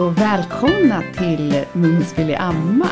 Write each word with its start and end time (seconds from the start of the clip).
Och 0.00 0.18
välkomna 0.18 1.02
till 1.18 1.64
Mums 1.72 2.18
vill 2.18 2.34
amma. 2.34 2.90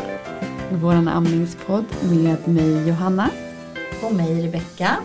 Vår 0.72 0.92
amningspodd 0.92 1.84
med 2.02 2.48
mig 2.48 2.88
Johanna. 2.88 3.30
Och 4.02 4.14
mig 4.14 4.42
Rebecka. 4.42 4.96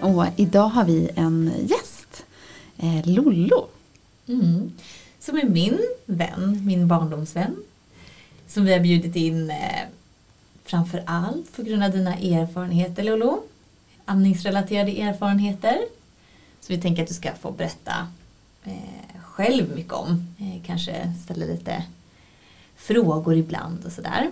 Och 0.00 0.26
idag 0.36 0.68
har 0.68 0.84
vi 0.84 1.10
en 1.14 1.52
gäst, 1.60 2.24
eh, 2.76 3.08
Lollo. 3.08 3.68
Mm. 4.28 4.72
Som 5.20 5.38
är 5.38 5.44
min 5.44 5.78
vän, 6.06 6.66
min 6.66 6.88
barndomsvän. 6.88 7.56
Som 8.46 8.64
vi 8.64 8.72
har 8.72 8.80
bjudit 8.80 9.16
in 9.16 9.50
eh, 9.50 9.82
framför 10.64 11.02
allt 11.06 11.56
på 11.56 11.62
grund 11.62 11.84
av 11.84 11.90
dina 11.90 12.16
erfarenheter 12.16 13.02
Lollo. 13.02 13.42
Amningsrelaterade 14.04 15.02
erfarenheter. 15.02 15.78
Så 16.60 16.72
vi 16.72 16.80
tänker 16.80 17.02
att 17.02 17.08
du 17.08 17.14
ska 17.14 17.32
få 17.34 17.50
berätta 17.50 18.08
eh, 18.64 19.20
själv 19.34 19.74
mycket 19.74 19.92
om. 19.92 20.26
Eh, 20.38 20.66
kanske 20.66 21.12
ställa 21.24 21.46
lite 21.46 21.82
frågor 22.76 23.36
ibland 23.36 23.84
och 23.86 23.92
sådär. 23.92 24.30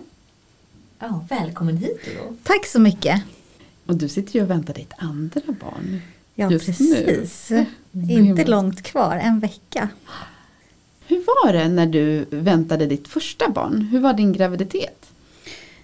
Ja, 0.98 1.25
välkommen 1.30 1.77
hit 1.77 2.01
då. 2.19 2.34
Tack 2.42 2.66
så 2.66 2.80
mycket. 2.80 3.23
Och 3.87 3.97
du 3.97 4.09
sitter 4.09 4.34
ju 4.37 4.42
och 4.42 4.51
väntar 4.51 4.75
ditt 4.75 4.92
andra 4.98 5.41
barn. 5.47 6.01
Ja, 6.34 6.51
Just 6.51 6.66
precis. 6.66 7.51
nu. 7.51 7.66
Inte 8.12 8.45
långt 8.45 8.83
kvar, 8.83 9.16
en 9.16 9.41
vecka. 9.41 9.88
Hur 11.06 11.16
var 11.45 11.53
det 11.53 11.69
när 11.69 11.87
du 11.87 12.25
väntade 12.30 12.87
ditt 12.87 13.09
första 13.09 13.48
barn? 13.50 13.81
Hur 13.92 14.00
var 14.00 14.12
din 14.14 14.33
graviditet? 14.33 15.06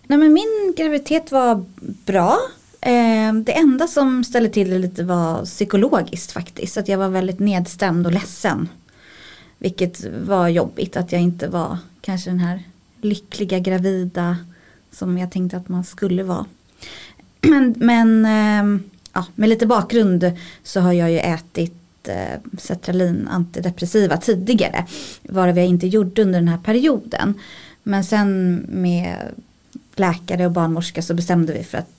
Nej, 0.07 0.19
men 0.19 0.33
min 0.33 0.75
graviditet 0.77 1.33
var 1.33 1.65
bra. 2.07 2.39
Eh, 2.81 3.33
Det 3.35 3.53
enda 3.53 3.87
som 3.87 4.25
ställde 4.25 4.51
till 4.51 4.71
det 4.71 4.79
lite 4.79 5.05
var 5.05 5.45
psykologiskt 5.45 6.33
faktiskt. 6.33 6.77
Att 6.77 6.89
jag 6.89 6.99
var 6.99 7.09
väldigt 7.09 7.39
nedstämd 7.39 8.07
och 8.07 8.13
ledsen. 8.13 8.69
Vilket 9.59 10.05
var 10.27 10.49
jobbigt 10.49 10.97
att 10.97 11.13
jag 11.13 11.21
inte 11.21 11.49
var 11.49 11.79
kanske 12.01 12.31
den 12.31 12.41
här 12.41 12.63
lyckliga 13.01 13.59
gravida 13.59 14.37
som 14.93 15.19
jag 15.19 15.31
tänkte 15.31 15.57
att 15.57 15.69
man 15.69 15.85
skulle 15.85 16.23
vara. 16.23 16.47
Men, 17.41 17.75
men 17.77 18.25
ehm, 18.25 18.83
ja, 19.13 19.25
med 19.35 19.49
lite 19.49 19.67
bakgrund 19.67 20.33
så 20.63 20.81
har 20.81 20.93
jag 20.93 21.11
ju 21.11 21.19
ätit 21.19 21.75
Cetralin 22.09 22.59
Sertralin 22.59 23.29
antidepressiva 23.29 24.17
tidigare. 24.17 24.87
Varav 25.23 25.59
jag 25.59 25.67
inte 25.67 25.87
gjorde 25.87 26.23
under 26.23 26.39
den 26.39 26.49
här 26.49 26.59
perioden. 26.59 27.35
Men 27.83 28.05
sen 28.05 28.55
med 28.69 29.17
läkare 29.97 30.47
och 30.47 30.53
barnmorska 30.53 31.03
så 31.03 31.15
bestämde 31.15 31.53
vi 31.53 31.65
för 31.65 31.79
att, 31.79 31.91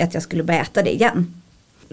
att 0.00 0.14
jag 0.14 0.22
skulle 0.22 0.42
börja 0.42 0.62
äta 0.62 0.82
det 0.82 0.94
igen. 0.94 1.34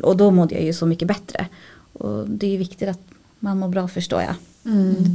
Och 0.02 0.18
då 0.18 0.32
mådde 0.32 0.56
jag 0.56 0.64
ju 0.64 0.74
så 0.74 0.86
mycket 0.86 1.08
bättre. 1.08 1.48
Och 1.94 2.30
det 2.30 2.48
är 2.48 2.52
ju 2.52 2.58
viktigt 2.58 2.90
att 2.90 3.02
man 3.40 3.60
mår 3.60 3.68
bra 3.68 3.88
förstår 3.88 4.22
jag. 4.22 4.36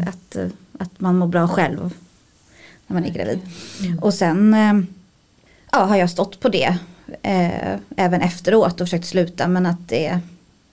Att, 0.09 0.37
eh, 0.37 0.49
att 0.79 1.01
man 1.01 1.19
mår 1.19 1.27
bra 1.27 1.49
själv 1.49 1.95
när 2.87 2.95
man 2.95 3.05
är 3.05 3.11
gravid. 3.11 3.41
Mm. 3.81 3.99
Och 3.99 4.15
sen 4.15 4.55
eh, 4.55 4.81
ja, 5.73 5.85
har 5.85 5.97
jag 5.97 6.11
stått 6.11 6.41
på 6.41 6.49
det 6.49 6.79
eh, 7.23 7.79
även 7.97 8.21
efteråt 8.21 8.81
och 8.81 8.87
försökt 8.87 9.07
sluta 9.07 9.49
men 9.49 9.67
att 9.67 9.89
det 9.89 10.21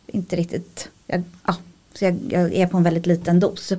inte 0.07 0.35
riktigt, 0.35 0.89
jag, 1.07 1.23
ja, 1.45 1.55
så 1.93 2.05
jag, 2.05 2.19
jag 2.29 2.53
är 2.53 2.67
på 2.67 2.77
en 2.77 2.83
väldigt 2.83 3.05
liten 3.05 3.39
dos. 3.39 3.73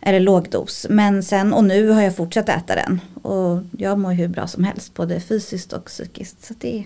Eller 0.00 0.20
låg 0.20 0.50
dos. 0.50 0.86
Men 0.90 1.22
sen 1.22 1.52
och 1.52 1.64
nu 1.64 1.88
har 1.88 2.02
jag 2.02 2.16
fortsatt 2.16 2.48
äta 2.48 2.74
den. 2.74 3.00
Och 3.22 3.62
jag 3.78 3.98
mår 3.98 4.12
hur 4.12 4.28
bra 4.28 4.46
som 4.46 4.64
helst 4.64 4.94
både 4.94 5.20
fysiskt 5.20 5.72
och 5.72 5.84
psykiskt. 5.84 6.44
Så 6.44 6.54
det, 6.58 6.84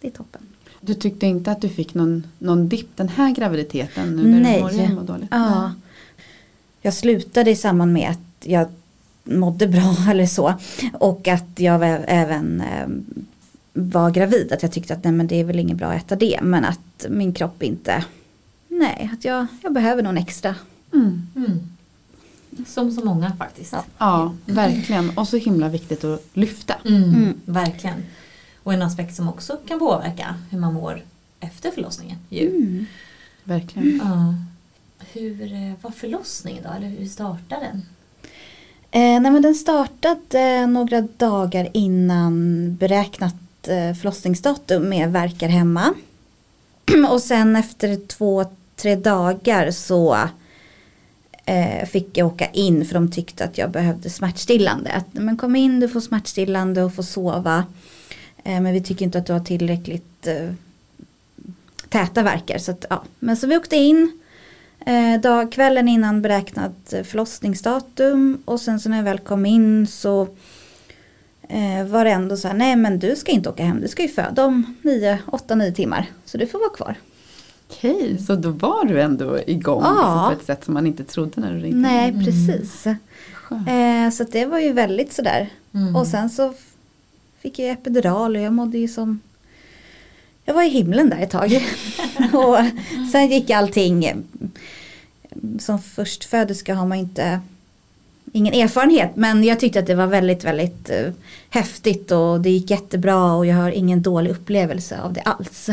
det 0.00 0.06
är 0.06 0.10
toppen. 0.10 0.42
Du 0.80 0.94
tyckte 0.94 1.26
inte 1.26 1.50
att 1.50 1.60
du 1.60 1.68
fick 1.68 1.94
någon, 1.94 2.26
någon 2.38 2.68
dipp 2.68 2.96
den 2.96 3.08
här 3.08 3.34
graviditeten 3.34 4.16
nu 4.16 4.22
när 4.22 4.40
Nej. 4.40 4.56
du 4.56 4.62
började 4.62 4.94
må 4.94 5.02
dåligt? 5.02 5.28
Ja. 5.30 5.72
Jag 6.84 6.94
slutade 6.94 7.50
i 7.50 7.56
samband 7.56 7.92
med 7.92 8.10
att 8.10 8.46
jag 8.46 8.68
mådde 9.24 9.66
bra 9.66 9.96
eller 10.10 10.26
så. 10.26 10.54
Och 10.92 11.28
att 11.28 11.46
jag 11.56 11.80
även 12.08 12.60
eh, 12.60 12.88
var 13.72 14.10
gravid. 14.10 14.52
Att 14.52 14.62
jag 14.62 14.72
tyckte 14.72 14.94
att 14.94 15.04
nej 15.04 15.12
men 15.12 15.26
det 15.26 15.40
är 15.40 15.44
väl 15.44 15.58
inget 15.58 15.76
bra 15.76 15.86
att 15.86 16.04
äta 16.04 16.16
det. 16.16 16.38
Men 16.42 16.64
att 16.64 17.06
min 17.08 17.32
kropp 17.32 17.62
inte, 17.62 18.04
nej 18.68 19.10
att 19.12 19.24
jag, 19.24 19.46
jag 19.62 19.72
behöver 19.72 20.02
någon 20.02 20.18
extra. 20.18 20.54
Mm. 20.92 21.26
Mm. 21.36 21.60
Som 22.66 22.90
så 22.92 23.04
många 23.04 23.36
faktiskt. 23.36 23.72
Ja. 23.72 23.84
Ja, 23.98 24.34
verkligen. 24.46 25.10
Och 25.18 25.28
så 25.28 25.36
himla 25.36 25.68
viktigt 25.68 26.04
att 26.04 26.22
lyfta. 26.32 26.74
Mm, 26.84 27.02
Mm. 27.04 27.40
Verkligen. 27.44 28.02
Och 28.62 28.74
en 28.74 28.82
aspekt 28.82 29.14
som 29.16 29.28
också 29.28 29.56
kan 29.68 29.78
påverka 29.78 30.34
hur 30.50 30.58
man 30.58 30.74
mår 30.74 31.02
efter 31.40 31.70
förlossningen. 31.70 32.16
Ju. 32.28 32.48
Mm. 32.48 32.86
Verkligen. 33.44 34.00
Ja. 34.04 34.34
Hur 35.14 35.52
eh, 35.52 35.72
var 35.82 35.90
förlossningen 35.90 36.62
då? 36.62 36.70
Eller 36.70 36.88
hur 36.88 37.06
startade 37.06 37.60
den? 37.60 37.82
Eh, 38.90 39.20
nej 39.20 39.32
men 39.32 39.42
den 39.42 39.54
startade 39.54 40.40
eh, 40.40 40.66
några 40.66 41.00
dagar 41.00 41.68
innan 41.72 42.76
beräknat 42.76 43.34
eh, 43.68 43.94
förlossningsdatum 43.94 44.88
med 44.88 45.12
verkar 45.12 45.48
hemma. 45.48 45.94
Och 47.10 47.22
sen 47.22 47.56
efter 47.56 48.06
två, 48.06 48.44
tre 48.76 48.96
dagar 48.96 49.70
så 49.70 50.18
eh, 51.44 51.86
fick 51.86 52.18
jag 52.18 52.26
åka 52.26 52.46
in 52.46 52.84
för 52.84 52.94
de 52.94 53.10
tyckte 53.10 53.44
att 53.44 53.58
jag 53.58 53.70
behövde 53.70 54.10
smärtstillande. 54.10 54.92
Att, 54.92 55.06
men 55.12 55.36
kom 55.36 55.56
in, 55.56 55.80
du 55.80 55.88
får 55.88 56.00
smärtstillande 56.00 56.82
och 56.82 56.94
får 56.94 57.02
sova. 57.02 57.64
Eh, 58.44 58.60
men 58.60 58.72
vi 58.72 58.82
tycker 58.82 59.04
inte 59.04 59.18
att 59.18 59.26
du 59.26 59.32
har 59.32 59.40
tillräckligt 59.40 60.26
eh, 60.26 60.50
täta 61.88 62.22
verkar. 62.22 62.58
Så, 62.58 62.70
att, 62.70 62.84
ja. 62.90 63.04
men 63.18 63.36
så 63.36 63.46
vi 63.46 63.56
åkte 63.56 63.76
in 63.76 64.20
eh, 64.86 65.20
dag, 65.20 65.52
kvällen 65.52 65.88
innan 65.88 66.22
beräknat 66.22 66.94
förlossningsdatum. 67.04 68.42
Och 68.44 68.60
sen 68.60 68.80
så 68.80 68.88
när 68.88 68.96
jag 68.96 69.04
väl 69.04 69.18
kom 69.18 69.46
in 69.46 69.86
så 69.86 70.22
eh, 71.48 71.86
var 71.86 72.04
det 72.04 72.10
ändå 72.10 72.36
så 72.36 72.48
här, 72.48 72.54
nej 72.54 72.76
men 72.76 72.98
du 72.98 73.16
ska 73.16 73.32
inte 73.32 73.48
åka 73.48 73.64
hem, 73.64 73.80
du 73.80 73.88
ska 73.88 74.02
ju 74.02 74.08
föda 74.08 74.44
om 74.44 74.74
8-9 74.82 75.72
timmar. 75.72 76.06
Så 76.24 76.38
du 76.38 76.46
får 76.46 76.58
vara 76.58 76.70
kvar. 76.70 76.94
Okej, 77.70 78.18
så 78.26 78.34
då 78.34 78.50
var 78.50 78.84
du 78.84 79.00
ändå 79.02 79.38
igång 79.46 79.82
Ja. 79.84 80.26
på 80.32 80.40
ett 80.40 80.46
sätt 80.46 80.64
som 80.64 80.74
man 80.74 80.86
inte 80.86 81.04
trodde 81.04 81.40
när 81.40 81.52
du 81.52 81.58
ringde? 81.58 81.78
Nej, 81.78 82.08
Mm. 82.10 82.24
precis. 82.24 82.86
Eh, 82.86 84.10
så 84.12 84.24
det 84.24 84.46
var 84.46 84.58
ju 84.58 84.72
väldigt 84.72 85.12
sådär. 85.12 85.48
Mm. 85.74 85.96
Och 85.96 86.06
sen 86.06 86.30
så 86.30 86.54
fick 87.40 87.58
jag 87.58 87.70
epidural 87.70 88.36
och 88.36 88.42
jag 88.42 88.52
mådde 88.52 88.78
ju 88.78 88.88
som 88.88 89.20
Jag 90.44 90.54
var 90.54 90.62
i 90.62 90.68
himlen 90.68 91.10
där 91.10 91.18
ett 91.18 91.30
tag. 91.30 91.50
och 92.38 92.58
sen 93.12 93.30
gick 93.30 93.50
allting 93.50 94.24
Som 95.58 95.78
förstföderska 95.78 96.74
har 96.74 96.86
man 96.86 96.98
inte 96.98 97.40
Ingen 98.36 98.54
erfarenhet 98.54 99.16
men 99.16 99.44
jag 99.44 99.60
tyckte 99.60 99.78
att 99.78 99.86
det 99.86 99.94
var 99.94 100.06
väldigt 100.06 100.44
väldigt 100.44 100.90
eh, 100.90 101.12
häftigt 101.50 102.10
och 102.10 102.40
det 102.40 102.50
gick 102.50 102.70
jättebra 102.70 103.32
och 103.32 103.46
jag 103.46 103.56
har 103.56 103.70
ingen 103.70 104.02
dålig 104.02 104.30
upplevelse 104.30 105.00
av 105.00 105.12
det 105.12 105.20
alls. 105.20 105.70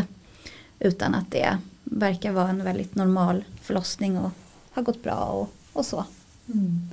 Utan 0.80 1.16
att 1.16 1.32
det 1.32 1.58
verkar 1.84 2.32
vara 2.32 2.50
en 2.50 2.64
väldigt 2.64 2.96
normal 2.96 3.44
förlossning 3.62 4.18
och 4.18 4.30
har 4.72 4.84
gått 4.84 5.04
bra 5.04 5.16
och, 5.16 5.50
och 5.74 5.86
så. 5.86 6.06
Mm. 6.54 6.90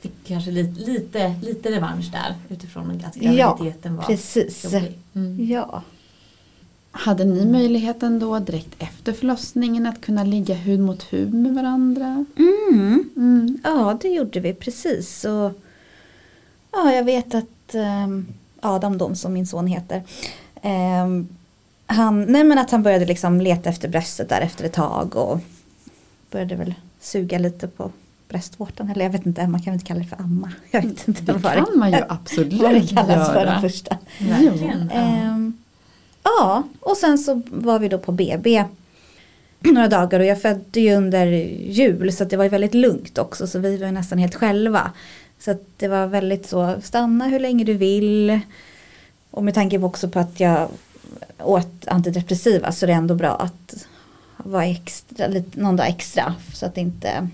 Fick 0.00 0.12
kanske 0.26 0.50
lite, 0.50 0.80
lite, 0.80 1.34
lite 1.42 1.70
revansch 1.70 2.12
där 2.12 2.34
utifrån 2.48 3.02
att 3.06 3.16
Ja, 3.16 3.32
graviditeten 3.32 3.96
var 3.96 4.04
Precis. 4.04 4.64
jobbig. 4.64 4.98
Mm. 5.14 5.46
Ja. 5.50 5.82
Hade 6.92 7.24
ni 7.24 7.44
möjligheten 7.46 8.18
då 8.18 8.38
direkt 8.38 8.74
efter 8.78 9.12
förlossningen 9.12 9.86
att 9.86 10.00
kunna 10.00 10.24
ligga 10.24 10.54
hud 10.54 10.80
mot 10.80 11.02
hud 11.02 11.34
med 11.34 11.54
varandra? 11.54 12.24
Mm. 12.36 13.10
Mm. 13.16 13.58
Ja, 13.64 13.98
det 14.00 14.08
gjorde 14.08 14.40
vi 14.40 14.54
precis. 14.54 15.24
Och, 15.24 15.52
ja, 16.72 16.92
jag 16.92 17.04
vet 17.04 17.34
att 17.34 17.74
ehm, 17.74 18.26
Adam 18.60 18.98
Dom, 18.98 19.14
som 19.14 19.32
min 19.32 19.46
son 19.46 19.66
heter, 19.66 20.02
ehm, 20.62 21.28
han, 21.86 22.22
nej 22.22 22.44
men 22.44 22.58
att 22.58 22.70
han 22.70 22.82
började 22.82 23.04
liksom 23.06 23.40
leta 23.40 23.68
efter 23.70 23.88
bröstet 23.88 24.28
där 24.28 24.40
efter 24.40 24.64
ett 24.64 24.72
tag 24.72 25.16
och 25.16 25.38
började 26.30 26.54
väl 26.56 26.74
suga 27.00 27.38
lite 27.38 27.68
på 27.68 27.90
bröstvårtan. 28.28 28.90
Eller 28.90 29.04
jag 29.04 29.12
vet 29.12 29.26
inte, 29.26 29.46
man 29.46 29.60
kan 29.62 29.72
väl 29.72 29.74
inte 29.74 29.86
kalla 29.86 30.00
det 30.00 30.06
för 30.06 30.16
amma. 30.22 30.52
Jag 30.70 30.82
vet 30.82 31.08
inte 31.08 31.22
Det 31.32 31.42
kan 31.42 31.66
man 31.78 31.90
ju 31.90 31.98
absolut 32.08 32.62
vad 32.62 32.74
det 32.74 32.86
kallas 32.86 33.28
för 33.28 33.40
göra. 33.40 33.50
den 33.52 33.60
första. 33.60 33.98
Verkligen. 34.20 34.90
Ja. 34.94 35.52
Ja, 36.22 36.62
och 36.80 36.96
sen 36.96 37.18
så 37.18 37.42
var 37.46 37.78
vi 37.78 37.88
då 37.88 37.98
på 37.98 38.12
BB 38.12 38.64
några 39.60 39.88
dagar 39.88 40.20
och 40.20 40.26
jag 40.26 40.42
födde 40.42 40.80
ju 40.80 40.94
under 40.94 41.26
jul 41.26 42.12
så 42.12 42.22
att 42.22 42.30
det 42.30 42.36
var 42.36 42.44
ju 42.44 42.50
väldigt 42.50 42.74
lugnt 42.74 43.18
också 43.18 43.46
så 43.46 43.58
vi 43.58 43.76
var 43.76 43.86
ju 43.86 43.92
nästan 43.92 44.18
helt 44.18 44.34
själva. 44.34 44.92
Så 45.38 45.50
att 45.50 45.62
det 45.76 45.88
var 45.88 46.06
väldigt 46.06 46.48
så, 46.48 46.76
stanna 46.82 47.26
hur 47.26 47.40
länge 47.40 47.64
du 47.64 47.74
vill. 47.74 48.40
Och 49.30 49.44
med 49.44 49.54
tanke 49.54 49.78
på 49.78 49.86
också 49.86 50.08
på 50.08 50.18
att 50.18 50.40
jag 50.40 50.68
åt 51.38 51.86
antidepressiva 51.88 52.72
så 52.72 52.86
det 52.86 52.92
är 52.92 52.96
ändå 52.96 53.14
bra 53.14 53.36
att 53.36 53.86
vara 54.36 54.66
extra, 54.66 55.26
lite, 55.26 55.60
någon 55.60 55.76
dag 55.76 55.88
extra 55.88 56.34
så 56.54 56.66
att 56.66 56.76
inte 56.76 57.28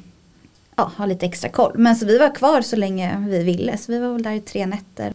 ja, 0.77 0.93
ha 0.97 1.07
lite 1.07 1.27
extra 1.27 1.51
koll. 1.51 1.73
Men 1.75 1.97
så 1.97 2.07
vi 2.07 2.19
var 2.19 2.35
kvar 2.35 2.61
så 2.61 2.77
länge 2.77 3.25
vi 3.29 3.43
ville 3.43 3.79
så 3.79 3.93
vi 3.93 3.99
var 3.99 4.13
väl 4.13 4.23
där 4.23 4.33
i 4.33 4.41
tre 4.41 4.67
nätter. 4.67 5.13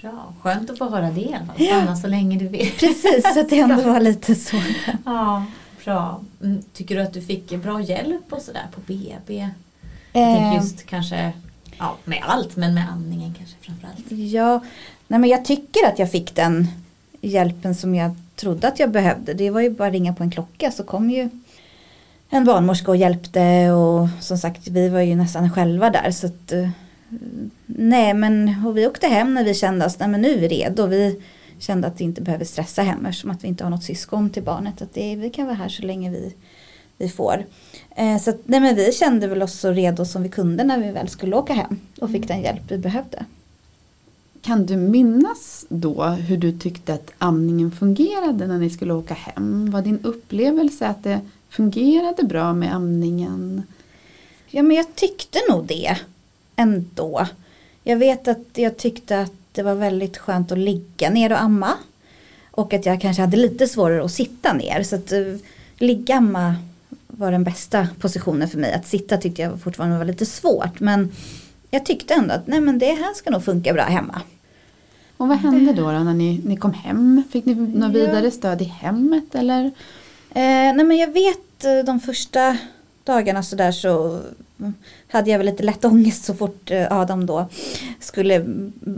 Bra, 0.00 0.32
skönt 0.42 0.70
att 0.70 0.78
få 0.78 0.88
höra 0.90 1.10
det 1.10 1.20
i 1.20 1.34
alla 1.34 1.46
fall. 1.46 1.66
Stanna 1.66 1.96
så 1.96 2.06
länge 2.06 2.38
du 2.38 2.48
vill. 2.48 2.70
Precis, 2.78 3.34
så 3.34 3.40
att 3.40 3.50
det 3.50 3.58
ändå 3.60 3.82
var 3.82 4.00
lite 4.00 4.34
så. 4.34 4.56
Ja, 5.04 5.44
bra. 5.84 6.20
Mm, 6.42 6.62
Tycker 6.72 6.94
du 6.96 7.02
att 7.02 7.12
du 7.12 7.22
fick 7.22 7.62
bra 7.62 7.80
hjälp 7.80 8.32
och 8.32 8.42
sådär 8.42 8.66
på 8.74 8.80
BB? 8.80 9.48
Jag 10.12 10.22
Eh. 10.22 10.34
tänker 10.36 10.62
just 10.62 10.86
kanske, 10.86 11.32
ja 11.78 11.96
med 12.04 12.22
allt 12.26 12.56
men 12.56 12.74
med 12.74 12.88
amningen 12.92 13.34
kanske 13.38 13.56
framförallt. 13.60 14.10
Ja, 14.12 14.60
nej 15.08 15.20
men 15.20 15.30
jag 15.30 15.44
tycker 15.44 15.86
att 15.86 15.98
jag 15.98 16.10
fick 16.10 16.34
den 16.34 16.68
hjälpen 17.20 17.74
som 17.74 17.94
jag 17.94 18.10
trodde 18.36 18.68
att 18.68 18.78
jag 18.80 18.90
behövde. 18.90 19.34
Det 19.34 19.50
var 19.50 19.60
ju 19.60 19.70
bara 19.70 19.88
att 19.88 19.92
ringa 19.94 20.12
på 20.14 20.22
en 20.22 20.30
klocka 20.30 20.70
så 20.70 20.84
kom 20.84 21.10
ju 21.10 21.30
en 22.30 22.44
barnmorska 22.44 22.90
och 22.90 22.96
hjälpte 22.96 23.70
och 23.70 24.08
som 24.20 24.38
sagt 24.38 24.68
vi 24.68 24.88
var 24.88 25.00
ju 25.00 25.16
nästan 25.16 25.50
själva 25.52 25.90
där 25.90 26.10
så 26.10 26.26
att 26.26 26.52
eh, 26.52 26.68
nej 27.66 28.14
men 28.14 28.54
och 28.66 28.76
vi 28.76 28.86
åkte 28.86 29.06
hem 29.06 29.34
när 29.34 29.44
vi 29.44 29.54
kände 29.54 29.86
oss, 29.86 29.98
nej 29.98 30.08
men 30.08 30.20
nu 30.20 30.28
är 30.28 30.38
vi 30.38 30.48
redo. 30.48 30.86
Vi 30.86 31.22
kände 31.58 31.86
att 31.86 32.00
vi 32.00 32.04
inte 32.04 32.22
behöver 32.22 32.44
stressa 32.44 32.82
hem 32.82 33.06
eftersom 33.06 33.30
att 33.30 33.44
vi 33.44 33.48
inte 33.48 33.64
har 33.64 33.70
något 33.70 33.84
syskon 33.84 34.30
till 34.30 34.42
barnet. 34.42 34.82
Att 34.82 34.94
det, 34.94 35.16
vi 35.16 35.30
kan 35.30 35.46
vara 35.46 35.56
här 35.56 35.68
så 35.68 35.82
länge 35.82 36.10
vi, 36.10 36.34
vi 36.98 37.08
får. 37.08 37.44
Eh, 37.96 38.18
så 38.18 38.30
att, 38.30 38.40
nej 38.44 38.60
men 38.60 38.76
vi 38.76 38.92
kände 38.92 39.26
väl 39.26 39.42
oss 39.42 39.60
så 39.60 39.70
redo 39.70 40.04
som 40.04 40.22
vi 40.22 40.28
kunde 40.28 40.64
när 40.64 40.78
vi 40.78 40.90
väl 40.90 41.08
skulle 41.08 41.36
åka 41.36 41.52
hem 41.52 41.80
och 42.00 42.10
fick 42.10 42.28
den 42.28 42.40
hjälp 42.40 42.62
vi 42.68 42.78
behövde. 42.78 43.24
Kan 44.42 44.66
du 44.66 44.76
minnas 44.76 45.66
då 45.68 46.04
hur 46.04 46.36
du 46.36 46.58
tyckte 46.58 46.94
att 46.94 47.12
amningen 47.18 47.70
fungerade 47.70 48.46
när 48.46 48.58
ni 48.58 48.70
skulle 48.70 48.94
åka 48.94 49.14
hem? 49.14 49.70
Var 49.70 49.82
din 49.82 49.98
upplevelse 50.02 50.86
att 50.86 51.04
det 51.04 51.20
fungerade 51.50 52.22
bra 52.22 52.52
med 52.52 52.74
amningen? 52.74 53.62
Ja 54.46 54.62
men 54.62 54.76
jag 54.76 54.94
tyckte 54.94 55.38
nog 55.50 55.66
det 55.66 55.98
ändå. 56.58 57.26
Jag 57.82 57.96
vet 57.96 58.28
att 58.28 58.46
jag 58.54 58.76
tyckte 58.76 59.20
att 59.20 59.32
det 59.52 59.62
var 59.62 59.74
väldigt 59.74 60.18
skönt 60.18 60.52
att 60.52 60.58
ligga 60.58 61.10
ner 61.10 61.32
och 61.32 61.42
amma. 61.42 61.74
Och 62.50 62.72
att 62.72 62.86
jag 62.86 63.00
kanske 63.00 63.22
hade 63.22 63.36
lite 63.36 63.66
svårare 63.66 64.04
att 64.04 64.12
sitta 64.12 64.52
ner. 64.52 64.82
Så 64.82 64.96
att 64.96 65.12
uh, 65.12 65.36
ligga 65.78 66.14
amma 66.14 66.54
var 67.06 67.32
den 67.32 67.44
bästa 67.44 67.88
positionen 68.00 68.48
för 68.48 68.58
mig. 68.58 68.72
Att 68.72 68.86
sitta 68.86 69.16
tyckte 69.16 69.42
jag 69.42 69.60
fortfarande 69.60 69.98
var 69.98 70.04
lite 70.04 70.26
svårt. 70.26 70.80
Men 70.80 71.12
jag 71.70 71.86
tyckte 71.86 72.14
ändå 72.14 72.34
att 72.34 72.46
nej 72.46 72.60
men 72.60 72.78
det 72.78 72.92
här 72.92 73.14
ska 73.14 73.30
nog 73.30 73.44
funka 73.44 73.72
bra 73.72 73.82
hemma. 73.82 74.22
Och 75.16 75.28
vad 75.28 75.38
hände 75.38 75.72
då, 75.72 75.82
då 75.82 75.98
när 75.98 76.14
ni, 76.14 76.40
ni 76.44 76.56
kom 76.56 76.72
hem? 76.72 77.22
Fick 77.30 77.44
ni 77.44 77.54
något 77.54 77.92
vidare 77.92 78.30
stöd 78.30 78.62
i 78.62 78.64
hemmet 78.64 79.34
eller? 79.34 79.64
Eh, 80.30 80.74
nej 80.74 80.84
men 80.84 80.96
jag 80.96 81.12
vet 81.12 81.64
eh, 81.64 81.84
de 81.86 82.00
första 82.00 82.56
dagarna 83.04 83.42
så 83.42 83.56
där 83.56 83.72
så 83.72 84.20
hade 85.08 85.30
jag 85.30 85.38
väl 85.38 85.46
lite 85.46 85.62
lätt 85.62 85.84
ångest 85.84 86.24
så 86.24 86.34
fort 86.34 86.70
eh, 86.70 86.92
Adam 86.92 87.26
då 87.26 87.48
skulle 88.00 88.46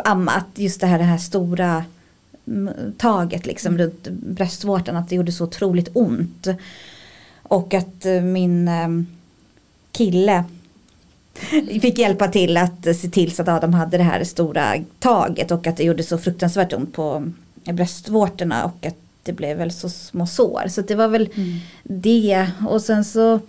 amma. 0.04 0.32
Att 0.32 0.58
just 0.58 0.80
det 0.80 0.86
här, 0.86 0.98
det 0.98 1.04
här 1.04 1.18
stora 1.18 1.84
mm, 2.46 2.92
taget 2.98 3.46
liksom 3.46 3.78
runt 3.78 4.08
bröstvårtan 4.08 4.96
att 4.96 5.08
det 5.08 5.16
gjorde 5.16 5.32
så 5.32 5.44
otroligt 5.44 5.90
ont. 5.92 6.48
Och 7.42 7.74
att 7.74 8.06
eh, 8.06 8.20
min 8.20 8.68
eh, 8.68 8.88
kille 9.92 10.44
fick 11.82 11.98
hjälpa 11.98 12.28
till 12.28 12.56
att 12.56 12.86
eh, 12.86 12.94
se 12.94 13.08
till 13.08 13.32
så 13.32 13.42
att 13.42 13.48
Adam 13.48 13.74
hade 13.74 13.96
det 13.96 14.02
här 14.02 14.24
stora 14.24 14.74
taget 14.98 15.50
och 15.50 15.66
att 15.66 15.76
det 15.76 15.84
gjorde 15.84 16.02
så 16.02 16.18
fruktansvärt 16.18 16.72
ont 16.72 16.92
på 16.92 17.32
bröstvårtorna 17.64 18.64
och 18.64 18.86
att 18.86 18.96
det 19.22 19.32
blev 19.32 19.56
väl 19.56 19.72
så 19.72 19.88
små 19.88 20.26
sår. 20.26 20.68
Så 20.68 20.80
det 20.80 20.94
var 20.94 21.08
väl 21.08 21.28
det 21.82 22.50
och 22.68 22.82
sen 22.82 23.04
så 23.04 23.40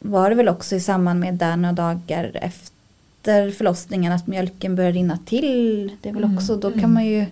var 0.00 0.30
det 0.30 0.36
väl 0.36 0.48
också 0.48 0.76
i 0.76 0.80
samband 0.80 1.20
med 1.20 1.34
där 1.34 1.56
några 1.56 1.72
dagar 1.72 2.38
efter 2.42 3.50
förlossningen 3.50 4.12
att 4.12 4.26
mjölken 4.26 4.76
började 4.76 4.96
rinna 4.96 5.18
till. 5.26 5.92
Det 6.02 6.08
är 6.08 6.12
väl 6.12 6.24
Mm, 6.24 6.36
också, 6.36 6.56
då 6.56 6.68
mm. 6.68 6.80
kan 6.80 6.92
man 6.94 7.06
ju, 7.06 7.26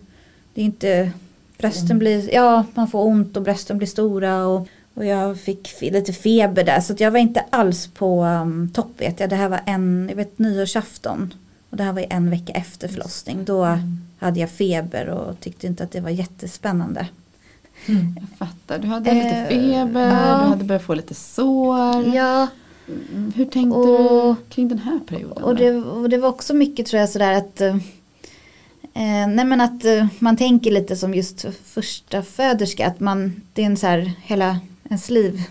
det 0.54 0.60
är 0.60 0.64
inte, 0.64 1.10
brösten 1.58 1.98
blir, 1.98 2.34
ja 2.34 2.64
man 2.74 2.88
får 2.88 3.04
ont 3.04 3.36
och 3.36 3.42
brösten 3.42 3.78
blir 3.78 3.88
stora 3.88 4.46
och, 4.46 4.68
och 4.94 5.04
jag 5.04 5.40
fick 5.40 5.80
lite 5.80 6.12
feber 6.12 6.64
där 6.64 6.80
så 6.80 6.94
jag 6.98 7.10
var 7.10 7.18
inte 7.18 7.44
alls 7.50 7.86
på 7.86 8.24
um, 8.24 8.70
topp 8.74 8.90
vet 9.00 9.20
jag. 9.20 9.30
Det 9.30 9.36
här 9.36 9.48
var 9.48 9.60
en, 9.66 10.06
jag 10.08 10.16
vet 10.16 10.38
nyårsafton 10.38 11.34
och 11.70 11.76
det 11.76 11.82
här 11.82 11.92
var 11.92 12.06
en 12.10 12.30
vecka 12.30 12.52
efter 12.52 12.88
förlossning. 12.88 13.44
Då 13.44 13.64
Mm. 13.64 13.98
hade 14.18 14.40
jag 14.40 14.50
feber 14.50 15.08
och 15.08 15.40
tyckte 15.40 15.66
inte 15.66 15.84
att 15.84 15.90
det 15.92 16.00
var 16.00 16.10
jättespännande. 16.10 17.06
Mm. 17.86 18.16
Jag 18.20 18.38
fattar, 18.38 18.78
du 18.78 18.88
hade 18.88 19.14
lite 19.14 19.28
Eh, 19.28 19.48
feber, 19.48 20.00
ja. 20.08 20.38
du 20.42 20.48
hade 20.48 20.64
börjat 20.64 20.82
få 20.84 20.94
lite 20.94 21.14
sår. 21.14 22.14
Ja, 22.14 22.46
Mm, 23.14 23.32
Hur 23.36 23.44
tänkte 23.44 23.78
Och- 23.78 24.36
du 24.36 24.54
kring 24.54 24.68
den 24.68 24.78
här 24.78 24.98
perioden? 25.08 25.42
Och 25.44 25.56
det, 25.56 25.70
och 25.74 26.08
det 26.08 26.18
var 26.18 26.28
också 26.28 26.54
mycket 26.54 26.86
tror 26.86 27.00
jag 27.00 27.08
sådär 27.08 27.32
att 27.32 27.60
eh, 27.60 27.74
eh, 28.94 29.28
Nej 29.28 29.44
men 29.44 29.60
att 29.60 29.84
eh, 29.84 30.06
man 30.18 30.36
tänker 30.36 30.70
lite 30.70 30.96
som 30.96 31.14
just 31.14 31.44
första 31.64 32.22
föderska 32.22 32.86
att 32.86 33.00
man 33.00 33.40
Det 33.52 33.62
är 33.62 33.66
en 33.66 33.76
så 33.76 33.86
här 33.86 34.12
hela 34.22 34.58
ens 34.88 35.10
liv 35.10 35.42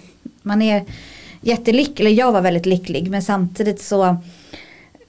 Man 0.41 0.62
är 0.62 0.85
jättelycklig, 1.41 2.00
eller 2.06 2.18
jag 2.18 2.31
var 2.31 2.41
väldigt 2.41 2.65
lycklig 2.65 3.09
men 3.12 3.21
samtidigt 3.21 3.81
så 3.81 4.18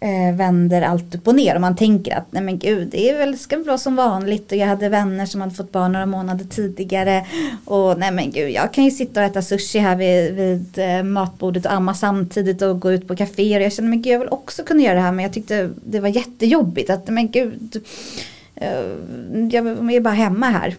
eh, 0.01 0.37
vänder 0.37 0.83
allt 0.83 1.15
upp 1.15 1.29
och 1.29 1.35
ner. 1.35 1.55
Och 1.55 1.61
man 1.61 1.77
tänker 1.77 2.17
att 2.17 2.33
nej 2.33 2.43
men 2.43 2.59
gud 2.59 2.89
det 2.89 3.11
är 3.11 3.19
väl, 3.19 3.39
ska 3.39 3.57
väl 3.57 3.67
vara 3.67 3.79
som 3.79 3.97
vanligt. 3.97 4.53
Och 4.53 4.59
jag 4.59 4.67
hade 4.67 4.89
vänner 4.89 5.27
som 5.27 5.41
hade 5.41 5.55
fått 5.55 5.73
barn 5.73 5.93
några 5.93 6.07
månader 6.07 6.45
tidigare. 6.45 7.27
Och 7.65 7.99
nej 7.99 8.11
men 8.11 8.31
gud 8.31 8.51
jag 8.51 8.73
kan 8.73 8.85
ju 8.85 8.91
sitta 8.91 9.21
och 9.21 9.27
äta 9.27 9.43
sushi 9.43 9.79
här 9.79 9.97
vid, 9.97 10.35
vid 10.35 10.79
eh, 10.79 11.03
matbordet 11.03 11.67
och 11.67 11.73
amma 11.73 11.95
samtidigt 11.95 12.63
och 12.63 12.81
gå 12.81 12.93
ut 12.93 13.09
på 13.09 13.17
kaféer 13.17 13.61
och 13.61 13.65
jag 13.65 13.73
känner 13.73 13.89
men 13.89 14.03
gud 14.03 14.13
jag 14.13 14.19
vill 14.19 14.29
också 14.29 14.65
kunna 14.65 14.83
göra 14.83 14.95
det 14.95 15.01
här. 15.01 15.13
Men 15.13 15.23
jag 15.23 15.33
tyckte 15.33 15.71
det 15.85 16.01
var 16.01 16.09
jättejobbigt 16.09 16.91
att 16.91 17.07
nej 17.07 17.15
men 17.15 17.31
gud 17.31 17.83
eh, 18.55 18.71
jag 19.51 19.67
är 19.95 20.01
bara 20.01 20.15
hemma 20.15 20.47
här. 20.47 20.77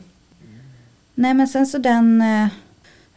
Nej 1.16 1.34
men 1.34 1.48
sen 1.48 1.68
så 1.68 1.78
den 1.78 2.22
eh, 2.22 2.48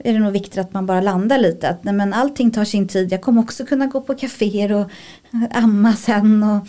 är 0.05 0.13
det 0.13 0.19
nog 0.19 0.33
viktigt 0.33 0.59
att 0.59 0.73
man 0.75 0.87
bara 0.87 1.01
landar 1.01 1.39
lite. 1.39 1.69
Att 1.69 1.85
nej, 1.85 1.95
men 1.95 2.13
allting 2.13 2.51
tar 2.51 2.65
sin 2.65 2.89
tid. 2.89 3.13
Jag 3.13 3.23
kommer 3.23 3.43
också 3.43 3.65
kunna 3.67 3.87
gå 3.87 4.01
på 4.01 4.15
kaféer 4.15 4.73
och 4.73 4.91
amma 5.51 5.97
sen 5.97 6.43
och 6.43 6.67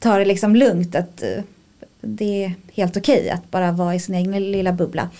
ta 0.00 0.18
det 0.18 0.24
liksom 0.24 0.56
lugnt. 0.56 0.94
Att 0.94 1.22
eh, 1.22 1.42
det 2.00 2.44
är 2.44 2.54
helt 2.72 2.96
okej 2.96 3.30
att 3.30 3.50
bara 3.50 3.72
vara 3.72 3.94
i 3.94 4.00
sin 4.00 4.14
egen 4.14 4.52
lilla 4.52 4.72
bubbla. 4.72 5.10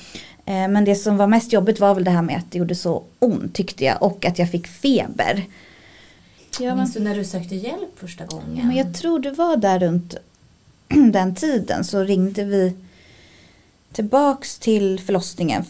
Eh, 0.45 0.69
Men 0.69 0.85
det 0.85 0.95
som 0.95 1.17
var 1.17 1.27
mest 1.27 1.53
jobbigt 1.53 1.81
var 1.81 1.95
väl 1.95 2.05
det 2.05 2.11
här 2.11 2.23
med 2.23 2.37
att 2.37 2.51
det 2.51 2.59
gjorde 2.59 2.75
så 2.75 3.03
ont 3.19 3.55
tyckte 3.55 3.85
jag 3.85 4.03
och 4.03 4.25
att 4.25 4.39
jag 4.39 4.51
fick 4.51 4.67
feber. 4.67 5.45
Ja, 6.61 6.67
men, 6.69 6.77
Minns 6.77 6.95
du 6.95 7.01
när 7.01 7.15
du 7.17 7.25
sökte 7.25 7.55
hjälp 7.55 7.99
första 7.99 8.25
gången? 8.25 8.67
men 8.67 8.77
jag 8.77 8.95
tror 8.95 9.19
det 9.19 9.31
var 9.31 9.57
där 9.57 9.79
runt 9.79 10.15
den 11.13 11.35
tiden 11.35 11.85
så 11.85 12.03
ringde 12.03 12.45
vi 12.45 12.75
tillbaks 13.93 14.59
till 14.59 15.01
förlossningen. 15.01 15.65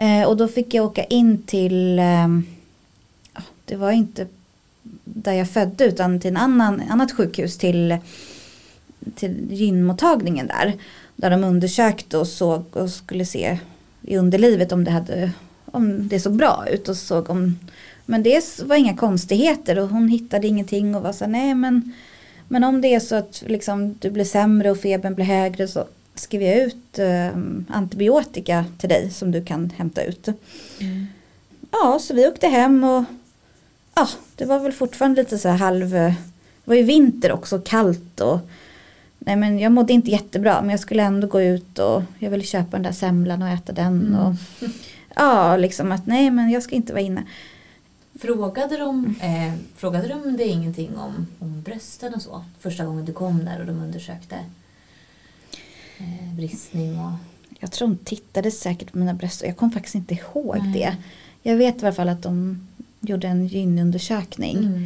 Eh, 0.00 0.28
och 0.28 0.36
då 0.36 0.48
fick 0.48 0.74
jag 0.74 0.84
åka 0.84 1.04
in 1.04 1.42
till, 1.42 1.98
ehm, 1.98 2.46
det 3.64 3.76
var 3.76 3.90
inte 3.90 4.26
där 5.04 5.32
jag 5.32 5.50
födde 5.50 5.84
utan 5.84 6.20
till 6.20 6.30
en 6.30 6.36
annan, 6.36 6.82
annat 6.90 7.12
sjukhus 7.12 7.58
till, 7.58 7.96
till 9.14 9.46
gynmottagningen 9.50 10.46
där. 10.46 10.74
Där 11.16 11.30
de 11.30 11.44
undersökte 11.44 12.18
och 12.18 12.28
såg 12.28 12.64
och 12.76 12.90
skulle 12.90 13.24
se 13.24 13.58
i 14.02 14.16
underlivet 14.16 14.72
om 14.72 14.84
det, 14.84 14.90
hade, 14.90 15.32
om 15.64 16.08
det 16.08 16.20
såg 16.20 16.36
bra 16.36 16.64
ut 16.70 16.88
och 16.88 16.96
såg 16.96 17.30
om 17.30 17.58
men 18.06 18.22
det 18.22 18.62
var 18.64 18.76
inga 18.76 18.96
konstigheter 18.96 19.78
och 19.78 19.88
hon 19.88 20.08
hittade 20.08 20.46
ingenting 20.46 20.94
och 20.94 21.02
var 21.02 21.12
så 21.12 21.24
här, 21.24 21.32
nej 21.32 21.54
men 21.54 21.92
men 22.48 22.64
om 22.64 22.80
det 22.80 22.94
är 22.94 23.00
så 23.00 23.14
att 23.14 23.42
liksom, 23.46 23.94
du 23.98 24.10
blir 24.10 24.24
sämre 24.24 24.70
och 24.70 24.78
febern 24.78 25.14
blir 25.14 25.24
högre 25.24 25.68
så 25.68 25.84
skriver 26.18 26.46
jag 26.46 26.58
ut 26.58 26.98
eh, 26.98 27.28
antibiotika 27.68 28.64
till 28.78 28.88
dig 28.88 29.10
som 29.10 29.30
du 29.30 29.44
kan 29.44 29.70
hämta 29.76 30.02
ut. 30.02 30.28
Mm. 30.80 31.06
Ja, 31.70 31.98
så 32.00 32.14
vi 32.14 32.28
åkte 32.28 32.46
hem 32.46 32.84
och 32.84 33.04
ja, 33.94 34.08
det 34.36 34.44
var 34.44 34.58
väl 34.58 34.72
fortfarande 34.72 35.22
lite 35.22 35.38
så 35.38 35.48
här 35.48 35.56
halv, 35.56 35.90
det 35.90 36.14
var 36.64 36.74
ju 36.74 36.82
vinter 36.82 37.32
också, 37.32 37.58
kallt 37.58 38.20
och 38.20 38.38
nej 39.18 39.36
men 39.36 39.58
jag 39.58 39.72
mådde 39.72 39.92
inte 39.92 40.10
jättebra 40.10 40.60
men 40.60 40.70
jag 40.70 40.80
skulle 40.80 41.02
ändå 41.02 41.26
gå 41.26 41.42
ut 41.42 41.78
och 41.78 42.02
jag 42.18 42.30
ville 42.30 42.44
köpa 42.44 42.70
den 42.70 42.82
där 42.82 42.92
semlan 42.92 43.42
och 43.42 43.48
äta 43.48 43.72
den 43.72 44.06
Mm. 44.06 44.14
och 44.14 44.34
ja, 45.16 45.56
liksom 45.56 45.92
att 45.92 46.06
nej 46.06 46.30
men 46.30 46.50
jag 46.50 46.62
ska 46.62 46.74
inte 46.74 46.92
vara 46.92 47.02
inne. 47.02 47.24
Frågade 48.20 48.76
de, 48.76 49.14
eh, 49.20 49.54
frågade 49.76 50.08
de 50.08 50.36
dig 50.36 50.48
ingenting 50.48 50.96
om, 50.96 51.26
om 51.38 51.62
brösten 51.62 52.14
och 52.14 52.22
så? 52.22 52.44
Första 52.60 52.84
gången 52.84 53.04
du 53.04 53.12
kom 53.12 53.44
där 53.44 53.60
och 53.60 53.66
de 53.66 53.82
undersökte 53.82 54.36
eh, 55.98 56.34
bristning 56.36 56.98
och... 56.98 57.12
Jag 57.60 57.72
tror 57.72 57.88
de 57.88 57.96
tittade 57.96 58.50
säkert 58.50 58.92
på 58.92 58.98
mina 58.98 59.14
bröst 59.14 59.42
och 59.42 59.48
jag 59.48 59.56
kommer 59.56 59.72
faktiskt 59.72 59.94
inte 59.94 60.14
ihåg 60.14 60.58
Nej. 60.58 60.72
det. 60.72 60.96
Jag 61.50 61.56
vet 61.56 61.82
i 61.82 61.86
alla 61.86 61.94
fall 61.94 62.08
att 62.08 62.22
de 62.22 62.66
gjorde 63.00 63.28
en 63.28 63.46
gynundersökning. 63.46 64.56
Mm. 64.56 64.84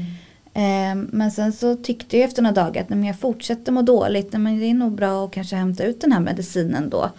Eh, 0.54 1.08
men 1.10 1.30
sen 1.30 1.52
så 1.52 1.76
tyckte 1.76 2.16
jag 2.16 2.24
efter 2.28 2.42
några 2.42 2.54
dagar 2.54 2.82
att 2.82 2.88
nej, 2.88 2.98
men 2.98 3.06
jag 3.06 3.18
fortsätter 3.18 3.72
må 3.72 3.82
dåligt. 3.82 4.32
Nej, 4.32 4.42
men 4.42 4.58
det 4.58 4.66
är 4.66 4.74
nog 4.74 4.92
bra 4.92 5.24
att 5.24 5.32
kanske 5.32 5.56
hämta 5.56 5.84
ut 5.84 6.00
den 6.00 6.12
här 6.12 6.20
medicinen 6.20 6.90
då. 6.90 7.10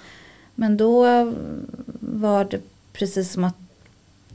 Men 0.56 0.78
då 0.78 1.06
var 2.00 2.46
det 2.46 2.60
precis 2.94 3.32
som 3.32 3.44
att 3.44 3.58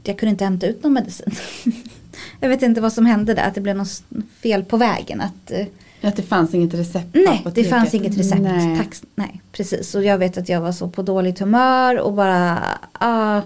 jag 0.03 0.17
kunde 0.17 0.31
inte 0.31 0.43
hämta 0.43 0.67
ut 0.67 0.83
någon 0.83 0.93
medicin. 0.93 1.31
jag 2.39 2.49
vet 2.49 2.61
inte 2.61 2.81
vad 2.81 2.93
som 2.93 3.05
hände 3.05 3.33
där, 3.33 3.43
att 3.47 3.55
det 3.55 3.61
blev 3.61 3.75
något 3.75 4.03
fel 4.39 4.63
på 4.63 4.77
vägen. 4.77 5.21
Att, 5.21 5.51
eh, 5.51 5.65
Att 6.01 6.15
det 6.15 6.23
fanns 6.23 6.53
inget 6.53 6.73
recept 6.73 7.13
på 7.13 7.17
nej, 7.19 7.25
det 7.25 7.31
apoteket. 7.39 7.69
fanns 7.69 7.93
inget 7.93 8.17
recept. 8.17 8.41
Nej. 8.41 8.77
Tack, 8.77 8.95
nej, 9.15 9.41
precis. 9.51 9.95
Och 9.95 10.03
jag 10.03 10.17
vet 10.17 10.37
att 10.37 10.49
jag 10.49 10.61
var 10.61 10.71
så 10.71 10.89
på 10.89 11.01
dåligt 11.01 11.39
humör 11.39 11.99
och 11.99 12.13
bara, 12.13 12.59
ah. 12.93 13.41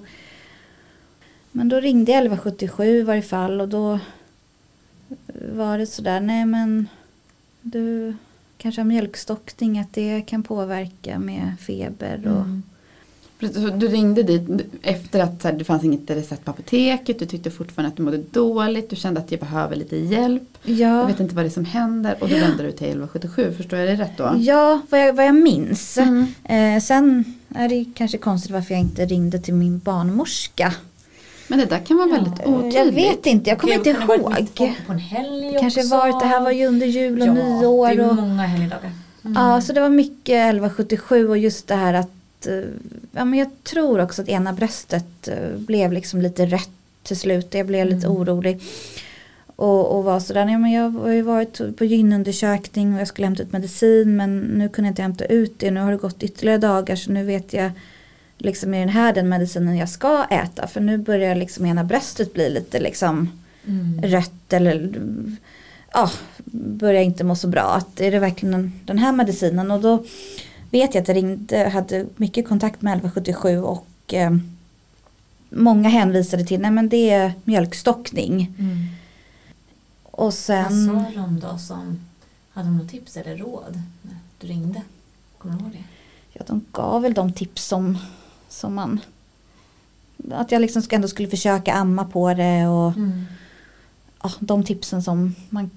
Men 1.51 1.69
då 1.69 1.79
ringde 1.79 2.11
jag 2.11 2.17
1177 2.19 2.83
i 2.99 3.01
varje 3.01 3.21
fall 3.21 3.61
och 3.61 3.69
då 3.69 3.99
var 5.55 5.77
det 5.77 5.87
sådär, 5.87 6.19
nej 6.19 6.45
men 6.45 6.87
du 7.61 8.15
kanske 8.57 8.81
har 8.81 8.85
mjölkstockning, 8.85 9.79
att 9.79 9.93
det 9.93 10.21
kan 10.21 10.43
påverka 10.43 11.19
med 11.19 11.51
feber 11.59 12.21
och 12.27 12.41
Mm. 12.45 12.63
Du 13.77 13.87
ringde 13.87 14.23
dit 14.23 14.41
efter 14.81 15.19
att 15.19 15.43
här, 15.43 15.53
det 15.53 15.63
fanns 15.63 15.83
inget 15.83 16.09
recept 16.09 16.45
på 16.45 16.51
apoteket, 16.51 17.19
du 17.19 17.25
tyckte 17.25 17.51
fortfarande 17.51 17.87
att 17.87 17.97
du 17.97 18.03
mådde 18.03 18.17
dåligt, 18.31 18.89
du 18.89 18.95
kände 18.95 19.19
att 19.19 19.31
jag 19.31 19.39
behöver 19.39 19.75
lite 19.75 19.97
hjälp. 19.97 20.43
Jag 20.63 20.77
ja, 20.77 21.05
vet 21.05 21.19
inte 21.19 21.35
vad 21.35 21.45
det 21.45 21.49
är 21.49 21.51
som 21.51 21.65
händer 21.65 22.15
och 22.19 22.29
då 22.29 22.35
vände 22.35 22.63
du 22.63 22.71
till 22.71 22.87
1177, 22.87 23.53
förstår 23.57 23.79
jag 23.79 23.87
det 23.87 24.03
rätt 24.03 24.17
då? 24.17 24.35
ja 24.37 24.81
vad, 24.89 24.99
jag, 25.07 25.13
vad 25.13 25.25
jag 25.25 25.35
minns. 25.35 25.97
Mm. 25.97 26.27
Eh, 26.43 26.81
sen 26.81 27.23
är 27.55 27.69
det 27.69 27.85
kanske 27.95 28.17
konstigt 28.17 28.51
varför 28.51 28.73
jag 28.73 28.81
inte 28.81 29.05
ringde 29.05 29.39
till 29.39 29.53
min 29.53 29.79
barnmorska. 29.79 30.73
Men 31.47 31.59
det 31.59 31.65
där 31.65 31.79
kan 31.79 31.97
vara 31.97 32.09
Ja, 32.09 32.15
väldigt 32.15 32.45
otydligt. 32.47 32.75
Jag 32.75 32.91
vet 32.91 33.25
inte, 33.25 33.49
jag 33.49 33.59
kommer 33.59 33.79
Okej, 33.79 33.91
inte 33.93 34.13
ihåg. 34.13 34.33
mitt 34.39 34.55
på, 34.55 34.69
på 34.87 34.93
en 34.93 34.99
helg 34.99 35.51
Det 35.53 35.59
kanske 35.59 35.79
också? 35.81 35.95
varit, 35.95 36.19
det 36.19 36.25
här 36.25 36.41
var 36.41 36.51
ju 36.51 36.65
under 36.67 36.85
jul 36.87 37.21
och 37.21 37.27
ja, 37.27 37.33
nyår. 37.33 37.87
det 37.87 38.03
är 38.03 38.13
många 38.13 38.43
helgdagar. 38.43 38.91
Mm. 39.25 39.33
Ja, 39.43 39.61
så 39.61 39.73
det 39.73 39.81
var 39.81 39.89
mycket 39.89 40.35
1177 40.35 41.29
och 41.29 41.37
just 41.37 41.67
det 41.67 41.75
här 41.75 41.93
att 41.93 42.11
eh, 42.47 42.63
ja, 43.11 43.25
men 43.25 43.39
jag 43.39 43.49
tror 43.63 43.99
också 44.01 44.21
att 44.21 44.29
ena 44.29 44.53
bröstet 44.53 45.27
eh, 45.27 45.57
blev 45.57 45.91
liksom 45.93 46.21
lite 46.21 46.45
rött 46.45 46.69
till 47.03 47.17
slut. 47.17 47.53
Jag 47.53 47.65
blev 47.67 47.85
lite 47.87 48.07
Mm. 48.07 48.17
orolig. 48.17 48.61
Och, 49.55 49.97
och 49.97 50.03
var 50.03 50.19
sådär, 50.19 50.47
ja, 50.49 50.57
men 50.57 50.71
jag 50.71 50.89
har 50.89 51.11
ju 51.11 51.21
varit 51.21 51.77
på 51.77 51.85
gynundersökning 51.85 52.93
och 52.93 52.99
jag 52.99 53.07
skulle 53.07 53.27
hämta 53.27 53.43
ut 53.43 53.51
medicin 53.53 54.15
men 54.15 54.37
nu 54.39 54.69
kunde 54.69 54.87
jag 54.87 54.91
inte 54.91 55.01
hämta 55.01 55.25
ut 55.25 55.59
det. 55.59 55.71
Nu 55.71 55.79
har 55.79 55.91
det 55.91 55.97
gått 55.97 56.23
ytterligare 56.23 56.57
dagar 56.57 56.95
så 56.95 57.11
nu 57.11 57.23
vet 57.23 57.53
jag 57.53 57.71
liksom 58.37 58.73
är 58.73 58.79
den 58.79 58.89
här 58.89 59.13
den 59.13 59.29
medicinen 59.29 59.77
jag 59.77 59.89
ska 59.89 60.23
äta. 60.31 60.67
För 60.67 60.81
nu 60.81 60.97
börjar 60.97 61.35
liksom 61.35 61.65
ena 61.65 61.83
bröstet 61.83 62.33
bli 62.33 62.49
lite 62.49 62.79
liksom 62.79 63.29
Mm. 63.67 64.01
rött 64.03 64.53
eller 64.53 64.89
ja, 65.93 66.11
börjar 66.55 67.01
inte 67.01 67.23
må 67.23 67.35
så 67.35 67.47
bra. 67.47 67.61
Att 67.61 68.01
är 68.01 68.11
det 68.11 68.19
verkligen 68.19 68.71
den 68.85 68.97
här 68.97 69.11
medicinen? 69.11 69.71
Och 69.71 69.81
då 69.81 70.03
vet 70.73 70.95
jag 70.95 71.01
att 71.01 71.07
jag 71.07 71.17
ringde, 71.17 71.69
hade 71.69 72.05
mycket 72.15 72.47
kontakt 72.47 72.81
med 72.81 72.91
1177 72.97 73.57
och 73.59 74.13
eh, 74.13 74.31
många 75.49 75.89
hänvisade 75.89 76.45
till 76.45 76.59
nej 76.61 76.71
men 76.71 76.89
det 76.89 77.09
är 77.09 77.33
mjölkstockning. 77.43 78.53
Mm. 78.59 78.77
Och 80.03 80.23
Vad 80.23 80.33
sen, 80.33 80.85
sa 80.87 81.21
de 81.21 81.39
då 81.39 81.57
som, 81.57 81.99
hade 82.51 82.67
de 82.67 82.77
något 82.77 82.89
tips 82.89 83.17
eller 83.17 83.37
råd 83.37 83.81
när 84.01 84.17
du 84.39 84.47
ringde? 84.47 84.81
Kommer 85.37 85.55
du 85.57 85.63
ihåg 85.63 85.71
det? 85.71 85.83
ja 86.33 86.43
de 86.47 86.65
gav 86.71 87.01
väl 87.01 87.13
de 87.13 87.33
tips 87.33 87.65
som, 87.65 87.97
som 88.49 88.73
man 88.75 88.99
att 90.31 90.51
jag 90.51 90.61
liksom 90.61 90.83
ändå 90.89 91.07
skulle 91.07 91.29
försöka 91.29 91.73
amma 91.73 92.05
på 92.05 92.33
det 92.33 92.67
och 92.67 92.91
Mm. 92.97 93.25
ja, 94.23 94.31
de 94.39 94.63
tipsen 94.63 95.03
som 95.03 95.35
man 95.49 95.69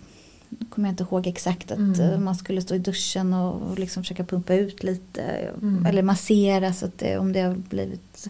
kommer 0.71 0.89
jag 0.89 0.93
inte 0.93 1.03
ihåg 1.05 1.27
exakt 1.27 1.71
att 1.71 1.79
Mm. 1.79 2.01
eh, 2.01 2.19
man 2.19 2.35
skulle 2.35 2.61
stå 2.63 2.75
i 2.75 2.79
duschen 2.79 3.33
och, 3.35 3.79
liksom 3.79 4.03
försöka 4.03 4.25
pumpa 4.25 4.55
ut 4.55 4.83
lite 4.85 5.23
Mm. 5.63 5.87
eller 5.87 6.03
massera 6.03 6.73
så 6.73 6.87
att 6.87 6.99
det, 6.99 7.19
om 7.19 7.33
det 7.33 7.41
har 7.41 7.55
blivit 7.55 8.29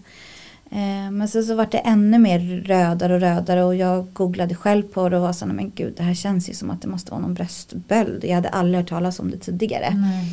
eh, 0.70 1.10
men 1.10 1.28
sen 1.28 1.44
så 1.44 1.54
var 1.54 1.68
det 1.70 1.78
ännu 1.78 2.18
mer 2.18 2.38
rödare 2.64 3.14
och 3.14 3.20
rödare 3.20 3.64
och 3.64 3.74
jag 3.76 4.06
googlade 4.12 4.54
själv 4.54 4.82
på 4.82 5.08
det 5.08 5.16
och 5.16 5.22
var 5.22 5.32
så 5.32 5.46
här, 5.46 5.52
men 5.52 5.72
gud 5.74 5.94
det 5.96 6.02
här 6.02 6.14
känns 6.14 6.50
ju 6.50 6.54
som 6.54 6.70
att 6.70 6.82
det 6.82 6.88
måste 6.88 7.10
vara 7.10 7.20
någon 7.20 7.34
bröstböld. 7.34 8.24
Jag 8.24 8.34
hade 8.34 8.48
aldrig 8.48 8.76
hört 8.80 8.88
talas 8.88 9.20
om 9.20 9.30
det 9.30 9.38
tidigare. 9.38 9.94
Nej. 9.94 10.32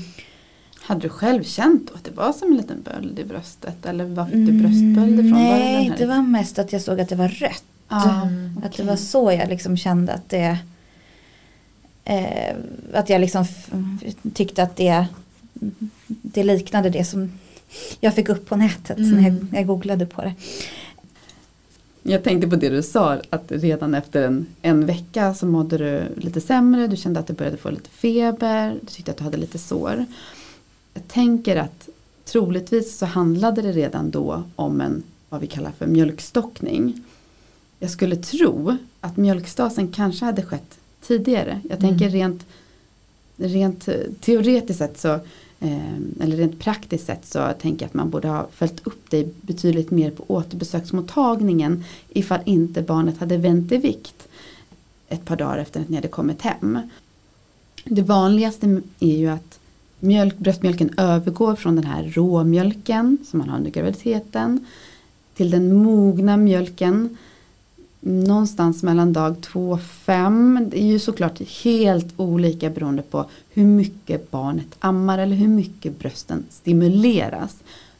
Hade 0.81 1.01
du 1.01 1.09
själv 1.09 1.43
känt 1.43 1.87
då 1.87 1.93
att 1.95 2.03
det 2.03 2.11
var 2.11 2.33
som 2.33 2.51
en 2.51 2.57
liten 2.57 2.81
böld 2.81 3.19
i 3.19 3.23
bröstet? 3.25 3.85
Eller 3.85 4.05
var 4.05 4.25
fick 4.25 4.33
du 4.35 4.51
bröstböld 4.51 5.19
ifrån? 5.19 5.31
Var 5.31 5.39
det 5.57 5.63
den 5.63 5.73
Nej, 5.73 5.89
här- 5.89 5.97
det 5.97 6.05
var 6.05 6.21
mest 6.21 6.59
att 6.59 6.73
jag 6.73 6.81
såg 6.81 7.01
att 7.01 7.09
det 7.09 7.15
var 7.15 7.27
rött. 7.27 7.63
Ja, 7.89 8.21
Mm. 8.21 8.61
Att 8.65 8.77
det 8.77 8.83
var 8.83 8.95
så 8.95 9.31
jag 9.31 9.49
liksom 9.49 9.77
kände 9.77 10.13
att 10.13 10.29
det 10.29 10.57
eh, 12.05 12.55
Att 12.93 13.09
jag 13.09 13.21
liksom 13.21 13.45
tyckte 14.33 14.63
att 14.63 14.75
det 14.75 15.05
Det 16.07 16.43
liknade 16.43 16.89
det 16.89 17.05
som 17.05 17.31
jag 17.99 18.15
fick 18.15 18.29
upp 18.29 18.45
på 18.49 18.55
nätet 18.55 18.97
Mm. 18.97 19.11
när 19.11 19.29
jag, 19.29 19.47
jag 19.51 19.67
googlade 19.67 20.05
på 20.05 20.21
det. 20.21 20.33
Jag 22.03 22.23
tänkte 22.23 22.47
på 22.47 22.55
det 22.55 22.69
du 22.69 22.83
sa, 22.83 23.19
att 23.29 23.43
redan 23.47 23.93
efter 23.93 24.23
en, 24.23 24.45
en 24.61 24.85
vecka 24.85 25.33
så 25.33 25.45
mådde 25.45 25.77
du 25.77 26.03
lite 26.21 26.41
sämre, 26.41 26.87
du 26.87 26.95
kände 26.97 27.19
att 27.19 27.27
du 27.27 27.33
började 27.33 27.57
få 27.57 27.69
lite 27.69 27.89
feber, 27.89 28.77
du 28.81 28.87
tyckte 28.87 29.11
att 29.11 29.17
du 29.17 29.23
hade 29.23 29.37
lite 29.37 29.57
sår. 29.59 30.05
Jag 30.93 31.07
tänker 31.07 31.55
att 31.55 31.89
troligtvis 32.25 32.97
så 32.97 33.05
handlade 33.05 33.61
det 33.61 33.71
redan 33.71 34.11
då 34.11 34.43
om 34.55 34.81
en, 34.81 35.03
vad 35.29 35.41
vi 35.41 35.47
kallar 35.47 35.71
för 35.71 35.87
mjölkstockning. 35.87 37.03
Jag 37.79 37.89
skulle 37.89 38.15
tro 38.15 38.77
att 39.01 39.17
mjölkstasen 39.17 39.87
kanske 39.87 40.25
hade 40.25 40.41
skett 40.41 40.77
tidigare. 41.07 41.61
Jag 41.69 41.79
tänker 41.79 42.05
Mm. 42.05 42.17
rent, 42.17 42.45
rent 43.37 43.87
eh, 43.87 43.95
teoretiskt 44.21 44.79
sett 44.79 44.99
så 44.99 45.13
eh, 45.59 45.95
eller 46.19 46.37
rent 46.37 46.59
praktiskt 46.59 47.05
sett 47.05 47.25
så 47.25 47.49
tänker 47.61 47.83
jag 47.83 47.87
att 47.87 47.93
man 47.93 48.09
borde 48.09 48.27
ha 48.27 48.47
följt 48.51 48.87
upp 48.87 49.11
dig 49.11 49.29
betydligt 49.41 49.91
mer 49.91 50.11
på 50.11 50.23
återbesöksmottagningen 50.27 51.83
ifall 52.09 52.39
inte 52.45 52.81
barnet 52.81 53.17
hade 53.17 53.37
vänt 53.37 53.71
i 53.71 53.77
vikt 53.77 54.27
ett 55.09 55.25
par 55.25 55.35
dagar 55.35 55.57
efter 55.57 55.81
att 55.81 55.89
ni 55.89 55.95
hade 55.95 56.07
kommit 56.07 56.41
hem. 56.41 56.79
Det 57.85 58.01
vanligaste 58.01 58.81
är 58.99 59.17
ju 59.17 59.27
att 59.27 59.59
mjölk, 59.99 60.37
bröstmjölken 60.37 60.89
övergår 60.97 61.55
från 61.55 61.75
den 61.75 61.85
här 61.85 62.03
råmjölken 62.03 63.17
som 63.29 63.39
man 63.39 63.49
har 63.49 63.57
under 63.57 63.71
graviditeten 63.71 64.65
till 65.35 65.51
den 65.51 65.73
mogna 65.75 66.37
mjölken 66.37 67.17
någonstans 68.03 68.83
mellan 68.83 69.13
dag 69.13 69.41
två 69.41 69.71
och 69.71 69.81
fem. 69.81 70.67
Det 70.71 70.81
är 70.81 70.85
ju 70.85 70.99
såklart 70.99 71.41
helt 71.63 72.13
olika 72.17 72.69
beroende 72.69 73.01
på 73.01 73.25
hur 73.49 73.65
mycket 73.65 74.31
barnet 74.31 74.67
ammar 74.79 75.17
eller 75.17 75.35
hur 75.35 75.47
mycket 75.47 75.99
brösten 75.99 76.45
stimuleras. 76.49 77.55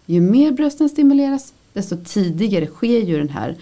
Ju 0.05 0.21
mer 0.21 0.51
brösten 0.51 0.89
stimuleras 0.89 1.53
desto 1.73 1.97
tidigare 2.05 2.67
sker 2.67 2.99
ju 2.99 3.17
den 3.17 3.29
här 3.29 3.55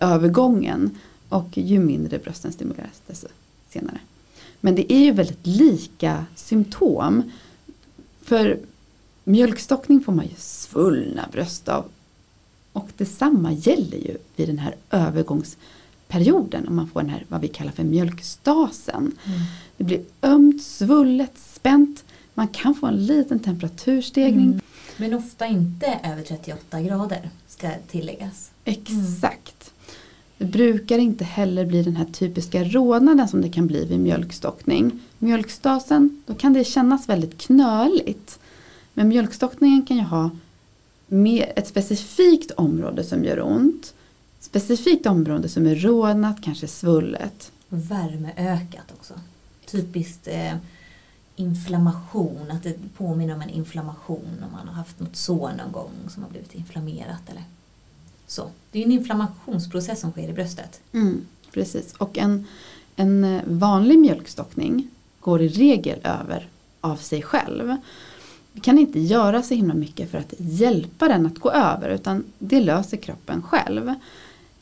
övergången 0.00 0.90
och 1.28 1.58
ju 1.58 1.78
mindre 1.78 2.18
brösten 2.18 2.52
stimuleras 2.52 3.02
desto 3.06 3.26
senare. 3.70 3.98
Men 4.60 4.74
det 4.74 4.92
är 4.92 5.00
ju 5.00 5.12
väldigt 5.12 5.46
lika 5.46 6.24
symptom. 6.34 7.22
För 8.22 8.58
mjölkstockning 9.24 10.00
får 10.00 10.12
man 10.12 10.24
ju 10.24 10.34
svullna 10.36 11.28
bröst 11.32 11.68
av 11.68 11.84
och 12.72 12.88
detsamma 12.96 13.52
gäller 13.52 13.98
ju 13.98 14.16
vid 14.36 14.48
den 14.48 14.58
här 14.58 14.74
övergångsperioden 14.90 16.68
om 16.68 16.76
man 16.76 16.88
får 16.88 17.00
den 17.00 17.10
här 17.10 17.24
vad 17.28 17.40
vi 17.40 17.48
kallar 17.48 17.72
för 17.72 17.84
mjölkstasen. 17.84 18.96
Mm. 18.96 19.40
Det 19.76 19.84
blir 19.84 20.00
ömt, 20.22 20.62
svullet, 20.62 21.38
spänt. 21.38 22.04
Man 22.34 22.48
kan 22.48 22.74
få 22.74 22.86
en 22.86 23.06
liten 23.06 23.38
temperaturstegring. 23.38 24.46
Mm. 24.46 24.60
Men 24.96 25.14
ofta 25.14 25.46
inte 25.46 26.00
över 26.04 26.22
38 26.22 26.80
grader 26.80 27.30
ska 27.48 27.70
tilläggas. 27.90 28.50
Exakt. 28.64 29.72
Det 30.38 30.44
brukar 30.44 30.98
inte 30.98 31.24
heller 31.24 31.66
bli 31.66 31.82
den 31.82 31.96
här 31.96 32.04
typiska 32.04 32.64
rodnaden 32.64 33.28
som 33.28 33.42
det 33.42 33.48
kan 33.48 33.66
bli 33.66 33.84
vid 33.84 34.00
mjölkstockning. 34.00 35.00
Mjölkstasen, 35.18 36.22
då 36.26 36.34
kan 36.34 36.52
det 36.52 36.64
kännas 36.64 37.08
väldigt 37.08 37.38
knöligt. 37.38 38.38
Men 38.94 39.08
mjölkstockningen 39.08 39.86
kan 39.86 39.96
ju 39.96 40.02
ha 40.02 40.30
mer 41.12 41.52
ett 41.56 41.68
specifikt 41.68 42.50
område 42.50 43.04
som 43.04 43.24
gör 43.24 43.40
ont. 43.42 43.94
Specifikt 44.40 45.06
område 45.06 45.48
som 45.48 45.66
är 45.66 45.76
rodnat, 45.76 46.42
kanske 46.42 46.66
svullet. 46.68 47.52
Värmeökat 47.68 48.92
också. 48.98 49.14
Typiskt 49.66 50.28
eh, 50.28 50.54
inflammation, 51.36 52.50
att 52.50 52.62
det 52.62 52.74
påminner 52.96 53.34
om 53.34 53.42
en 53.42 53.50
inflammation 53.50 54.44
om 54.46 54.52
man 54.52 54.68
har 54.68 54.74
haft 54.74 55.00
något 55.00 55.16
sår 55.16 55.50
någon 55.58 55.72
gång 55.72 55.90
som 56.08 56.22
har 56.22 56.30
blivit 56.30 56.54
inflammerat 56.54 57.30
eller 57.30 57.44
så. 58.26 58.50
Det 58.70 58.78
är 58.78 58.84
en 58.84 58.92
inflammationsprocess 58.92 60.00
som 60.00 60.12
sker 60.12 60.28
i 60.28 60.32
bröstet. 60.32 60.80
Mm, 60.92 61.26
precis. 61.52 61.94
Och 61.98 62.18
en, 62.18 62.46
en 62.96 63.24
eh, 63.24 63.42
vanlig 63.46 63.98
mjölkstockning 63.98 64.88
går 65.20 65.42
i 65.42 65.48
regel 65.48 65.98
över 66.04 66.48
av 66.80 66.96
sig 66.96 67.22
själv. 67.22 67.76
Vi 68.52 68.60
kan 68.60 68.78
inte 68.78 69.00
göra 69.00 69.42
så 69.42 69.54
himla 69.54 69.74
mycket 69.74 70.10
för 70.10 70.18
att 70.18 70.34
hjälpa 70.38 71.08
den 71.08 71.26
att 71.26 71.38
gå 71.38 71.50
över 71.50 71.88
utan 71.90 72.24
det 72.38 72.60
löser 72.60 72.96
kroppen 72.96 73.42
själv. 73.42 73.94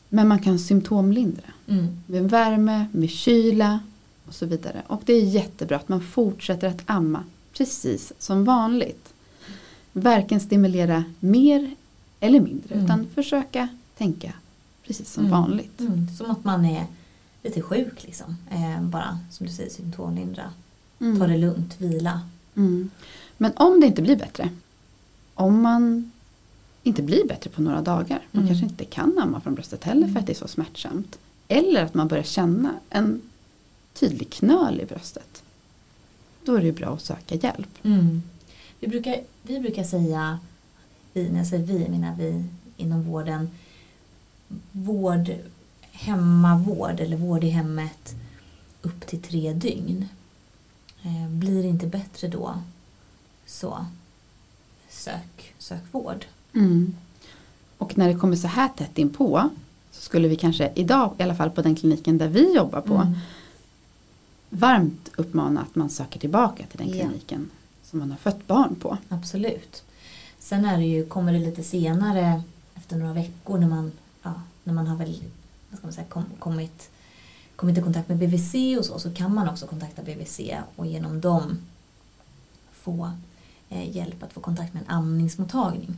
Men 0.09 0.27
man 0.27 0.39
kan 0.39 0.59
symptomlindra 0.59 1.43
Mm. 1.67 1.87
med 2.05 2.29
värme, 2.29 2.85
med 2.91 3.09
kyla 3.09 3.79
och 4.27 4.33
så 4.33 4.45
vidare. 4.45 4.81
Och 4.87 5.01
det 5.05 5.13
är 5.13 5.21
jättebra 5.25 5.75
att 5.77 5.89
man 5.89 6.01
fortsätter 6.01 6.67
att 6.67 6.81
amma 6.85 7.23
precis 7.57 8.13
som 8.19 8.43
vanligt. 8.45 9.13
Varken 9.93 10.39
stimulera 10.39 11.03
mer 11.19 11.75
eller 12.19 12.39
mindre 12.39 12.73
Mm. 12.75 12.85
utan 12.85 13.07
försöka 13.15 13.67
tänka 13.97 14.33
precis 14.87 15.13
som 15.13 15.25
Mm. 15.25 15.31
vanligt. 15.39 15.79
Mm. 15.79 16.07
Som 16.17 16.31
att 16.31 16.43
man 16.43 16.65
är 16.65 16.85
lite 17.43 17.61
sjuk 17.61 18.03
liksom. 18.03 18.37
Eh, 18.51 18.81
bara 18.83 19.19
som 19.31 19.47
du 19.47 19.53
säger 19.53 19.69
symptomlindra. 19.69 20.43
Mm. 20.99 21.19
Ta 21.19 21.27
det 21.27 21.37
lugnt, 21.37 21.75
vila. 21.81 22.21
Mm. 22.55 22.89
Men 23.37 23.51
om 23.55 23.79
det 23.79 23.87
inte 23.87 24.01
blir 24.01 24.15
bättre. 24.15 24.49
Om 25.33 25.61
man 25.61 26.11
inte 26.83 27.01
blir 27.01 27.27
bättre 27.27 27.49
på 27.49 27.61
några 27.61 27.81
dagar. 27.81 28.19
Man 28.31 28.43
Mm. 28.43 28.47
kanske 28.47 28.65
inte 28.65 28.85
kan 28.85 29.19
amma 29.19 29.41
från 29.41 29.55
bröstet 29.55 29.83
heller 29.83 30.07
för 30.07 30.19
att 30.19 30.25
det 30.25 30.33
är 30.33 30.35
så 30.35 30.47
smärtsamt. 30.47 31.17
Eller 31.47 31.83
att 31.83 31.93
man 31.93 32.07
börjar 32.07 32.23
känna 32.23 32.73
en 32.89 33.21
tydlig 33.93 34.29
knöl 34.29 34.81
i 34.81 34.85
bröstet. 34.85 35.43
Då 36.45 36.55
är 36.55 36.61
det 36.61 36.71
bra 36.71 36.93
att 36.93 37.01
söka 37.01 37.35
hjälp. 37.35 37.69
Mm. 37.83 38.21
Vi, 38.79 38.87
brukar, 38.87 39.15
vi 39.43 39.59
brukar 39.59 39.83
säga, 39.83 40.39
vi, 41.13 41.29
när 41.29 41.37
jag 41.37 41.47
säger 41.47 41.65
vi 41.65 41.89
menar 41.89 42.15
vi 42.19 42.43
inom 42.77 43.03
vården, 43.03 43.49
vård, 44.71 45.31
hemmavård 45.91 46.99
eller 46.99 47.17
vård 47.17 47.43
i 47.43 47.49
hemmet 47.49 48.15
upp 48.81 49.07
till 49.07 49.21
tre 49.21 49.53
dygn. 49.53 50.07
Eh, 51.03 51.29
blir 51.29 51.65
inte 51.65 51.87
bättre 51.87 52.27
då 52.27 52.55
så 53.45 53.85
sök, 54.89 55.53
sök 55.57 55.81
vård. 55.91 56.25
Mm. 56.55 56.95
Och 57.77 57.97
när 57.97 58.07
det 58.07 58.15
kommer 58.19 58.35
så 58.35 58.47
här 58.47 58.67
tätt 58.77 58.97
inpå 58.97 59.49
så 59.91 60.01
skulle 60.01 60.27
vi 60.27 60.35
kanske 60.35 60.71
idag, 60.75 61.13
i 61.19 61.23
alla 61.23 61.35
fall 61.35 61.49
på 61.49 61.61
den 61.61 61.75
kliniken 61.75 62.17
där 62.17 62.27
vi 62.27 62.55
jobbar 62.55 62.81
på, 62.81 62.95
Mm. 62.95 63.13
varmt 64.49 65.09
uppmana 65.15 65.61
att 65.61 65.75
man 65.75 65.89
söker 65.89 66.19
tillbaka 66.19 66.65
till 66.65 66.77
den 66.77 66.87
Ja. 66.87 66.93
kliniken 67.05 67.49
som 67.83 67.99
man 67.99 68.11
har 68.11 68.17
fött 68.17 68.47
barn 68.47 68.75
på. 68.75 68.97
Absolut. 69.09 69.83
Sen 70.39 70.65
är 70.65 70.77
det 70.77 70.85
ju, 70.85 71.05
kommer 71.05 71.33
det 71.33 71.39
lite 71.39 71.63
senare 71.63 72.41
efter 72.75 72.95
några 72.97 73.13
veckor 73.13 73.57
när 73.57 73.67
man, 73.67 73.91
ja, 74.23 74.33
när 74.63 74.73
man 74.73 74.87
har 74.87 74.95
väl, 74.97 75.23
vad 75.69 75.77
ska 75.77 75.87
man 75.87 75.93
säga, 75.93 76.07
kom, 76.07 76.23
kommit, 76.39 76.89
kommit 77.61 77.77
i 77.77 77.81
kontakt 77.81 78.09
med 78.09 78.17
BVC 78.17 78.53
och 78.79 78.85
så, 78.85 78.99
så 78.99 79.13
kan 79.13 79.33
man 79.33 79.49
också 79.49 79.67
kontakta 79.67 80.01
BVC 80.01 80.39
och 80.75 80.85
genom 80.85 81.21
dem 81.21 81.57
få 82.73 83.11
eh, 83.69 83.95
hjälp 83.95 84.23
att 84.23 84.33
få 84.33 84.39
kontakt 84.39 84.73
med 84.73 84.83
en 84.83 84.89
amningsmottagning. 84.89 85.95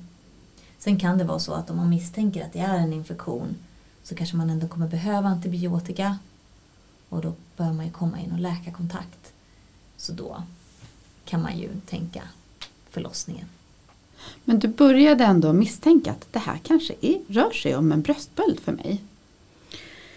Sen 0.79 0.99
kan 0.99 1.17
det 1.17 1.23
vara 1.23 1.39
så 1.39 1.53
att 1.53 1.69
om 1.69 1.77
man 1.77 1.89
misstänker 1.89 2.45
att 2.45 2.53
det 2.53 2.59
är 2.59 2.77
en 2.77 2.93
infektion 2.93 3.55
så 4.03 4.15
kanske 4.15 4.37
man 4.37 4.49
ändå 4.49 4.67
kommer 4.67 4.87
behöva 4.87 5.29
antibiotika 5.29 6.17
och 7.09 7.21
då 7.21 7.33
bör 7.57 7.73
man 7.73 7.85
ju 7.85 7.91
komma 7.91 8.19
in 8.19 8.31
och 8.31 8.39
läkarkontakt. 8.39 9.33
Så 9.97 10.13
då 10.13 10.43
kan 11.25 11.41
man 11.41 11.57
ju 11.57 11.69
tänka 11.89 12.21
förlossningen. 12.89 13.45
Men 14.45 14.59
du 14.59 14.67
började 14.67 15.23
ändå 15.23 15.53
misstänka 15.53 16.11
att 16.11 16.27
det 16.31 16.39
här 16.39 16.59
kanske 16.63 16.95
är, 17.01 17.19
rör 17.27 17.51
sig 17.51 17.75
om 17.75 17.91
en 17.91 18.01
bröstböld 18.01 18.59
för 18.59 18.71
mig. 18.71 19.01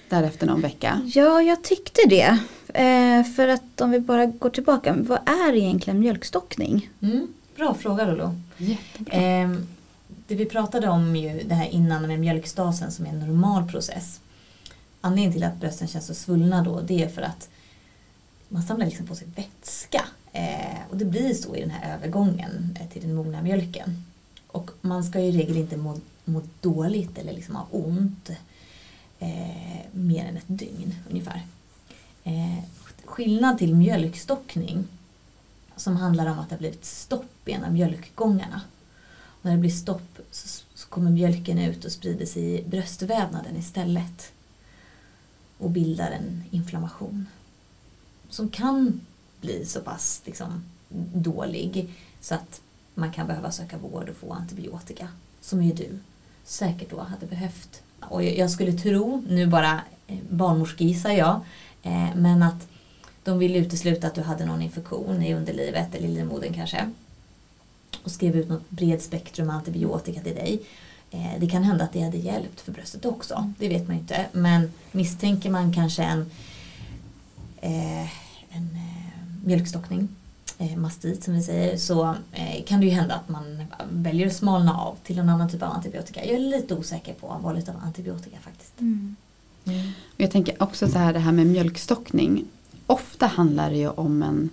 Därefter 0.08 0.46
någon 0.46 0.60
vecka. 0.60 1.10
Ja, 1.14 1.42
jag 1.42 1.62
tyckte 1.62 2.00
det. 2.08 2.38
Eh, 2.74 3.24
för 3.24 3.48
att 3.48 3.80
om 3.80 3.90
vi 3.90 4.00
bara 4.00 4.26
går 4.26 4.50
tillbaka, 4.50 4.96
vad 4.98 5.18
är 5.28 5.54
egentligen 5.54 6.00
mjölkstockning? 6.00 6.90
Mm, 7.02 7.28
bra 7.56 7.74
fråga 7.74 8.06
Lolo. 8.06 8.40
Jättebra. 8.56 9.14
Ehm, 9.14 9.66
det 10.26 10.34
vi 10.34 10.44
pratade 10.44 10.88
om 10.88 11.16
ju 11.16 11.42
det 11.42 11.54
här 11.54 11.68
innan 11.68 12.08
med 12.08 12.20
mjölkstasen 12.20 12.92
som 12.92 13.06
är 13.06 13.10
en 13.10 13.20
normal 13.20 13.68
process. 13.68 14.20
Anledningen 15.00 15.32
till 15.32 15.44
att 15.44 15.60
brösten 15.60 15.88
känns 15.88 16.06
så 16.06 16.14
svullna 16.14 16.62
då 16.62 16.80
det 16.80 17.02
är 17.02 17.08
för 17.08 17.22
att 17.22 17.48
man 18.48 18.62
samlar 18.62 18.86
liksom 18.86 19.06
på 19.06 19.14
sig 19.14 19.28
vätska. 19.36 20.04
Eh, 20.32 20.80
och 20.90 20.96
det 20.96 21.04
blir 21.04 21.34
så 21.34 21.56
i 21.56 21.60
den 21.60 21.70
här 21.70 21.94
övergången 21.94 22.78
eh, 22.80 22.88
till 22.88 23.02
den 23.02 23.14
mogna 23.14 23.42
mjölken. 23.42 24.04
Och 24.46 24.70
man 24.80 25.04
ska 25.04 25.20
ju 25.20 25.26
i 25.26 25.38
regel 25.38 25.56
inte 25.56 25.76
må, 25.76 25.96
må 26.24 26.42
dåligt 26.60 27.18
eller 27.18 27.32
liksom 27.32 27.56
ha 27.56 27.66
ont 27.70 28.30
eh, 29.26 29.86
mer 29.92 30.24
än 30.24 30.36
ett 30.36 30.44
dygn 30.46 30.94
ungefär. 31.10 31.46
Eh, 32.24 32.58
skillnad 33.04 33.58
till 33.58 33.74
mjölkstockning 33.74 34.84
som 35.76 35.96
handlar 35.96 36.26
om 36.26 36.38
att 36.38 36.48
det 36.48 36.54
har 36.54 36.58
blivit 36.58 36.84
stopp 36.84 37.48
i 37.48 37.52
en 37.52 37.64
av 37.64 37.72
mjölkgångarna. 37.72 38.60
Och 39.24 39.44
när 39.44 39.52
det 39.52 39.58
blir 39.58 39.70
stopp 39.70 40.18
så, 40.30 40.64
så 40.74 40.88
kommer 40.88 41.10
mjölken 41.10 41.58
ut 41.58 41.84
och 41.84 41.92
sprider 41.92 42.26
sig 42.26 42.42
i 42.42 42.64
bröstvävnaden 42.64 43.56
istället. 43.56 44.32
Och 45.58 45.70
bildar 45.70 46.10
en 46.10 46.44
inflammation. 46.50 47.26
Som 48.28 48.48
kan 48.48 49.00
bli 49.40 49.64
så 49.64 49.80
pass 49.80 50.22
liksom, 50.24 50.64
dålig 51.14 51.94
så 52.20 52.34
att 52.34 52.60
man 52.94 53.12
kan 53.12 53.26
behöva 53.26 53.52
söka 53.52 53.78
vård 53.78 54.08
och 54.08 54.16
få 54.16 54.32
antibiotika. 54.32 55.08
Som 55.40 55.62
ju 55.62 55.72
du 55.72 55.98
säkert 56.44 56.90
då 56.90 57.00
hade 57.00 57.26
behövt. 57.26 57.82
Och 58.00 58.24
jag 58.24 58.50
skulle 58.50 58.72
tro, 58.72 59.22
nu 59.28 59.46
bara 59.46 59.80
eh, 60.06 60.18
barnmorskisar 60.30 61.10
jag, 61.10 61.40
eh, 61.82 62.14
men 62.14 62.42
att 62.42 62.68
de 63.24 63.38
ville 63.38 63.58
utesluta 63.58 64.06
att 64.06 64.14
du 64.14 64.22
hade 64.22 64.44
någon 64.44 64.62
infektion 64.62 65.22
i 65.22 65.34
underlivet 65.34 65.94
eller 65.94 66.08
i 66.08 66.14
livmodern 66.14 66.52
kanske. 66.54 66.90
Och 68.02 68.10
skrev 68.10 68.36
ut 68.36 68.48
något 68.48 68.70
bredspektrum 68.70 69.50
antibiotika 69.50 70.20
till 70.20 70.34
dig. 70.34 70.60
Eh, 71.10 71.40
det 71.40 71.46
kan 71.46 71.62
hända 71.62 71.84
att 71.84 71.92
det 71.92 72.02
hade 72.02 72.16
hjälpt 72.16 72.60
för 72.60 72.72
bröstet 72.72 73.04
också. 73.04 73.52
Det 73.58 73.68
vet 73.68 73.86
man 73.86 73.96
ju 73.96 74.02
inte. 74.02 74.26
Men 74.32 74.72
misstänker 74.92 75.50
man 75.50 75.72
kanske 75.72 76.02
en, 76.02 76.30
en 78.50 78.78
mjölkstockning, 79.44 80.08
mastit 80.76 81.24
som 81.24 81.34
vi 81.34 81.42
säger, 81.42 81.76
så 81.76 82.14
eh, 82.32 82.64
kan 82.66 82.80
det 82.80 82.86
ju 82.86 82.92
hända 82.92 83.14
att 83.14 83.28
man 83.28 83.62
väljer 83.90 84.26
att 84.26 84.36
smalna 84.36 84.74
av 84.80 84.96
till 85.04 85.18
en 85.18 85.28
annan 85.28 85.50
typ 85.50 85.62
av 85.62 85.72
antibiotika. 85.72 86.24
Jag 86.24 86.34
är 86.34 86.38
lite 86.40 86.74
osäker 86.74 87.14
på 87.14 87.36
valet 87.42 87.68
av 87.68 87.74
antibiotika 87.84 88.36
faktiskt. 88.40 88.80
Mm. 88.80 89.16
Och 90.14 90.20
Jag 90.20 90.30
tänker 90.30 90.62
också 90.62 90.88
så 90.88 90.98
här 90.98 91.12
det 91.12 91.18
här 91.18 91.32
med 91.32 91.46
mjölkstockning. 91.46 92.44
Ofta 92.86 93.26
handlar 93.26 93.70
det 93.70 93.76
ju 93.76 93.88
om 93.88 94.22
en, 94.22 94.50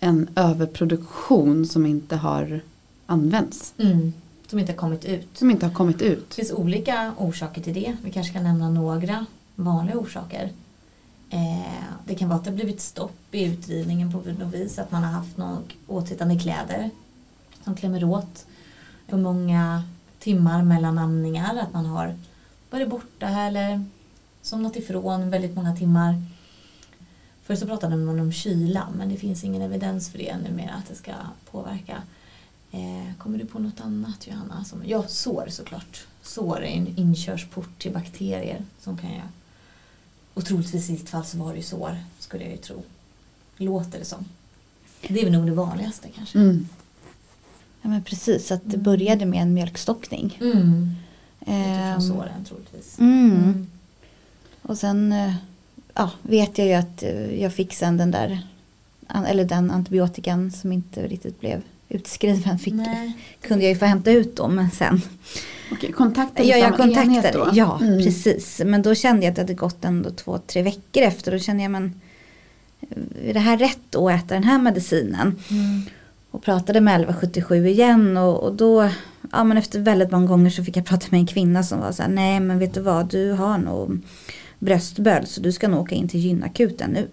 en 0.00 0.28
överproduktion 0.36 1.66
som 1.66 1.86
inte 1.86 2.16
har 2.16 2.60
använts. 3.06 3.74
Mm. 3.78 4.12
Som 4.46 4.58
inte 4.58 4.72
har 4.72 4.76
kommit 4.76 5.04
ut. 5.04 5.28
Som 5.34 5.50
inte 5.50 5.66
har 5.66 5.74
kommit 5.74 5.98
Det 5.98 6.04
ut. 6.04 6.34
finns 6.34 6.52
olika 6.52 7.12
orsaker 7.18 7.62
till 7.62 7.74
det. 7.74 7.96
Vi 8.04 8.10
kanske 8.10 8.32
kan 8.32 8.42
nämna 8.44 8.70
några 8.70 9.26
vanliga 9.54 9.96
orsaker. 9.98 10.50
Eh, 11.30 11.82
det 12.06 12.14
kan 12.14 12.28
vara 12.28 12.38
att 12.38 12.44
det 12.44 12.50
har 12.50 12.56
blivit 12.56 12.80
stopp 12.80 13.34
i 13.34 13.44
utdrivningen 13.44 14.12
på 14.12 14.18
något 14.18 14.54
vis. 14.54 14.78
Att 14.78 14.90
man 14.90 15.02
har 15.02 15.10
haft 15.10 15.36
några 15.36 15.58
åtsittande 15.86 16.38
kläder 16.38 16.90
som 17.64 17.74
klämmer 17.74 18.04
åt. 18.04 18.46
För 19.08 19.16
många 19.16 19.82
timmar 20.18 20.62
mellan 20.62 20.98
amningar. 20.98 21.56
Att 21.56 21.72
man 21.72 21.86
har 21.86 22.16
varit 22.70 22.88
borta 22.88 23.28
eller 23.28 23.84
somnat 24.42 24.76
ifrån 24.76 25.30
väldigt 25.30 25.54
många 25.54 25.76
timmar. 25.76 26.22
Förr 27.42 27.56
så 27.56 27.66
pratade 27.66 27.96
man 27.96 28.20
om 28.20 28.32
kyla 28.32 28.88
men 28.96 29.08
det 29.08 29.16
finns 29.16 29.44
ingen 29.44 29.62
evidens 29.62 30.10
för 30.10 30.18
det 30.18 30.36
numera 30.36 30.70
att 30.74 30.88
det 30.88 30.94
ska 30.94 31.12
påverka. 31.50 32.02
Eh, 32.70 33.14
kommer 33.18 33.38
du 33.38 33.46
på 33.46 33.58
något 33.58 33.80
annat 33.80 34.26
Johanna? 34.26 34.64
Som, 34.64 34.82
ja, 34.86 35.04
sår 35.08 35.46
såklart. 35.48 36.06
Sår 36.22 36.62
är 36.62 36.76
en 36.76 36.98
inkörsport 36.98 37.78
till 37.78 37.92
bakterier 37.92 38.64
som 38.80 38.98
kan 38.98 39.10
göra. 39.10 39.28
Och 40.34 40.44
troligtvis 40.44 40.90
i 40.90 40.92
ditt 40.92 41.08
fall 41.08 41.24
så 41.24 41.38
var 41.38 41.50
det 41.50 41.56
ju 41.56 41.62
sår, 41.62 41.96
skulle 42.18 42.42
jag 42.44 42.52
ju 42.52 42.56
tro. 42.58 42.82
Låter 43.56 43.98
det 43.98 44.04
som. 44.04 44.24
Det 45.08 45.20
är 45.20 45.24
väl 45.24 45.32
nog 45.32 45.46
det 45.46 45.52
vanligaste 45.52 46.08
kanske. 46.16 46.38
Mm. 46.38 46.68
Ja, 47.82 47.88
men 47.88 48.02
precis, 48.02 48.52
att 48.52 48.60
det 48.64 48.74
Mm. 48.74 48.82
började 48.84 49.26
med 49.26 49.42
en 49.42 49.54
mjölkstockning. 49.54 50.38
Mm. 50.40 50.90
Utifrån 51.40 51.54
Ehm, 51.56 52.00
såren 52.00 52.44
troligtvis. 52.44 52.98
mm. 52.98 53.66
Och 54.62 54.78
sen 54.78 55.12
eh, 55.12 55.34
ja, 55.94 56.10
vet 56.22 56.58
jag 56.58 56.66
ju 56.66 56.72
att 56.74 57.02
eh, 57.02 57.40
jag 57.42 57.54
fick 57.54 57.74
sen 57.74 57.96
den 57.96 58.10
där 58.10 58.46
eller 59.26 59.44
den 59.44 59.70
antibiotikan 59.70 60.50
som 60.52 60.72
inte 60.72 61.06
riktigt 61.08 61.40
blev 61.40 61.62
utskriven 61.90 62.58
fick, 62.58 62.74
Nej. 62.74 63.12
kunde 63.42 63.64
jag 63.64 63.72
ju 63.72 63.78
få 63.78 63.84
hämta 63.84 64.10
ut 64.10 64.40
men 64.50 64.70
sen 64.70 65.00
Okej, 65.72 65.92
kontaktade 65.92 66.48
Ja, 66.48 66.56
jag 66.56 66.66
enhet 66.66 66.76
kontaktade, 66.80 67.38
då? 67.44 67.50
ja 67.54 67.78
Mm. 67.82 67.98
precis. 68.04 68.60
Men 68.64 68.82
då 68.82 68.94
kände 68.94 69.22
jag 69.22 69.30
att 69.30 69.36
det 69.36 69.42
hade 69.42 69.54
gått 69.54 69.84
ändå 69.84 70.10
två, 70.10 70.38
tre 70.38 70.62
veckor 70.62 71.02
efter. 71.02 71.32
Då 71.32 71.38
kände 71.38 71.62
jag, 71.62 71.72
men 71.72 72.00
är 73.26 73.34
det 73.34 73.40
här 73.40 73.58
rätt 73.58 73.94
att 73.96 74.10
äta 74.10 74.34
den 74.34 74.44
här 74.44 74.58
medicinen? 74.58 75.38
Mm. 75.50 75.82
Och 76.30 76.42
pratade 76.42 76.80
med 76.80 76.94
1177 76.94 77.66
igen 77.68 78.16
och, 78.16 78.42
och 78.42 78.54
då, 78.54 78.90
ja 79.32 79.44
men 79.44 79.56
efter 79.56 79.78
väldigt 79.80 80.10
många 80.10 80.26
gånger 80.26 80.50
så 80.50 80.64
fick 80.64 80.76
jag 80.76 80.84
prata 80.86 81.06
med 81.10 81.20
en 81.20 81.26
kvinna 81.26 81.62
som 81.62 81.80
var 81.80 81.92
så 81.92 82.02
här, 82.02 82.10
nej 82.10 82.40
men 82.40 82.58
vet 82.58 82.74
du 82.74 82.80
vad, 82.80 83.06
du 83.10 83.32
har 83.32 83.58
nog 83.58 84.00
bröstböld 84.58 85.28
så 85.28 85.40
du 85.40 85.52
ska 85.52 85.68
nog 85.68 85.80
åka 85.80 85.94
in 85.94 86.08
till 86.08 86.20
gynakuten 86.20 86.90
nu. 86.90 87.08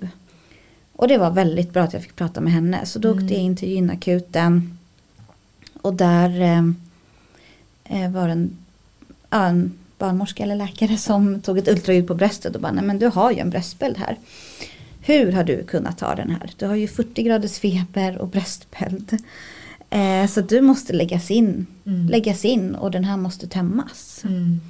Och 0.97 1.07
det 1.07 1.17
var 1.17 1.31
väldigt 1.31 1.73
bra 1.73 1.83
att 1.83 1.93
jag 1.93 2.01
fick 2.01 2.15
prata 2.15 2.41
med 2.41 2.53
henne. 2.53 2.85
Så 2.85 2.99
då 2.99 3.11
Mm. 3.11 3.23
åkte 3.23 3.33
jag 3.33 3.43
in 3.43 3.55
till 3.55 3.69
gynakuten. 3.69 4.77
Och 5.81 5.93
där 5.93 6.41
eh, 6.41 6.63
eh, 8.03 8.11
var 8.11 8.29
en, 8.29 8.57
ja, 9.29 9.45
en 9.45 9.73
barnmorska 9.97 10.43
eller 10.43 10.55
läkare 10.55 10.97
som 10.97 11.41
tog 11.41 11.57
ett 11.57 11.67
ultraljud 11.67 12.07
på 12.07 12.15
bröstet 12.15 12.55
och 12.55 12.61
bara, 12.61 12.71
nej 12.71 12.83
men 12.83 12.99
du 12.99 13.07
har 13.07 13.31
ju 13.31 13.39
en 13.39 13.49
bröstböld 13.49 13.97
här. 13.97 14.17
Hur 15.01 15.31
har 15.31 15.43
du 15.43 15.63
kunnat 15.63 15.97
ta 15.97 16.15
den 16.15 16.29
här? 16.29 16.51
Du 16.57 16.65
har 16.65 16.75
ju 16.75 16.87
40 16.87 17.23
graders 17.23 17.59
feber 17.59 18.17
och 18.17 18.27
bröstböld. 18.27 19.17
Eh, 19.89 20.27
så 20.27 20.41
du 20.41 20.61
måste 20.61 20.93
läggas 20.93 21.31
in, 21.31 21.67
Mm. 21.85 22.07
läggas 22.07 22.45
in 22.45 22.75
och 22.75 22.91
den 22.91 23.03
här 23.03 23.17
måste 23.17 23.47
tömmas. 23.47 24.21
Mm. 24.25 24.61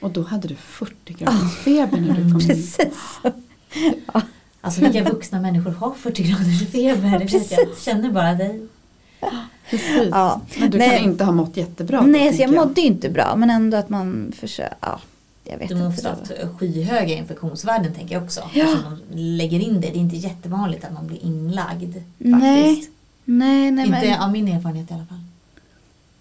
Och 0.00 0.10
då 0.10 0.22
hade 0.22 0.48
du 0.48 0.54
40 0.54 1.12
graders 1.12 1.56
feber 1.64 2.00
när 2.00 2.14
du 2.14 2.22
kom 2.32 2.40
in. 2.40 2.46
Precis. 2.48 3.20
Alltså 4.64 4.80
vilka 4.80 5.04
vuxna 5.10 5.40
människor 5.40 5.70
har 5.70 5.94
40 5.94 6.22
graders 6.22 6.66
feber? 6.72 7.10
Det 7.10 7.18
vet 7.18 7.32
jag. 7.32 7.60
Precis. 7.68 7.84
Känner 7.84 8.10
bara 8.10 8.34
dig. 8.34 8.66
Precis. 9.70 10.08
Ja. 10.10 10.40
Men 10.60 10.70
du 10.70 10.78
Nej. 10.78 10.90
kan 10.98 10.98
inte 11.10 11.24
ha 11.24 11.32
mått 11.32 11.56
jättebra. 11.56 12.00
Nej, 12.00 12.20
så 12.20 12.42
jag 12.42 12.48
tänker 12.50 12.64
mådde 12.66 12.80
ju 12.80 12.86
inte 12.86 13.08
bra 13.10 13.36
men 13.36 13.50
ändå 13.50 13.76
att 13.76 13.88
man 13.88 14.32
försöker, 14.38 14.76
ja. 14.80 15.00
Jag 15.44 15.58
vet 15.58 15.68
De 15.68 15.74
inte. 15.74 15.84
har 15.84 15.90
det 15.92 16.02
var- 16.02 16.10
haft 16.46 16.58
skyhöga 16.60 17.14
infektionsvärden 17.14 17.94
tänker 17.94 18.14
jag 18.14 18.24
också. 18.24 18.40
Ja. 18.54 18.64
Eftersom 18.64 18.98
de 19.10 19.16
lägger 19.18 19.60
in 19.60 19.74
det. 19.74 19.80
Det 19.80 19.96
är 19.96 20.00
inte 20.00 20.16
jättevanligt 20.16 20.84
att 20.84 20.92
man 20.92 21.06
blir 21.06 21.24
inlagd. 21.24 21.96
Nej, 22.18 22.64
Faktiskt. 22.74 22.90
Nej, 23.24 23.70
nej, 23.70 23.86
inte 23.86 24.00
men, 24.00 24.20
av 24.20 24.32
min 24.32 24.48
erfarenhet 24.48 24.90
i 24.90 24.94
alla 24.94 25.06
fall. 25.06 25.20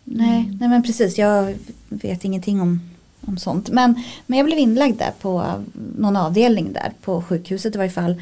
nej, 0.04 0.58
nej 0.60 0.70
men 0.70 0.84
precis. 0.84 1.18
Jag 1.18 1.56
vet 1.90 2.24
ingenting 2.26 2.62
om, 2.62 2.82
om 3.28 3.38
sånt. 3.38 3.70
Men, 3.70 4.04
men 4.26 4.38
jag 4.38 4.46
blev 4.46 4.60
inlagd 4.60 4.98
där 4.98 5.12
på 5.22 5.64
någon 5.98 6.16
avdelning 6.16 6.74
där 6.74 6.92
på 7.02 7.22
sjukhuset 7.22 7.76
i 7.76 7.78
varje 7.78 7.92
fall. 7.92 8.22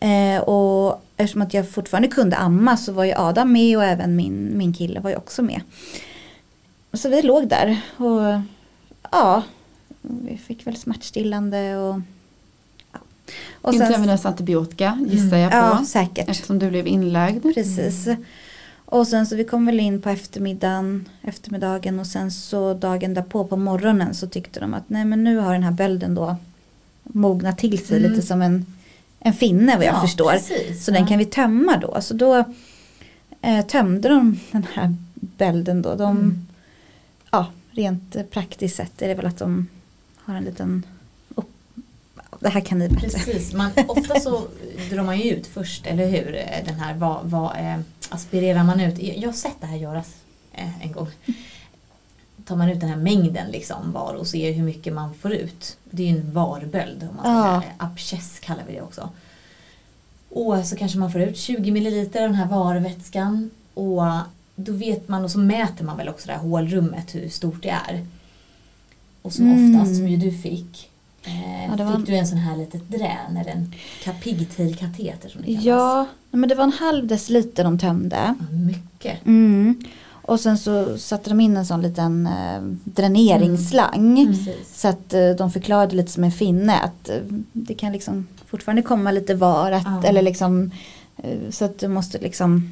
Eh, 0.00 0.42
och 0.42 1.04
eftersom 1.16 1.42
att 1.42 1.54
jag 1.54 1.70
fortfarande 1.70 2.08
kunde 2.08 2.36
amma 2.36 2.76
så 2.76 2.92
var 2.92 3.04
ju 3.04 3.12
Adam 3.16 3.52
med 3.52 3.76
och 3.76 3.84
även 3.84 4.16
min, 4.16 4.58
min 4.58 4.74
kille 4.74 5.00
var 5.00 5.10
ju 5.10 5.16
också 5.16 5.42
med. 5.42 5.60
Så 6.92 7.08
vi 7.08 7.22
låg 7.22 7.48
där 7.48 7.80
och 7.96 8.40
ja, 9.10 9.42
vi 10.02 10.36
fick 10.36 10.66
väl 10.66 10.76
smärtstillande 10.76 11.76
och 11.76 12.00
ja. 12.92 12.98
Och 13.60 13.74
Intravenös 13.74 14.26
antibiotika 14.26 14.98
gissar 15.06 15.36
jag 15.36 15.50
på. 15.50 15.56
Ja, 15.56 15.84
säkert. 15.86 16.28
Eftersom 16.28 16.58
du 16.58 16.70
blev 16.70 16.86
inlagd. 16.86 17.54
Precis. 17.54 18.08
Och 18.92 19.06
sen 19.08 19.26
så 19.26 19.36
vi 19.36 19.44
kom 19.44 19.66
väl 19.66 19.80
in 19.80 20.02
på 20.02 20.08
eftermiddagen, 20.08 21.08
eftermiddagen 21.22 22.00
och 22.00 22.06
sen 22.06 22.30
så 22.30 22.74
dagen 22.74 23.14
därpå 23.14 23.44
på 23.44 23.56
morgonen 23.56 24.14
så 24.14 24.26
tyckte 24.26 24.60
de 24.60 24.74
att 24.74 24.82
nej 24.88 25.04
men 25.04 25.24
nu 25.24 25.36
har 25.36 25.52
den 25.52 25.62
här 25.62 25.70
bölden 25.72 26.14
då 26.14 26.36
mognat 27.02 27.58
till 27.58 27.86
sig 27.86 27.98
Mm. 27.98 28.10
lite 28.12 28.26
som 28.26 28.42
en, 28.42 28.66
en 29.18 29.32
finne 29.32 29.76
vad 29.76 29.84
jag 29.86 29.94
Ja, 29.94 30.00
förstår. 30.00 30.30
precis. 30.32 30.84
Så 30.84 30.90
den 30.90 31.00
Ja. 31.02 31.06
kan 31.08 31.18
vi 31.18 31.24
tömma 31.24 31.76
då. 31.76 32.00
Så 32.00 32.14
då 32.14 32.44
eh, 33.40 33.66
tömde 33.66 34.08
de 34.08 34.40
den 34.50 34.66
här 34.74 34.94
bölden 35.12 35.82
då. 35.82 35.94
De, 35.94 36.10
Mm. 36.16 36.46
Ja, 37.30 37.46
rent 37.70 38.30
praktiskt 38.30 38.76
sett 38.76 39.02
är 39.02 39.08
det 39.08 39.14
väl 39.14 39.26
att 39.26 39.38
de 39.38 39.68
har 40.16 40.34
en 40.34 40.44
liten 40.44 40.82
det 42.42 42.48
här 42.48 42.60
kan 42.60 42.78
ni 42.78 42.88
bättre. 42.88 43.08
Precis, 43.08 43.52
man, 43.52 43.70
ofta 43.88 44.20
så 44.20 44.42
drar 44.90 45.02
man 45.02 45.18
ju 45.18 45.30
ut 45.30 45.46
först, 45.46 45.86
eller 45.86 46.06
hur? 46.08 46.34
Eh, 46.36 46.64
Den 46.66 46.74
här, 46.74 46.94
vad, 46.94 47.18
vad 47.24 47.56
eh, 47.56 47.78
aspirerar 48.08 48.64
man 48.64 48.80
ut? 48.80 48.98
Jag 48.98 49.28
har 49.28 49.32
sett 49.32 49.60
det 49.60 49.66
här 49.66 49.76
göras 49.76 50.10
eh, 50.52 50.84
en 50.84 50.92
gång. 50.92 51.08
Tar 52.44 52.56
man 52.56 52.68
ut 52.68 52.80
den 52.80 52.88
här 52.88 52.96
mängden 52.96 53.50
liksom 53.50 53.92
var 53.92 54.14
och 54.14 54.26
ser 54.26 54.52
hur 54.52 54.62
mycket 54.62 54.92
man 54.92 55.14
får 55.14 55.32
ut. 55.32 55.76
Det 55.90 56.02
är 56.02 56.06
ju 56.06 56.18
en 56.18 56.32
varböld, 56.32 57.08
om 57.10 57.16
man 57.16 57.36
Ja. 57.36 57.60
säga. 57.60 57.72
Abscess 57.78 58.38
kallar 58.40 58.62
vi 58.68 58.72
det 58.74 58.82
också. 58.82 59.08
Och 60.30 60.64
så 60.66 60.76
kanske 60.76 60.98
man 60.98 61.12
får 61.12 61.20
ut 61.20 61.36
20 61.38 61.70
milliliter 61.70 62.22
av 62.22 62.28
den 62.28 62.34
här 62.34 62.48
varvätskan. 62.48 63.50
Och 63.74 64.02
då 64.56 64.72
vet 64.72 65.08
man 65.08 65.24
och 65.24 65.30
så 65.30 65.38
mäter 65.38 65.84
man 65.84 65.96
väl 65.96 66.08
också 66.08 66.26
det 66.26 66.32
här 66.32 66.40
hålrummet 66.40 67.14
hur 67.14 67.28
stort 67.28 67.62
det 67.62 67.68
är. 67.88 68.06
Och 69.22 69.32
som 69.32 69.46
Mm. 69.46 69.74
oftast 69.80 69.96
som 69.96 70.08
ju 70.08 70.16
du 70.16 70.38
fick. 70.38 70.88
Eh, 71.24 71.74
Ja, 71.78 71.96
Fick 71.96 72.06
du 72.06 72.14
en 72.16 72.26
sån 72.26 72.38
här 72.38 72.56
litet 72.56 72.88
drän 72.90 73.36
eller 73.40 73.50
en 73.50 73.72
ka- 74.04 74.20
pigtail-kateter 74.22 75.28
som 75.28 75.40
det 75.42 75.46
kallas? 75.46 75.64
Ja, 75.64 76.06
men 76.30 76.48
det 76.48 76.54
var 76.54 76.64
en 76.64 76.72
halv 76.72 77.06
deciliter 77.06 77.64
de 77.64 77.78
tömde. 77.78 78.34
Ja, 78.38 78.56
Mycket. 78.56 79.26
Mm. 79.26 79.80
Och 80.24 80.40
sen 80.40 80.58
så 80.58 80.98
satte 80.98 81.30
de 81.30 81.40
in 81.40 81.56
en 81.56 81.66
sån 81.66 81.82
liten 81.82 82.26
eh, 82.26 82.60
dräneringsslang. 82.84 84.18
Mm. 84.18 84.34
Så 84.74 84.88
att 84.88 85.14
eh, 85.14 85.30
de 85.30 85.50
förklarade 85.50 85.96
lite 85.96 86.12
som 86.12 86.24
en 86.24 86.32
finne 86.32 86.78
att 86.78 87.08
eh, 87.08 87.16
det 87.52 87.74
kan 87.74 87.92
liksom 87.92 88.26
fortfarande 88.46 88.82
komma 88.82 89.10
lite 89.10 89.34
var. 89.34 89.72
Att, 89.72 89.82
Ja. 89.84 90.02
Eller 90.08 90.22
liksom, 90.22 90.70
eh, 91.16 91.38
så 91.50 91.64
att 91.64 91.78
du 91.78 91.88
måste 91.88 92.18
liksom 92.18 92.70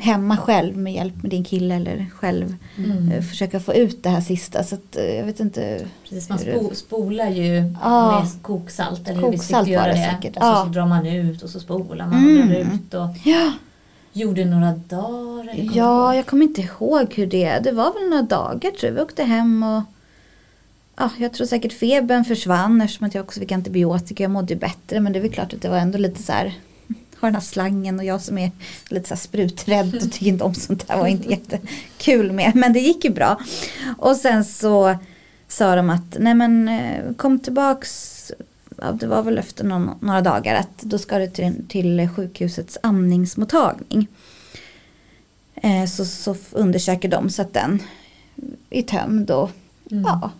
hemma 0.00 0.36
själv 0.36 0.76
med 0.76 0.92
hjälp 0.92 1.22
med 1.22 1.30
din 1.30 1.44
kille 1.44 1.74
eller 1.74 2.06
själv 2.14 2.56
Mm. 2.78 3.12
eh, 3.12 3.22
försöka 3.22 3.60
få 3.60 3.74
ut 3.74 4.02
det 4.02 4.08
här 4.08 4.20
sista. 4.20 4.64
Så 4.64 4.74
att 4.74 4.96
eh, 4.96 5.04
jag 5.04 5.24
vet 5.24 5.40
inte. 5.40 5.80
Precis, 6.08 6.28
man 6.28 6.38
hur 6.38 6.58
spo, 6.58 6.74
spolar 6.74 7.28
ju 7.30 7.74
Ja. 7.82 8.20
med 8.20 8.42
koksalt. 8.42 9.08
Eller 9.08 9.20
hur 9.22 9.30
vi 9.30 9.36
Koksalt 9.36 9.68
göra 9.68 9.82
var 9.82 9.88
det 9.88 10.10
säkert. 10.12 10.36
Och 10.36 10.42
så, 10.42 10.48
Ja. 10.48 10.62
så 10.66 10.72
drar 10.72 10.86
man 10.86 11.06
ut 11.06 11.42
och 11.42 11.50
så 11.50 11.60
spolar 11.60 12.06
man 12.06 12.18
Mm. 12.30 12.42
och 12.42 12.48
drar 12.48 12.60
ut. 12.60 12.94
Och 12.94 13.28
Ja, 13.28 13.52
gjorde 14.12 14.44
några 14.44 14.72
dagar. 14.88 15.52
eller 15.52 15.76
ja, 15.76 16.08
ihåg? 16.08 16.18
jag 16.18 16.26
kommer 16.26 16.44
inte 16.44 16.60
ihåg 16.60 17.14
hur 17.14 17.26
det 17.26 17.58
Det 17.64 17.72
var 17.72 17.92
väl 18.00 18.10
några 18.10 18.22
dagar 18.22 18.70
tror 18.70 18.84
jag. 18.84 18.92
Vi 18.92 19.00
åkte 19.00 19.24
hem 19.24 19.62
och 19.62 19.82
ja, 20.96 21.10
jag 21.18 21.32
tror 21.32 21.46
säkert 21.46 21.72
febern 21.72 22.24
försvann 22.24 22.80
eftersom 22.82 23.06
att 23.06 23.14
jag 23.14 23.24
också 23.24 23.40
fick 23.40 23.52
antibiotika. 23.52 24.22
Jag 24.24 24.30
mådde 24.30 24.54
ju 24.54 24.60
bättre 24.60 25.00
men 25.00 25.12
det 25.12 25.18
är 25.18 25.20
väl 25.20 25.32
klart 25.32 25.52
att 25.54 25.62
det 25.62 25.68
var 25.68 25.78
ändå 25.78 25.98
lite 25.98 26.22
så 26.22 26.32
här 26.32 26.54
har 27.22 27.28
den 27.28 27.34
här 27.34 27.42
slangen 27.42 27.98
och 27.98 28.04
jag 28.04 28.20
som 28.20 28.38
är 28.38 28.50
lite 28.88 29.08
så 29.08 29.16
spruträdd 29.16 29.94
och 29.94 30.12
tycker 30.12 30.26
inte 30.26 30.44
om 30.44 30.54
sånt 30.54 30.88
där 30.88 30.96
var 30.96 31.06
inte 31.06 31.30
jättekul 31.30 32.32
med. 32.32 32.52
Men 32.54 32.72
det 32.72 32.80
gick 32.80 33.04
ju 33.04 33.10
bra. 33.10 33.40
Och 33.98 34.16
sen 34.16 34.44
så 34.44 34.96
sa 35.48 35.76
de 35.76 35.90
att 35.90 36.16
nej 36.18 36.34
men 36.34 36.68
eh, 36.68 37.14
kom 37.14 37.38
tillbaks 37.38 38.12
ja, 38.76 38.92
det 38.92 39.06
var 39.06 39.22
väl 39.22 39.38
efter 39.38 39.64
någon, 39.64 39.90
några 40.00 40.20
dagar 40.20 40.54
att 40.54 40.82
då 40.82 40.98
ska 40.98 41.18
du 41.18 41.26
till, 41.26 41.54
till 41.68 42.08
sjukhusets 42.16 42.78
amningsmottagning. 42.82 44.06
Eh, 45.54 45.86
så, 45.86 46.04
så 46.04 46.36
undersöker 46.50 47.08
de 47.08 47.30
så 47.30 47.42
att 47.42 47.52
den 47.54 47.82
är 48.70 48.82
tömd 48.82 49.30
och 49.30 49.50
Mm. 49.92 50.04
ja. 50.06 50.30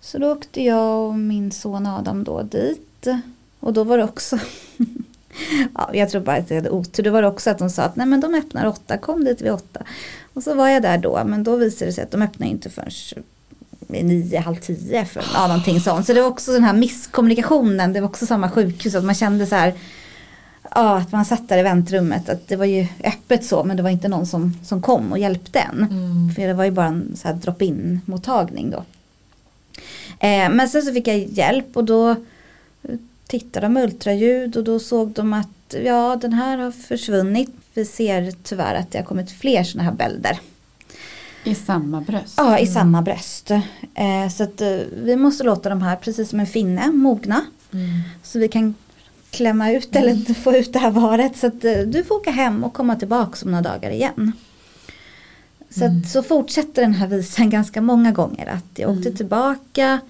Så 0.00 0.18
då 0.18 0.32
åkte 0.32 0.62
jag 0.62 1.08
och 1.08 1.14
min 1.14 1.52
son 1.52 1.86
Adam 1.86 2.24
då 2.24 2.42
dit. 2.42 3.06
Och 3.60 3.72
då 3.72 3.84
var 3.84 3.98
det 3.98 4.04
också 4.04 4.38
Ja, 5.74 5.90
jag 5.92 6.10
tror 6.10 6.20
bara 6.20 6.36
att 6.36 6.50
jag 6.50 6.56
hade 6.56 6.70
otur. 6.70 7.02
Då 7.02 7.10
var 7.10 7.22
det 7.22 7.28
också 7.28 7.50
att 7.50 7.58
de 7.58 7.70
sa 7.70 7.82
att 7.82 7.96
nej 7.96 8.06
men 8.06 8.20
de 8.20 8.34
öppnar 8.34 8.66
åtta, 8.66 8.98
kom 8.98 9.24
dit 9.24 9.40
vid 9.40 9.52
åtta. 9.52 9.82
Och 10.34 10.42
så 10.42 10.54
var 10.54 10.68
jag 10.68 10.82
där 10.82 10.98
då, 10.98 11.22
men 11.24 11.44
då 11.44 11.56
visade 11.56 11.90
det 11.90 11.94
sig 11.94 12.04
att 12.04 12.10
de 12.10 12.22
öppnar 12.22 12.46
inte 12.46 12.70
förrän 12.70 12.90
nio, 14.00 14.38
halv 14.38 14.56
tio. 14.56 15.04
För, 15.04 15.24
ja, 15.34 15.46
någonting 15.46 15.80
sånt. 15.80 16.06
Så 16.06 16.12
det 16.12 16.20
var 16.20 16.28
också 16.28 16.52
den 16.52 16.64
här 16.64 16.72
misskommunikationen. 16.72 17.92
Det 17.92 18.00
var 18.00 18.08
också 18.08 18.26
samma 18.26 18.50
sjukhus. 18.50 18.94
Att 18.94 19.04
man 19.04 19.14
kände 19.14 19.46
så 19.46 19.54
här. 19.54 19.74
Ja, 20.74 20.96
att 20.96 21.12
man 21.12 21.24
satt 21.24 21.48
där 21.48 21.58
i 21.58 21.62
väntrummet. 21.62 22.28
Att 22.28 22.48
det 22.48 22.56
var 22.56 22.64
ju 22.64 22.86
öppet 23.04 23.44
så, 23.44 23.64
men 23.64 23.76
det 23.76 23.82
var 23.82 23.90
inte 23.90 24.08
någon 24.08 24.26
som, 24.26 24.58
som 24.64 24.82
kom 24.82 25.12
och 25.12 25.18
hjälpte 25.18 25.58
en. 25.58 25.78
Mm. 25.78 26.34
För 26.34 26.42
det 26.42 26.54
var 26.54 26.64
ju 26.64 26.70
bara 26.70 26.86
en 26.86 27.16
så 27.16 27.28
här 27.28 27.34
drop-in 27.34 28.00
mottagning 28.04 28.70
då. 28.70 28.84
Eh, 30.26 30.50
men 30.50 30.68
sen 30.68 30.82
så 30.82 30.92
fick 30.92 31.08
jag 31.08 31.18
hjälp 31.18 31.76
och 31.76 31.84
då 31.84 32.16
tittade 33.26 33.66
de 33.66 33.76
ultraljud 33.76 34.56
och 34.56 34.64
då 34.64 34.78
såg 34.78 35.10
de 35.10 35.32
att 35.32 35.74
ja 35.84 36.16
den 36.20 36.32
här 36.32 36.58
har 36.58 36.70
försvunnit. 36.70 37.50
Vi 37.74 37.84
ser 37.84 38.32
tyvärr 38.42 38.74
att 38.74 38.90
det 38.90 38.98
har 38.98 39.04
kommit 39.04 39.30
fler 39.30 39.64
sådana 39.64 39.90
här 39.90 39.96
bälder. 39.96 40.40
I 41.44 41.54
samma 41.54 42.00
bröst. 42.00 42.34
Ja, 42.36 42.58
i 42.58 42.66
samma 42.66 43.02
bröst. 43.02 43.50
Eh, 43.94 44.28
så 44.36 44.42
att 44.42 44.60
eh, 44.60 44.76
vi 45.02 45.16
måste 45.16 45.44
låta 45.44 45.68
de 45.68 45.82
här, 45.82 45.96
precis 45.96 46.28
som 46.30 46.40
en 46.40 46.46
finne, 46.46 46.86
mogna. 46.92 47.44
Mm. 47.72 47.86
Så 48.22 48.38
vi 48.38 48.48
kan 48.48 48.74
klämma 49.30 49.70
ut 49.72 49.96
eller 49.96 50.34
få 50.34 50.56
ut 50.56 50.72
det 50.72 50.78
här 50.78 50.90
varet. 50.90 51.36
Så 51.36 51.46
att 51.46 51.64
eh, 51.64 51.78
du 51.78 52.04
får 52.04 52.14
åka 52.14 52.30
hem 52.30 52.64
och 52.64 52.72
komma 52.72 52.96
tillbaka 52.96 53.38
om 53.44 53.50
några 53.50 53.62
dagar 53.62 53.90
igen. 53.90 54.32
Så, 55.70 55.84
Mm. 55.84 55.98
att, 56.00 56.08
så 56.10 56.22
fortsätter 56.22 56.82
den 56.82 56.94
här 56.94 57.06
visan 57.06 57.50
ganska 57.56 57.80
många 57.80 58.12
gånger. 58.12 58.46
Att 58.46 58.78
jag 58.78 58.90
åkte 58.90 59.08
Mm. 59.08 59.16
tillbaka. 59.16 60.00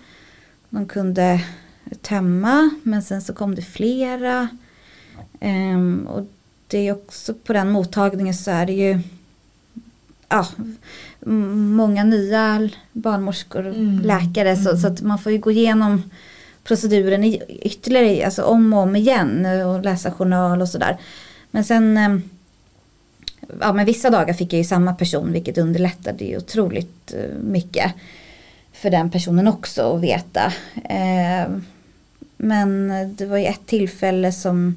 De 0.70 0.87
kunde 0.87 1.40
tömma. 1.94 2.70
Men 2.83 3.02
sen 3.02 3.22
så 3.22 3.33
kom 3.35 3.55
det 3.55 3.62
flera. 3.62 4.48
Ehm, 5.40 6.07
och 6.11 6.26
det 6.66 6.88
är 6.88 6.92
också 6.92 7.35
på 7.35 7.52
den 7.52 7.70
mottagningen 7.70 8.35
så 8.35 8.50
är 8.50 8.66
det 8.66 8.72
ju 8.72 9.00
ja, 10.28 10.46
många 11.55 12.05
nya 12.05 12.68
barnmorskor 12.92 13.66
och 13.66 13.74
Mm. 13.74 13.98
läkare. 14.00 14.57
Så, 14.57 14.68
Mm. 14.68 14.81
så 14.81 14.87
att 14.87 15.02
man 15.02 15.18
får 15.18 15.33
ju 15.33 15.38
gå 15.38 15.50
igenom 15.50 16.02
proceduren 16.64 17.24
ytterligare, 17.48 18.24
alltså 18.24 18.42
om 18.42 18.72
och 18.72 18.78
om 18.81 18.96
igen 18.96 19.46
och 19.46 19.85
läsa 19.85 20.11
journal 20.11 20.61
och 20.61 20.68
sådär. 20.68 20.96
Men 21.50 21.64
sen, 21.64 21.96
eh, 21.96 22.16
ja 23.61 23.72
men 23.72 23.87
vissa 23.87 24.11
dagar 24.11 24.35
fick 24.35 24.52
jag 24.52 24.59
ju 24.59 24.64
samma 24.64 24.94
person 24.94 25.33
vilket 25.33 25.59
underlättade 25.59 26.24
ju 26.24 26.37
otroligt 26.37 27.14
eh, 27.14 27.37
mycket 27.44 27.92
för 28.72 28.90
den 28.90 29.11
personen 29.11 29.48
också 29.48 29.96
att 29.96 30.02
veta. 30.02 30.52
Eh, 30.85 31.46
Men 32.44 32.92
det 33.16 33.26
var 33.26 33.38
ju 33.38 33.46
ett 33.46 33.66
tillfälle 33.66 34.33
som 34.33 34.74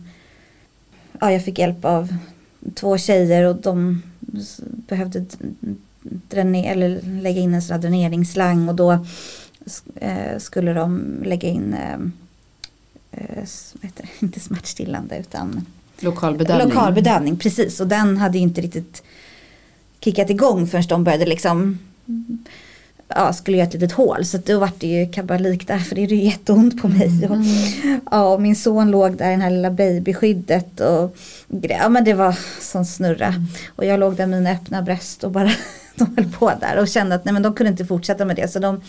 ja, 1.21 1.31
jag 1.31 1.43
fick 1.45 1.59
hjälp 1.59 1.85
av 1.85 2.15
två 2.75 2.97
tjejer 2.97 3.43
och 3.43 3.55
de 3.55 4.01
behövde 4.87 5.19
d- 5.19 5.37
dräne- 6.29 6.71
eller 6.71 7.01
lägga 7.21 7.39
in 7.41 7.53
en 7.53 7.61
sån 7.61 7.73
här 7.75 7.81
dräneringsslang 7.81 8.69
och 8.69 8.75
då 8.75 9.05
eh, 9.95 10.37
skulle 10.37 10.73
de 10.73 11.15
lägga 11.23 11.49
in 11.49 11.73
eh, 11.73 11.93
eh, 13.11 13.43
det? 13.81 14.03
inte 14.19 14.39
smärtstillande 14.39 15.17
utan 15.17 15.65
Lokal 15.99 16.37
bedövning. 16.37 16.67
lokal 16.67 16.93
bedövning. 16.93 17.37
Precis 17.37 17.79
och 17.79 17.87
den 17.87 18.17
hade 18.17 18.37
ju 18.37 18.43
inte 18.43 18.61
riktigt 18.61 19.03
kickat 19.99 20.29
igång 20.29 20.67
förrän 20.67 20.83
de 20.87 21.03
började 21.03 21.25
liksom 21.25 21.79
ja, 23.15 23.33
skulle 23.33 23.57
göra 23.57 23.67
ett 23.67 23.73
litet 23.73 23.91
hål. 23.91 24.25
Så 24.25 24.37
då 24.37 24.59
vart 24.59 24.79
det 24.79 24.87
ju 24.87 25.11
kabalik 25.11 25.67
där 25.67 25.79
för 25.79 25.95
det 25.95 26.03
är 26.03 26.07
ju 26.07 26.23
jätteont 26.23 26.81
på 26.81 26.87
mig. 26.87 27.29
Och, 27.29 27.37
ja, 28.11 28.33
och 28.33 28.41
min 28.41 28.55
son 28.55 28.91
låg 28.91 29.17
där 29.17 29.31
i 29.31 29.35
det 29.35 29.41
här 29.41 29.49
lilla 29.49 29.71
babyskyddet. 29.71 30.79
Och, 30.79 31.17
ja 31.47 31.89
men 31.89 32.03
det 32.03 32.13
var 32.13 32.37
sån 32.61 32.85
snurra. 32.85 33.33
Och 33.75 33.85
jag 33.85 33.99
låg 33.99 34.15
där 34.15 34.25
med 34.25 34.39
mina 34.39 34.51
öppna 34.51 34.81
bröst 34.81 35.23
och 35.23 35.31
bara 35.31 35.51
de 35.95 36.15
höll 36.17 36.31
på 36.31 36.51
där 36.61 36.77
och 36.77 36.87
kände 36.87 37.15
att 37.15 37.25
nej, 37.25 37.33
men 37.33 37.43
de 37.43 37.53
kunde 37.53 37.71
inte 37.71 37.85
fortsätta 37.85 38.25
med 38.25 38.35
det. 38.35 38.51
Så 38.51 38.59
de 38.59 38.81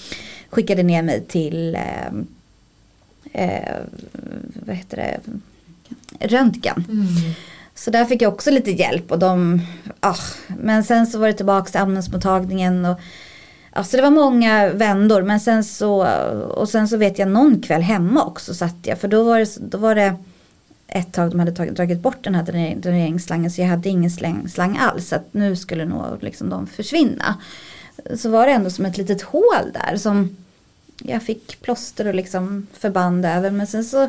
skickade 0.51 0.83
ner 0.83 1.03
mig 1.03 1.25
till 1.29 1.75
eh, 1.75 2.07
eh, 3.33 3.77
vad 4.67 4.77
heter 4.77 4.97
det? 4.97 5.21
röntgen. 6.21 6.85
Mm. 6.89 7.07
Så 7.75 7.91
där 7.91 8.05
fick 8.05 8.23
jag 8.23 8.33
också 8.33 8.51
lite 8.51 8.71
hjälp 8.71 9.12
och 9.12 9.19
de, 9.19 9.61
ah, 10.01 10.17
men 10.47 10.85
sen 10.85 11.07
så 11.07 11.19
var 11.19 11.27
det 11.27 11.33
tillbaka 11.33 11.71
till 11.71 11.81
amningsmottagningen 11.81 12.85
och 12.85 13.01
Alltså 13.77 13.97
det 13.97 14.03
var 14.03 14.11
många 14.11 14.69
vändor 14.73 15.23
men 15.23 15.41
sen 15.41 15.65
så, 15.65 16.07
och 16.55 16.69
sen 16.69 16.89
så 16.89 16.97
vet 16.97 17.19
jag 17.19 17.29
någon 17.29 17.61
kväll 17.61 17.83
hemma 17.83 18.25
också 18.25 18.55
satt 18.55 18.77
jag 18.83 18.99
för 18.99 19.09
då 19.09 19.23
var 19.23 19.39
det, 19.39 19.57
då 19.61 19.79
var 19.79 19.95
det 19.95 20.15
ett 20.89 21.12
tag 21.12 21.31
de 21.31 21.39
hade 21.39 21.53
tagit, 21.53 21.77
dragit 21.77 22.01
bort 22.01 22.25
den 22.25 22.35
här 22.35 22.43
dräneringsslangen 22.77 23.51
så 23.51 23.61
jag 23.61 23.69
hade 23.69 23.89
ingen 23.89 24.11
släng, 24.11 24.49
slang 24.49 24.77
alls. 24.77 25.09
Så 25.09 25.17
att 25.17 25.35
nu 25.35 25.57
skulle 25.57 25.85
nog 25.85 26.03
liksom 26.21 26.51
de 26.51 26.67
försvinna. 26.67 27.37
Så 28.17 28.31
var 28.31 28.47
det 28.47 28.53
ändå 28.53 28.71
som 28.71 28.87
ett 28.87 28.99
litet 28.99 29.23
hål 29.23 29.73
där 29.73 29.97
som 29.97 30.37
jag 30.99 31.23
fick 31.23 31.62
plåster 31.62 32.07
och 32.07 32.15
liksom 32.15 32.67
förband 32.73 33.27
över. 33.27 33.51
Men 33.51 33.67
sen 33.67 33.85
så 33.85 34.09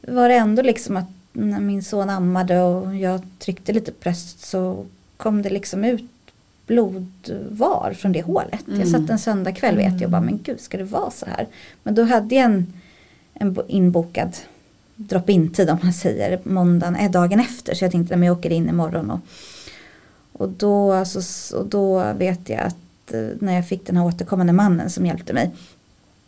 var 0.00 0.28
det 0.28 0.34
ändå 0.34 0.62
liksom 0.62 0.96
att 0.96 1.10
när 1.32 1.60
min 1.60 1.84
son 1.84 2.10
ammade 2.10 2.60
och 2.60 2.96
jag 2.96 3.20
tryckte 3.38 3.72
lite 3.72 3.92
på 3.92 4.00
bröstet 4.02 4.40
så 4.40 4.86
kom 5.16 5.42
det 5.42 5.50
liksom 5.50 5.84
ut 5.84 6.11
blodvar 6.72 7.94
från 7.98 8.12
det 8.12 8.22
hålet. 8.22 8.66
Mm. 8.66 8.80
Jag 8.80 8.88
satt 8.88 9.10
en 9.10 9.18
söndagkväll 9.18 9.76
vet 9.76 9.92
jag 9.92 10.02
och 10.02 10.10
bara 10.10 10.20
men 10.20 10.40
gud 10.42 10.60
ska 10.60 10.78
det 10.78 10.84
vara 10.84 11.10
så 11.10 11.26
här. 11.26 11.46
Men 11.82 11.94
då 11.94 12.02
hade 12.02 12.34
jag 12.34 12.44
en, 12.44 12.72
en 13.34 13.56
inbokad 13.68 14.36
drop-in 14.96 15.52
tid 15.52 15.70
om 15.70 15.78
man 15.82 15.92
säger 15.92 16.40
måndagen 16.44 16.96
är 16.96 17.08
dagen 17.08 17.40
efter 17.40 17.74
så 17.74 17.84
jag 17.84 17.92
tänkte 17.92 18.14
att 18.14 18.24
jag 18.24 18.38
åker 18.38 18.52
in 18.52 18.68
imorgon 18.68 19.10
och, 19.10 19.20
och, 20.32 20.48
då, 20.48 20.92
alltså, 20.92 21.56
och 21.56 21.66
då 21.66 22.12
vet 22.12 22.48
jag 22.48 22.60
att 22.60 23.12
eh, 23.12 23.28
när 23.40 23.54
jag 23.54 23.68
fick 23.68 23.86
den 23.86 23.96
här 23.96 24.04
återkommande 24.04 24.52
mannen 24.52 24.90
som 24.90 25.06
hjälpte 25.06 25.32
mig 25.32 25.50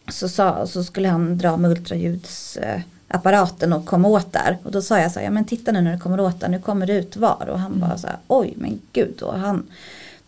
så, 0.08 0.28
sa, 0.28 0.66
så 0.66 0.84
skulle 0.84 1.08
han 1.08 1.38
dra 1.38 1.56
med 1.56 1.70
ultraljudsapparaten 1.70 3.72
och 3.72 3.86
komma 3.86 4.08
åt 4.08 4.32
där. 4.32 4.58
Och 4.62 4.72
då 4.72 4.82
sa 4.82 4.98
jag 4.98 5.12
så 5.12 5.18
här, 5.18 5.26
ja 5.26 5.30
men 5.30 5.44
titta 5.44 5.72
nu 5.72 5.80
när 5.80 5.92
du 5.92 5.98
kommer 5.98 6.20
åt 6.20 6.40
där, 6.40 6.48
nu 6.48 6.60
kommer 6.60 6.86
det 6.86 6.92
ut 6.92 7.16
var. 7.16 7.48
Och 7.48 7.58
han 7.58 7.72
mm. 7.72 7.88
bara 7.88 7.98
så 7.98 8.06
här, 8.06 8.16
oj 8.26 8.54
men 8.56 8.80
gud. 8.92 9.22
Och 9.22 9.38
han 9.38 9.62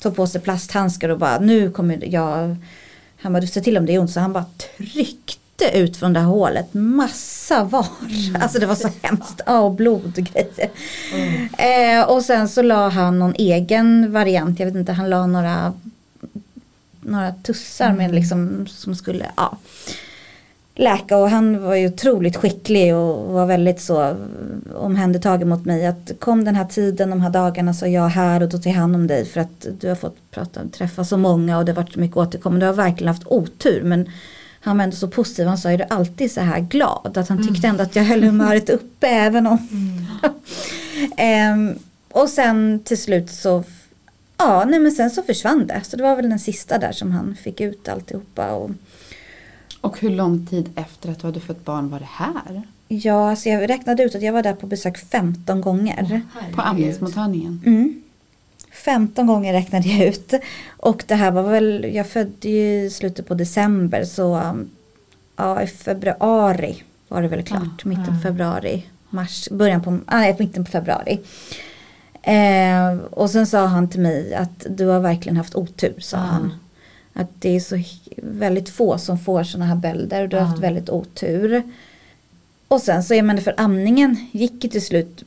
tog 0.03 0.17
på 0.17 0.27
sig 0.27 0.41
plasthandskar 0.41 1.09
och 1.09 1.19
bara, 1.19 1.39
nu 1.39 1.71
kommer 1.71 2.15
jag, 2.15 2.57
han 3.21 3.33
bara, 3.33 3.41
du 3.41 3.47
ser 3.47 3.61
till 3.61 3.77
om 3.77 3.87
det 3.87 3.95
är 3.95 3.99
ont. 3.99 4.11
Så 4.11 4.21
han 4.21 4.33
bara 4.33 4.45
tryckte 4.77 5.71
ut 5.75 5.97
från 5.97 6.13
det 6.13 6.21
här 6.21 6.27
hålet 6.27 6.75
massa 6.75 7.65
var. 7.65 7.87
Mm. 8.01 8.43
Alltså 8.43 8.59
det 8.59 8.67
var 8.67 8.75
så 8.75 8.91
hemskt. 9.03 9.41
Ja, 9.47 9.59
och 9.59 9.73
blod 9.73 10.19
och 10.19 10.25
grejer. 10.25 10.71
Mm. 11.15 11.49
Eh, 11.99 12.09
och 12.09 12.23
sen 12.23 12.49
så 12.49 12.63
la 12.63 12.89
han 12.89 13.19
någon 13.19 13.35
egen 13.39 14.13
variant. 14.13 14.61
Jag 14.61 14.67
vet 14.67 14.77
inte, 14.77 14.93
han 14.93 15.11
la 15.11 15.27
några 15.27 15.73
några 17.01 17.33
tussar 17.33 17.93
med 17.93 18.05
mm. 18.05 18.15
liksom, 18.15 18.67
som 18.67 18.95
skulle 18.95 19.27
ja, 19.37 19.59
läka 20.79 21.17
och 21.17 21.31
han 21.31 21.63
var 21.63 21.75
ju 21.75 21.87
otroligt 21.87 22.37
skicklig 22.37 22.95
och 22.95 23.33
var 23.33 23.47
väldigt 23.47 23.81
så 23.81 24.17
omhändertagen 24.75 25.49
mot 25.49 25.65
mig 25.65 25.87
att 25.87 26.13
kom 26.19 26.45
den 26.45 26.55
här 26.55 26.65
tiden, 26.65 27.11
de 27.11 27.21
här 27.21 27.31
dagarna 27.31 27.75
så 27.75 27.87
är 27.87 27.91
jag 27.91 28.09
här 28.09 28.43
och 28.43 28.49
då 28.49 28.59
tar 28.59 28.71
jag 28.71 28.77
hand 28.77 28.95
om 28.97 29.07
dig 29.07 29.25
för 29.25 29.41
att 29.41 29.67
du 29.81 29.89
har 29.89 29.95
fått 29.95 30.31
prata, 30.31 30.61
träffa 30.73 31.05
så 31.05 31.17
många 31.17 31.59
och 31.59 31.65
det 31.65 31.73
har 31.73 31.83
varit 31.83 31.93
så 31.93 32.01
mycket 32.01 32.17
återkommande. 32.17 32.67
Du 32.67 32.71
har 32.71 32.77
verkligen 32.77 33.09
haft 33.09 33.27
otur 33.27 33.83
men 33.83 34.11
han 34.61 34.77
var 34.77 34.85
ändå 34.85 34.97
så 34.97 35.09
positiv, 35.09 35.47
han 35.47 35.59
sa 35.59 35.71
är 35.71 35.79
du 35.79 35.85
alltid 35.91 36.33
så 36.33 36.41
här 36.41 36.61
glad? 36.61 37.19
Att 37.19 37.29
han 37.29 37.49
tyckte 37.49 37.67
mm. 37.67 37.71
ändå 37.71 37.83
att 37.83 37.97
jag 37.97 38.05
höll 38.05 38.25
humöret 38.25 38.71
uppe 38.71 39.07
även 39.07 39.47
om 39.47 39.69
mm. 41.19 41.69
um, 41.69 41.79
Och 42.17 42.29
sen 42.29 42.81
till 42.85 43.03
slut 43.03 43.31
så 43.31 43.65
Ja, 44.39 44.65
nej 44.65 44.81
men 44.81 44.93
sen 44.93 45.11
så 45.11 45.23
försvann 45.23 45.67
det. 45.67 45.81
Så 45.85 45.97
det 45.97 46.03
var 46.03 46.17
väl 46.17 46.29
den 46.29 46.39
sista 46.39 46.79
där 46.79 46.93
som 46.93 47.13
han 47.13 47.37
fick 47.43 47.61
ut 47.61 47.89
alltihopa. 47.89 48.53
Och, 48.53 48.71
och 49.87 50.01
hur 50.01 50.11
lång 50.11 50.47
tid 50.47 50.71
efter 50.75 51.11
att 51.11 51.19
du 51.19 51.27
hade 51.27 51.41
fött 51.41 51.65
barn 51.65 51.91
var 51.91 51.99
det 51.99 52.09
här? 52.11 52.63
Ja, 52.89 53.31
alltså 53.31 53.49
jag 53.49 53.71
räknade 53.71 54.03
ut 54.03 54.15
att 54.15 54.23
jag 54.23 54.33
var 54.33 54.43
där 54.43 54.55
på 54.55 54.67
besök 54.67 54.99
15 54.99 55.61
gånger. 55.61 56.03
Oh, 56.03 56.55
på 56.55 56.63
amningsmottagningen? 56.63 57.63
Mm. 57.67 58.03
15 58.85 59.27
gånger 59.27 59.53
räknade 59.53 59.89
jag 59.89 60.09
ut. 60.09 60.33
Och 60.77 61.05
det 61.07 61.15
här 61.15 61.31
var 61.31 61.43
väl, 61.43 61.91
jag 61.95 62.07
födde 62.07 62.49
ju 62.49 62.85
i 62.85 62.91
slutet 62.91 63.29
på 63.29 63.35
december 63.35 64.05
så 64.05 64.55
ja, 65.37 65.63
i 65.63 65.67
februari 65.67 66.83
var 67.09 67.23
det 67.23 67.29
väl 67.29 67.43
klart. 67.43 67.85
Oh, 67.85 67.89
mitten 67.89 68.07
på 68.07 68.21
februari, 68.23 68.87
mars, 69.11 69.49
början 69.51 69.83
på, 69.83 69.99
nej, 70.11 70.37
mitten 70.39 70.65
på 70.65 70.71
februari. 70.71 71.21
Eh, 72.23 72.97
och 73.11 73.31
sen 73.31 73.47
sa 73.47 73.67
han 73.67 73.89
till 73.89 74.01
mig 74.01 74.35
att 74.35 74.67
du 74.71 74.87
har 74.87 75.01
verkligen 75.01 75.37
haft 75.37 75.55
otur, 75.55 75.95
sa 75.99 76.17
mm. 76.17 76.29
han. 76.29 76.53
Att 77.17 77.29
det 77.39 77.57
är 77.57 77.61
så 77.61 77.79
väldigt 78.17 78.69
få 78.69 78.99
som 78.99 79.19
får 79.19 79.45
sådana 79.45 79.67
här 79.67 79.77
bölder 79.77 80.23
och 80.23 80.29
du 80.29 80.37
har 80.37 80.45
haft 80.45 80.63
väldigt 80.63 80.91
otur. 80.91 81.63
Och 82.69 82.81
sen 82.81 83.03
så, 83.03 83.15
jag 83.15 83.25
menar 83.25 83.41
för 83.41 83.55
amningen 83.57 84.17
gick 84.33 84.65
ju 84.65 84.71
till 84.71 84.85
slut 84.85 85.25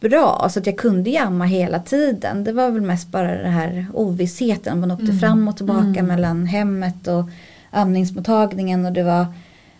bra 0.00 0.48
så 0.50 0.58
att 0.58 0.66
jag 0.66 0.78
kunde 0.78 1.10
jamma 1.10 1.44
hela 1.44 1.80
tiden. 1.80 2.44
Det 2.44 2.52
var 2.52 2.70
väl 2.70 2.82
mest 2.82 3.08
bara 3.08 3.42
den 3.42 3.52
här 3.52 3.86
ovissheten. 3.94 4.80
Man 4.80 4.90
åkte 4.90 5.04
mm. 5.04 5.18
fram 5.18 5.48
och 5.48 5.56
tillbaka 5.56 6.00
mm. 6.00 6.06
mellan 6.06 6.46
hemmet 6.46 7.08
och 7.08 7.24
amningsmottagningen 7.70 8.86
och 8.86 8.92
det 8.92 9.02
var 9.02 9.26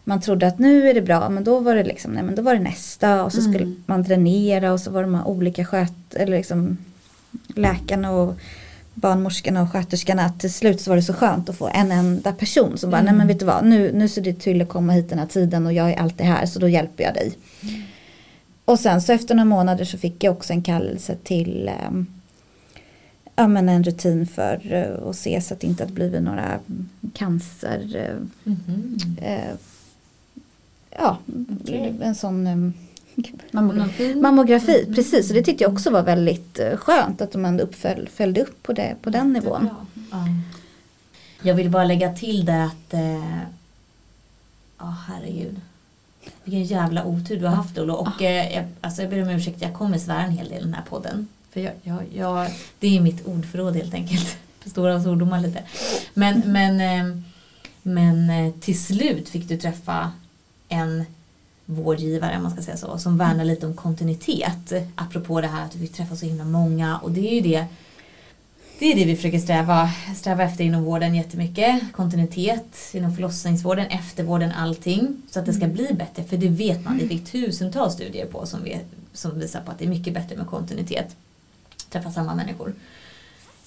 man 0.05 0.21
trodde 0.21 0.47
att 0.47 0.59
nu 0.59 0.91
är 0.91 0.95
det 0.95 1.03
bra 1.03 1.29
men 1.29 1.45
då 1.45 1.61
var 1.61 1.75
det 1.75 1.85
liksom, 1.85 2.13
nej 2.13 2.23
men 2.23 2.35
då 2.35 2.43
var 2.43 2.55
det 2.55 2.61
nästa 2.61 3.25
och 3.25 3.33
så 3.33 3.41
skulle 3.41 3.59
mm. 3.59 3.83
man 3.87 4.03
dränera 4.03 4.73
och 4.73 4.81
så 4.81 4.91
var 4.91 5.01
det 5.01 5.07
de 5.07 5.15
här 5.15 5.29
olika 5.29 5.65
sköt, 5.65 6.15
eller 6.15 6.37
liksom 6.37 6.79
läkarna 7.55 8.13
och 8.13 8.39
barnmorskorna 9.01 9.63
och 9.63 9.73
sköterskorna 9.73 10.23
att 10.23 10.41
till 10.41 10.53
slut 10.53 10.81
så 10.81 10.91
var 10.91 10.97
det 10.97 11.03
så 11.03 11.13
skönt 11.13 11.49
att 11.49 11.57
få 11.57 11.69
en 11.69 11.93
enda 11.93 12.33
person 12.33 12.79
som 12.79 12.91
bara, 12.91 13.01
mm. 13.01 13.05
nej 13.07 13.19
men 13.19 13.27
vet 13.27 13.39
du 13.39 13.47
vad, 13.47 13.65
nu, 13.65 13.93
nu 13.93 14.09
ser 14.09 14.23
det 14.23 14.33
till 14.33 14.63
att 14.63 14.69
komma 14.69 14.93
hit 14.93 15.09
den 15.09 15.19
här 15.19 15.27
tiden 15.27 15.67
och 15.67 15.73
jag 15.73 15.91
är 15.91 15.97
alltid 15.97 16.27
här 16.27 16.47
så 16.47 16.59
då 16.59 16.69
hjälper 16.69 17.05
jag 17.05 17.15
dig. 17.15 17.33
Mm. 17.63 17.83
Och 18.65 18.81
sen 18.81 19.03
så 19.03 19.13
efter 19.13 19.35
några 19.35 19.45
månader 19.45 19.85
så 19.85 19.99
fick 19.99 20.25
jag 20.25 20.33
också 20.33 20.53
en 20.53 20.63
kallelse 20.63 21.17
till 21.25 21.71
um, 21.89 22.07
ja, 23.37 23.49
men 23.49 23.69
en 23.69 23.85
rutin 23.85 24.27
för 24.27 24.73
uh, 24.73 25.09
att 25.09 25.17
se 25.17 25.41
så 25.41 25.55
att 25.55 25.61
det 25.61 25.67
inte 25.67 25.83
hade 25.83 25.93
blivit 25.93 26.23
några 26.23 26.59
cancer 27.13 27.97
uh, 27.97 28.53
mm. 28.55 28.99
ja, 30.99 31.19
okay. 31.63 31.93
en 32.03 32.15
sån 32.15 32.47
um, 32.47 32.73
mammografi. 33.51 34.15
mammografi 34.15 34.83
mm. 34.83 34.95
Precis, 34.95 35.31
och 35.31 35.37
det 35.37 35.43
tyckte 35.43 35.65
jag 35.65 35.73
också 35.73 35.91
var 35.91 36.03
väldigt 36.03 36.61
uh, 36.61 36.77
skönt 36.77 37.21
att 37.21 37.33
de 37.33 37.45
ändå 37.45 37.65
uppföll, 37.65 38.09
följde 38.15 38.43
upp 38.43 38.63
på, 38.63 38.73
det, 38.73 38.97
på 39.03 39.11
den 39.11 39.33
nivån. 39.33 39.69
Ja. 40.11 40.29
Jag 41.43 41.55
vill 41.55 41.71
bara 41.71 41.85
lägga 41.85 42.13
till 42.13 42.45
det 42.45 42.65
att, 42.65 42.75
ja 42.91 42.99
uh, 42.99 44.89
oh, 44.89 44.95
herregud. 45.09 45.61
Vilken 46.45 46.65
jävla 46.65 47.05
otur 47.05 47.41
du 47.41 47.47
har 47.47 47.57
haft 47.57 47.79
Olof. 47.79 48.09
Och 48.09 48.21
uh, 48.21 48.55
jag, 48.55 48.67
alltså 48.81 49.03
jag 49.03 49.11
ber 49.11 49.23
om 49.23 49.29
ursäkt, 49.29 49.63
jag 49.63 49.75
kommer 49.75 49.99
svära 49.99 50.23
en 50.23 50.31
hel 50.31 50.49
del 50.49 50.59
i 50.59 50.65
den 50.65 50.75
här 50.75 50.85
podden. 50.89 51.29
För 51.51 51.61
jag, 51.61 51.73
jag, 51.83 52.03
jag, 52.15 52.51
det 52.79 52.97
är 52.97 53.01
mitt 53.01 53.27
ordförråd 53.27 53.77
helt 53.77 53.95
enkelt. 53.95 54.37
Stora 54.67 55.03
svordomar 55.03 55.41
lite. 55.41 55.63
Men, 56.15 56.43
men, 56.47 57.25
men 57.83 58.53
till 58.61 58.83
slut 58.85 59.29
fick 59.29 59.49
du 59.49 59.57
träffa 59.57 60.13
en 60.69 61.05
vårdgivare, 61.71 62.37
om 62.37 62.43
man 62.43 62.53
ska 62.53 62.63
säga 62.63 62.77
så, 62.77 62.99
som 62.99 63.19
värnar 63.19 63.45
lite 63.45 63.67
om 63.67 63.75
kontinuitet. 63.75 64.73
Apropå 64.95 65.41
det 65.41 65.47
här 65.47 65.65
att 65.65 65.77
vi 65.77 65.89
träffar 65.89 66.17
så 66.17 66.27
himla 66.27 66.45
många 66.45 66.99
och 66.99 67.11
det 67.11 67.31
är 67.31 67.35
ju 67.35 67.41
det 67.41 67.67
det 68.79 68.93
är 68.93 68.97
det 68.97 69.05
vi 69.05 69.17
försöker 69.17 69.39
sträva, 69.39 69.91
sträva 70.17 70.43
efter 70.43 70.65
inom 70.65 70.85
vården 70.85 71.15
jättemycket. 71.15 71.93
Kontinuitet 71.93 72.77
inom 72.93 73.15
förlossningsvården, 73.15 73.87
eftervården, 73.87 74.53
allting. 74.53 75.23
Så 75.31 75.41
att 75.41 75.47
det 75.47 75.53
ska 75.53 75.65
mm. 75.65 75.77
bli 75.77 75.95
bättre. 75.95 76.25
För 76.25 76.37
det 76.37 76.49
vet 76.49 76.85
man, 76.85 76.99
det 76.99 77.09
fick 77.09 77.33
tusentals 77.33 77.95
studier 77.95 78.27
på 78.27 78.47
som, 78.47 78.63
vi, 78.63 78.79
som 79.13 79.39
visar 79.39 79.61
på 79.61 79.71
att 79.71 79.79
det 79.79 79.85
är 79.85 79.89
mycket 79.89 80.15
bättre 80.15 80.37
med 80.37 80.47
kontinuitet. 80.47 81.17
Träffa 81.91 82.11
samma 82.13 82.35
människor. 82.35 82.75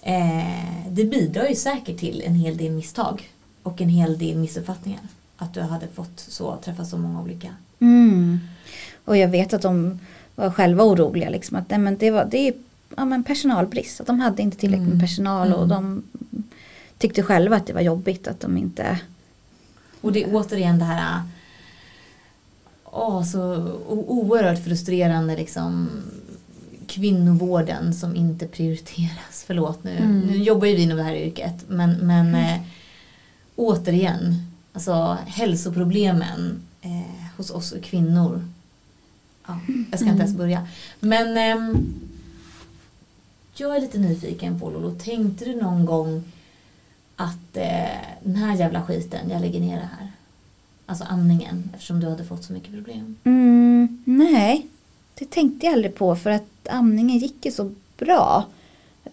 Eh, 0.02 0.88
det 0.90 1.04
bidrar 1.04 1.48
ju 1.48 1.56
säkert 1.56 1.98
till 1.98 2.24
en 2.26 2.36
hel 2.36 2.58
del 2.58 2.72
misstag 2.72 3.30
och 3.64 3.82
en 3.82 3.90
hel 3.90 4.18
del 4.18 4.38
missuppfattningar 4.38 5.02
att 5.38 5.54
du 5.54 5.62
hade 5.62 5.88
fått 5.88 6.20
så, 6.20 6.58
träffa 6.64 6.86
så 6.86 6.98
många 6.98 7.22
olika. 7.22 7.56
Mm. 7.82 8.40
Och 9.06 9.18
jag 9.18 9.28
vet 9.28 9.54
att 9.54 9.62
de 9.62 10.00
var 10.36 10.50
själva 10.50 10.84
oroliga 10.84 11.30
liksom 11.30 11.58
att 11.58 11.70
nej, 11.70 11.80
men 11.80 11.98
det 11.98 12.12
var 12.12 12.26
det 12.26 12.48
är 12.48 12.54
ja, 12.98 13.06
men 13.06 13.24
personalbrist. 13.24 14.02
Att 14.02 14.08
de 14.08 14.20
hade 14.20 14.42
inte 14.42 14.58
tillräckligt 14.58 14.88
med 14.88 14.94
mm. 14.94 15.08
personal 15.08 15.48
mm. 15.48 15.60
och 15.60 15.68
de 15.68 16.04
tyckte 16.98 17.24
själva 17.24 17.56
att 17.56 17.68
det 17.68 17.74
var 17.74 17.82
jobbigt 17.82 18.28
att 18.28 18.40
de 18.40 18.58
inte 18.58 19.00
Och 20.02 20.12
det 20.12 20.24
är 20.24 20.36
återigen 20.36 20.80
det 20.80 20.86
här 20.86 21.22
åh, 22.92 23.24
så 23.24 23.72
oerhört 23.88 24.64
frustrerande 24.64 25.36
liksom 25.36 25.90
kvinnovården 26.88 27.94
som 27.94 28.16
inte 28.16 28.48
prioriteras. 28.48 29.44
Förlåt 29.48 29.84
nu, 29.84 29.98
mm. 29.98 30.20
nu 30.20 30.38
jobbar 30.38 30.68
ju 30.68 30.76
vi 30.76 30.82
inom 30.82 30.98
det 30.98 31.04
här 31.04 31.16
yrket 31.16 31.66
men, 31.68 31.92
men 31.92 32.28
mm. 32.28 32.36
eh, 32.36 32.62
återigen, 33.56 34.36
alltså 34.74 35.18
hälsoproblemen 35.28 36.62
eh, 36.82 37.21
hos 37.38 37.52
oss 37.52 37.74
kvinnor. 37.84 38.46
Ja, 39.48 39.60
jag 39.92 40.00
ska 40.00 40.10
inte 40.10 40.24
ens 40.24 40.38
börja. 40.38 40.68
Men 41.00 41.38
ehm, 41.38 41.94
jag 43.56 43.76
är 43.76 43.82
lite 43.82 43.98
nyfiken 44.00 44.60
på 44.60 44.70
Lolo, 44.70 44.92
tänkte 44.96 45.46
du 45.46 45.56
någon 45.62 45.86
gång 45.86 46.24
att 47.16 47.58
eh, 47.58 47.98
den 48.24 48.36
här 48.36 48.56
jävla 48.56 48.84
skiten, 48.84 49.30
jag 49.30 49.42
lägger 49.42 49.60
ner 49.60 49.76
det 49.76 49.90
här? 50.00 50.12
Alltså 50.86 51.04
amningen, 51.10 51.70
eftersom 51.74 52.00
du 52.00 52.10
hade 52.10 52.26
fått 52.26 52.44
så 52.44 52.54
mycket 52.54 52.72
problem. 52.74 53.16
Mm, 53.24 54.04
nej, 54.06 54.68
det 55.20 55.30
tänkte 55.30 55.66
jag 55.66 55.74
aldrig 55.74 55.96
på 55.96 56.16
för 56.16 56.30
att 56.30 56.68
amningen 56.70 57.18
gick 57.18 57.46
ju 57.46 57.52
så 57.52 57.72
bra. 57.98 58.46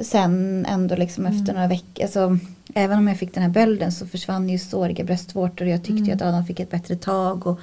Sen 0.01 0.67
ändå 0.67 0.97
liksom 0.97 1.27
efter 1.27 1.41
Mm. 1.43 1.55
några 1.55 1.69
veckor, 1.69 2.03
alltså, 2.05 2.39
även 2.75 2.99
om 2.99 3.09
jag 3.09 3.19
fick 3.19 3.35
den 3.35 3.43
här 3.43 3.51
bölden 3.51 3.93
så 3.93 4.07
försvann 4.07 4.49
ju 4.49 4.59
såriga 4.59 5.05
bröstvårtor 5.05 5.65
och 5.65 5.71
jag 5.71 5.81
tyckte 5.85 6.03
Mm. 6.13 6.15
att 6.17 6.23
Adam 6.23 6.47
fick 6.47 6.61
ett 6.61 6.71
bättre 6.71 6.97
tag. 6.97 7.47
Och, 7.47 7.61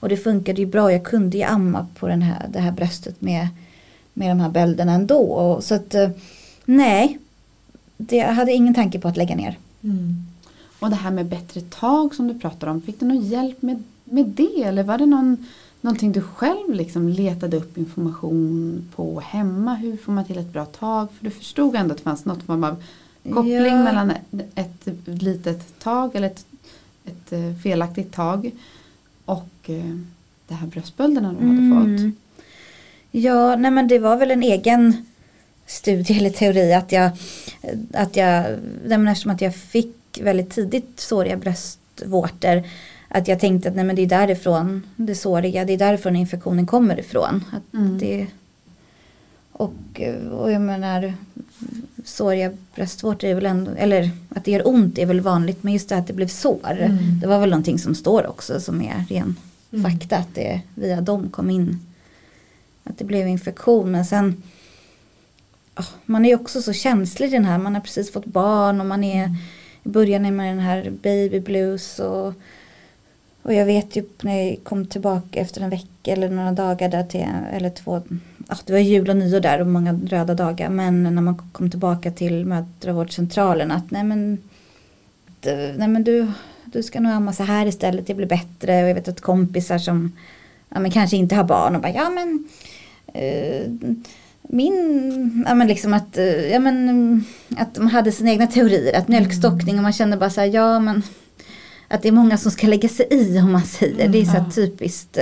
och 0.00 0.08
det 0.08 0.16
funkade 0.16 0.60
ju 0.60 0.66
bra, 0.66 0.92
jag 0.92 1.04
kunde 1.04 1.36
ju 1.36 1.42
amma 1.42 1.86
på 1.98 2.08
den 2.08 2.22
här, 2.22 2.46
det 2.48 2.60
här 2.60 2.72
bröstet 2.72 3.20
med, 3.20 3.48
med 4.12 4.30
de 4.30 4.40
här 4.40 4.50
bölderna 4.50 4.92
ändå. 4.92 5.18
Och, 5.20 5.64
så 5.64 5.74
att 5.74 5.94
eh, 5.94 6.10
nej, 6.64 7.18
det, 7.96 8.16
jag 8.16 8.32
hade 8.32 8.52
ingen 8.52 8.74
tanke 8.74 8.98
på 8.98 9.08
att 9.08 9.16
lägga 9.16 9.36
ner. 9.36 9.58
Och 10.78 10.90
det 10.90 10.96
här 10.96 11.10
med 11.10 11.26
bättre 11.26 11.60
tag 11.60 12.14
som 12.14 12.28
du 12.28 12.38
pratar 12.38 12.66
om, 12.66 12.82
fick 12.82 13.00
du 13.00 13.06
någon 13.06 13.20
hjälp 13.26 13.62
med, 13.62 13.82
med 14.04 14.26
det? 14.26 14.62
Eller 14.62 14.82
var 14.82 14.98
det 14.98 15.06
någon, 15.06 15.46
någonting 15.80 16.12
du 16.12 16.20
själv 16.20 16.74
liksom 16.74 17.08
letade 17.08 17.56
upp 17.56 17.78
information 17.78 18.88
på 18.96 19.20
hemma? 19.20 19.74
Hur 19.74 19.96
får 19.96 20.12
man 20.12 20.24
till 20.24 20.38
ett 20.38 20.52
bra 20.52 20.64
tag? 20.64 21.08
För 21.18 21.24
du 21.24 21.30
förstod 21.30 21.76
ändå 21.76 21.92
att 21.92 21.98
det 21.98 22.04
fanns 22.04 22.24
något 22.24 22.42
form 22.42 22.64
av 22.64 22.82
koppling 23.34 23.56
Ja. 23.56 23.84
mellan 23.84 24.10
ett, 24.10 24.86
ett 24.86 24.88
litet 25.04 25.78
tag 25.78 26.16
eller 26.16 26.26
ett, 26.26 26.46
ett 27.04 27.32
eh, 27.32 27.54
felaktigt 27.62 28.12
tag 28.12 28.50
och 29.66 29.74
eh, 29.74 29.96
det 30.48 30.54
här 30.54 30.66
bröstbölderna 30.66 31.32
du 31.40 31.46
hade 31.46 31.74
fått. 31.74 32.00
Mm. 32.00 32.16
Ja, 33.10 33.56
nej 33.56 33.70
men 33.70 33.88
det 33.88 33.98
var 33.98 34.16
väl 34.16 34.30
en 34.30 34.42
egen 34.42 35.06
studie 35.66 36.16
eller 36.18 36.30
teori 36.30 36.72
att 36.72 36.92
jag, 36.92 37.10
att 37.92 38.16
jag 38.16 38.44
nej 38.84 38.98
men 38.98 39.08
eftersom 39.08 39.30
att 39.30 39.40
jag 39.40 39.54
fick 39.54 40.20
väldigt 40.22 40.50
tidigt 40.50 41.00
såriga 41.00 41.36
bröstvårtor 41.36 42.62
att 43.08 43.28
jag 43.28 43.40
tänkte 43.40 43.68
att 43.68 43.74
nej 43.76 43.84
men 43.84 43.96
det 43.96 44.02
är 44.02 44.06
därifrån 44.06 44.82
det 44.96 45.14
såriga, 45.14 45.64
det 45.64 45.72
är 45.72 45.78
därifrån 45.78 46.16
infektionen 46.16 46.66
kommer 46.66 47.00
ifrån. 47.00 47.44
Att 47.52 47.74
Mm. 47.74 47.98
det, 47.98 48.26
och, 49.52 50.00
och 50.30 50.52
jag 50.52 50.62
menar 50.62 51.14
såriga 52.04 52.52
bröstvårtor 52.74 53.28
är 53.28 53.34
väl 53.34 53.46
ändå, 53.46 53.70
eller 53.76 54.10
att 54.28 54.44
det 54.44 54.50
gör 54.50 54.68
ont 54.68 54.98
är 54.98 55.06
väl 55.06 55.20
vanligt 55.20 55.62
men 55.62 55.72
just 55.72 55.88
det 55.88 55.96
att 55.96 56.06
det 56.06 56.12
blev 56.12 56.28
sår. 56.28 56.78
Mm. 56.80 57.20
Det 57.20 57.26
var 57.26 57.38
väl 57.38 57.50
någonting 57.50 57.78
som 57.78 57.94
står 57.94 58.26
också 58.26 58.60
som 58.60 58.82
är 58.82 59.04
ren 59.08 59.36
Mm. 59.72 59.90
fakta 59.90 60.16
att 60.16 60.34
det 60.34 60.60
via 60.74 61.00
dem 61.00 61.30
kom 61.30 61.50
in. 61.50 61.80
Att 62.84 62.98
det 62.98 63.04
blev 63.04 63.28
infektion 63.28 63.90
men 63.90 64.04
sen 64.04 64.42
ja, 65.76 65.84
man 66.04 66.24
är 66.24 66.28
ju 66.28 66.34
också 66.34 66.62
så 66.62 66.72
känslig 66.72 67.26
i 67.26 67.30
den 67.30 67.44
här, 67.44 67.58
man 67.58 67.74
har 67.74 67.82
precis 67.82 68.12
fått 68.12 68.24
barn 68.26 68.80
och 68.80 68.86
man 68.86 69.04
är 69.04 69.30
i 69.82 69.88
början 69.88 70.36
med 70.36 70.52
den 70.52 70.58
här 70.58 70.90
baby 71.02 71.40
blues 71.40 71.98
och, 71.98 72.34
och 73.42 73.54
jag 73.54 73.66
vet 73.66 73.96
ju 73.96 74.04
när 74.20 74.42
jag 74.42 74.64
kom 74.64 74.86
tillbaka 74.86 75.40
efter 75.40 75.60
en 75.60 75.70
vecka 75.70 76.12
eller 76.12 76.28
några 76.28 76.52
dagar 76.52 76.88
där 76.88 77.04
till, 77.04 77.26
eller 77.52 77.70
två, 77.70 78.02
ja, 78.48 78.56
det 78.64 78.72
var 78.72 78.80
jul 78.80 79.10
och 79.10 79.16
nyår 79.16 79.40
där 79.40 79.60
och 79.60 79.66
många 79.66 79.92
röda 79.92 80.34
dagar 80.34 80.68
men 80.68 81.02
när 81.02 81.22
man 81.22 81.50
kom 81.52 81.70
tillbaka 81.70 82.10
till 82.10 82.44
mödravårdscentralen 82.44 83.70
att 83.70 83.90
nej 83.90 84.04
men, 84.04 84.38
nej 85.76 85.88
men 85.88 86.04
du, 86.04 86.32
du 86.72 86.82
ska 86.82 87.00
nog 87.00 87.12
amma 87.12 87.32
så 87.32 87.42
här 87.42 87.66
istället, 87.66 88.06
det 88.06 88.14
blir 88.14 88.26
bättre. 88.26 88.82
Och 88.82 88.88
jag 88.88 88.94
vet 88.94 89.08
att 89.08 89.20
kompisar 89.20 89.78
som 89.78 90.12
ja, 90.68 90.80
men 90.80 90.90
kanske 90.90 91.16
inte 91.16 91.34
har 91.34 91.44
barn 91.44 91.76
och 91.76 91.82
bara 91.82 91.92
ja 91.92 92.10
men 92.10 92.48
eh, 93.14 93.70
min, 94.42 95.44
ja 95.48 95.54
men 95.54 95.68
liksom 95.68 95.94
att, 95.94 96.18
eh, 96.18 96.52
ja 96.52 96.58
men 96.58 97.24
att 97.56 97.74
de 97.74 97.86
hade 97.86 98.12
sina 98.12 98.30
egna 98.30 98.46
teorier, 98.46 98.98
att 98.98 99.08
mjölkstockning 99.08 99.76
och 99.76 99.82
man 99.82 99.92
kände 99.92 100.16
bara 100.16 100.30
så 100.30 100.40
här, 100.40 100.48
ja 100.48 100.80
men 100.80 101.02
att 101.88 102.02
det 102.02 102.08
är 102.08 102.12
många 102.12 102.38
som 102.38 102.50
ska 102.50 102.66
lägga 102.66 102.88
sig 102.88 103.06
i 103.10 103.38
om 103.38 103.52
man 103.52 103.62
säger, 103.62 104.08
det 104.08 104.20
är 104.20 104.24
så 104.24 104.36
ja. 104.36 104.50
typiskt. 104.54 105.18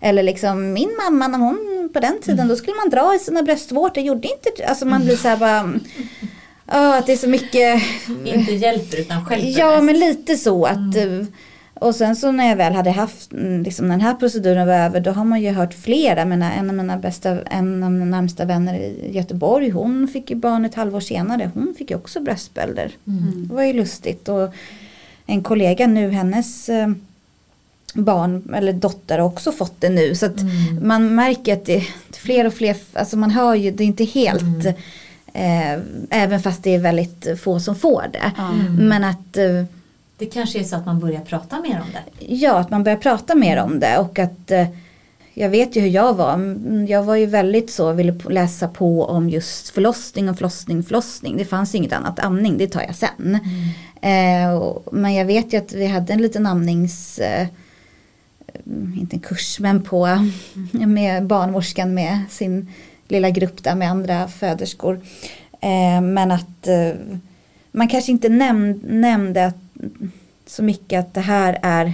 Eller 0.00 0.22
liksom 0.22 0.72
min 0.72 0.90
mamma 1.04 1.28
när 1.28 1.38
hon 1.38 1.90
på 1.92 2.00
den 2.00 2.20
tiden 2.22 2.48
då 2.48 2.56
skulle 2.56 2.76
man 2.76 2.90
dra 2.90 3.14
i 3.14 3.18
sina 3.18 3.42
bröstvårtor, 3.42 4.02
gjorde 4.02 4.28
inte, 4.28 4.66
alltså 4.66 4.86
man 4.86 5.04
blir 5.04 5.16
så 5.16 5.28
här 5.28 5.36
bara, 5.36 5.72
ja 6.66 6.98
att 6.98 7.06
det 7.06 7.12
är 7.12 7.16
så 7.16 7.28
mycket 7.28 7.82
Inte 8.24 8.52
hjälper 8.54 9.00
utan 9.00 9.24
stjälper 9.24 9.58
Ja 9.58 9.80
men 9.82 9.98
lite 10.00 10.36
så 10.36 10.64
att 10.64 10.96
eh, 10.96 11.24
Och 11.74 11.94
sen 11.94 12.16
så 12.16 12.32
när 12.32 12.48
jag 12.48 12.56
väl 12.56 12.72
hade 12.74 12.90
haft 12.90 13.32
mm, 13.32 13.62
liksom, 13.62 13.88
den 13.88 14.00
här 14.00 14.14
proceduren 14.14 14.66
var 14.66 14.74
över 14.74 15.00
då 15.00 15.10
har 15.10 15.24
man 15.24 15.40
ju 15.42 15.50
hört 15.52 15.74
flera. 15.74 16.18
Jag 16.18 16.28
menar, 16.28 16.52
en 16.52 16.70
av 16.70 16.76
mina 16.76 16.96
bästa, 16.96 17.38
en 17.42 17.82
av 17.82 17.90
mina 17.92 18.04
närmsta 18.04 18.44
vänner 18.44 18.74
i 18.74 19.10
Göteborg 19.12 19.68
hon 19.70 20.08
fick 20.08 20.30
ju 20.30 20.36
barn 20.36 20.64
ett 20.64 20.74
halvår 20.74 21.00
senare. 21.00 21.50
Hon 21.54 21.74
fick 21.78 21.90
ju 21.90 21.96
också 21.96 22.20
bröstbölder. 22.20 22.90
Mm. 23.06 23.48
Det 23.48 23.54
var 23.54 23.62
ju 23.62 23.72
lustigt 23.72 24.28
och 24.28 24.54
en 25.26 25.42
kollega 25.42 25.86
nu 25.86 26.10
hennes 26.10 26.68
eh, 26.68 26.88
barn 27.94 28.54
eller 28.56 28.72
dotter 28.72 29.18
har 29.18 29.26
också 29.26 29.52
fått 29.52 29.80
det 29.80 29.88
nu. 29.88 30.14
Så 30.14 30.26
att 30.26 30.40
Mm. 30.40 30.86
man 30.88 31.14
märker 31.14 31.52
att 31.52 31.64
det 31.64 31.76
är 31.76 31.84
fler 32.12 32.46
och 32.46 32.54
fler, 32.54 32.76
alltså 32.92 33.16
man 33.16 33.30
hör 33.30 33.54
ju, 33.54 33.70
det 33.70 33.84
är 33.84 33.86
inte 33.86 34.04
helt 34.04 34.42
Mm. 34.42 34.72
Eh, 35.36 35.80
Även 36.10 36.40
fast 36.42 36.62
det 36.62 36.74
är 36.74 36.78
väldigt 36.78 37.40
få 37.40 37.60
som 37.60 37.76
får 37.76 38.04
det. 38.12 38.32
Mm. 38.38 38.88
Men 38.88 39.04
att 39.04 39.36
eh, 39.36 39.64
Det 40.18 40.26
kanske 40.26 40.60
är 40.60 40.64
så 40.64 40.76
att 40.76 40.86
man 40.86 41.00
börjar 41.00 41.20
prata 41.20 41.60
mer 41.60 41.80
om 41.80 41.86
det. 41.92 42.34
Ja, 42.34 42.58
att 42.58 42.70
man 42.70 42.84
börjar 42.84 42.98
prata 42.98 43.34
mer 43.34 43.56
om 43.56 43.80
det 43.80 43.98
och 43.98 44.18
att 44.18 44.50
eh, 44.50 44.66
jag 45.38 45.48
vet 45.50 45.76
ju 45.76 45.80
hur 45.80 45.88
jag 45.88 46.14
var. 46.14 46.34
Mm, 46.34 46.86
Jag 46.86 47.02
var 47.02 47.16
ju 47.16 47.26
väldigt 47.26 47.70
så, 47.70 47.92
ville 47.92 48.14
läsa 48.30 48.68
på 48.68 49.04
om 49.04 49.30
just 49.30 49.68
förlossning 49.68 50.28
och 50.28 50.36
förlossning, 50.36 50.82
förlossning. 50.82 51.36
Det 51.36 51.44
fanns 51.44 51.74
inget 51.74 51.92
annat, 51.92 52.20
amning 52.20 52.58
det 52.58 52.68
tar 52.68 52.82
jag 52.82 52.94
sen. 52.94 53.38
Eh, 54.00 54.54
och, 54.54 54.94
men 54.94 55.14
jag 55.14 55.24
vet 55.24 55.52
ju 55.52 55.56
att 55.58 55.72
vi 55.72 55.86
hade 55.86 56.12
en 56.12 56.22
liten 56.22 56.46
amnings, 56.46 57.18
eh, 57.18 57.46
mm, 58.66 58.98
inte 59.00 59.16
en 59.16 59.20
kurs 59.20 59.60
men 59.60 59.82
på, 59.82 60.08
med 60.72 61.26
barnmorskan 61.26 61.94
med 61.94 62.20
sin 62.30 62.72
lilla 63.08 63.30
grupp 63.30 63.62
där 63.62 63.74
med 63.74 63.90
andra 63.90 64.28
föderskor. 64.28 65.00
Eh, 65.60 66.00
men 66.00 66.30
att 66.30 66.66
eh, 66.66 66.92
man 67.72 67.88
kanske 67.88 68.12
inte 68.12 68.28
näm- 68.28 68.80
nämnde 68.88 69.46
att, 69.46 69.56
så 70.46 70.62
mycket 70.62 71.00
att 71.00 71.14
det 71.14 71.20
här 71.20 71.58
är 71.62 71.92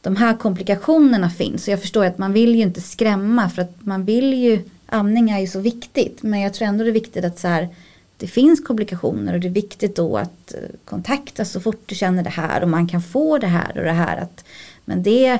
de 0.00 0.16
här 0.16 0.36
komplikationerna 0.36 1.30
finns. 1.30 1.64
Så 1.64 1.70
jag 1.70 1.80
förstår 1.80 2.04
att 2.04 2.18
man 2.18 2.32
vill 2.32 2.54
ju 2.54 2.62
inte 2.62 2.80
skrämma 2.80 3.50
för 3.50 3.62
att 3.62 3.76
man 3.78 4.04
vill 4.04 4.34
ju, 4.34 4.60
amning 4.86 5.30
är 5.30 5.38
ju 5.38 5.46
så 5.46 5.60
viktigt. 5.60 6.22
Men 6.22 6.40
jag 6.40 6.54
tror 6.54 6.68
ändå 6.68 6.84
det 6.84 6.90
är 6.90 6.92
viktigt 6.92 7.24
att 7.24 7.38
så 7.38 7.48
här, 7.48 7.68
det 8.16 8.26
finns 8.26 8.60
komplikationer 8.60 9.34
och 9.34 9.40
det 9.40 9.48
är 9.48 9.52
viktigt 9.52 9.96
då 9.96 10.16
att 10.16 10.54
eh, 10.54 10.60
kontakta 10.84 11.44
så 11.44 11.60
fort 11.60 11.82
du 11.86 11.94
känner 11.94 12.22
det 12.22 12.30
här 12.30 12.62
och 12.62 12.68
man 12.68 12.88
kan 12.88 13.02
få 13.02 13.38
det 13.38 13.46
här 13.46 13.78
och 13.78 13.84
det 13.84 13.92
här. 13.92 14.16
Att, 14.16 14.44
men 14.84 15.02
det 15.02 15.38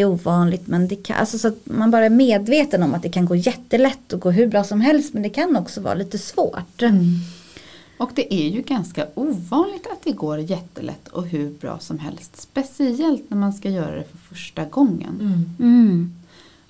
är 0.00 0.04
ovanligt 0.04 0.66
men 0.66 0.88
det 0.88 0.96
kan, 0.96 1.16
alltså 1.16 1.38
så 1.38 1.48
att 1.48 1.60
man 1.64 1.90
bara 1.90 2.04
är 2.04 2.10
medveten 2.10 2.82
om 2.82 2.94
att 2.94 3.02
det 3.02 3.08
kan 3.08 3.26
gå 3.26 3.36
jättelätt 3.36 4.12
och 4.12 4.20
gå 4.20 4.30
hur 4.30 4.46
bra 4.46 4.64
som 4.64 4.80
helst 4.80 5.14
men 5.14 5.22
det 5.22 5.30
kan 5.30 5.56
också 5.56 5.80
vara 5.80 5.94
lite 5.94 6.18
svårt. 6.18 6.82
Och 7.98 8.10
det 8.14 8.34
är 8.34 8.48
ju 8.48 8.62
ganska 8.62 9.06
ovanligt 9.14 9.86
att 9.86 10.02
det 10.04 10.12
går 10.12 10.38
jättelätt 10.38 11.08
och 11.08 11.26
hur 11.26 11.50
bra 11.50 11.78
som 11.78 11.98
helst. 11.98 12.40
Speciellt 12.40 13.30
när 13.30 13.36
man 13.36 13.52
ska 13.52 13.70
göra 13.70 13.96
det 13.96 14.04
för 14.04 14.18
första 14.18 14.64
gången. 14.64 15.18
Mm. 15.20 15.44
Mm. 15.58 16.14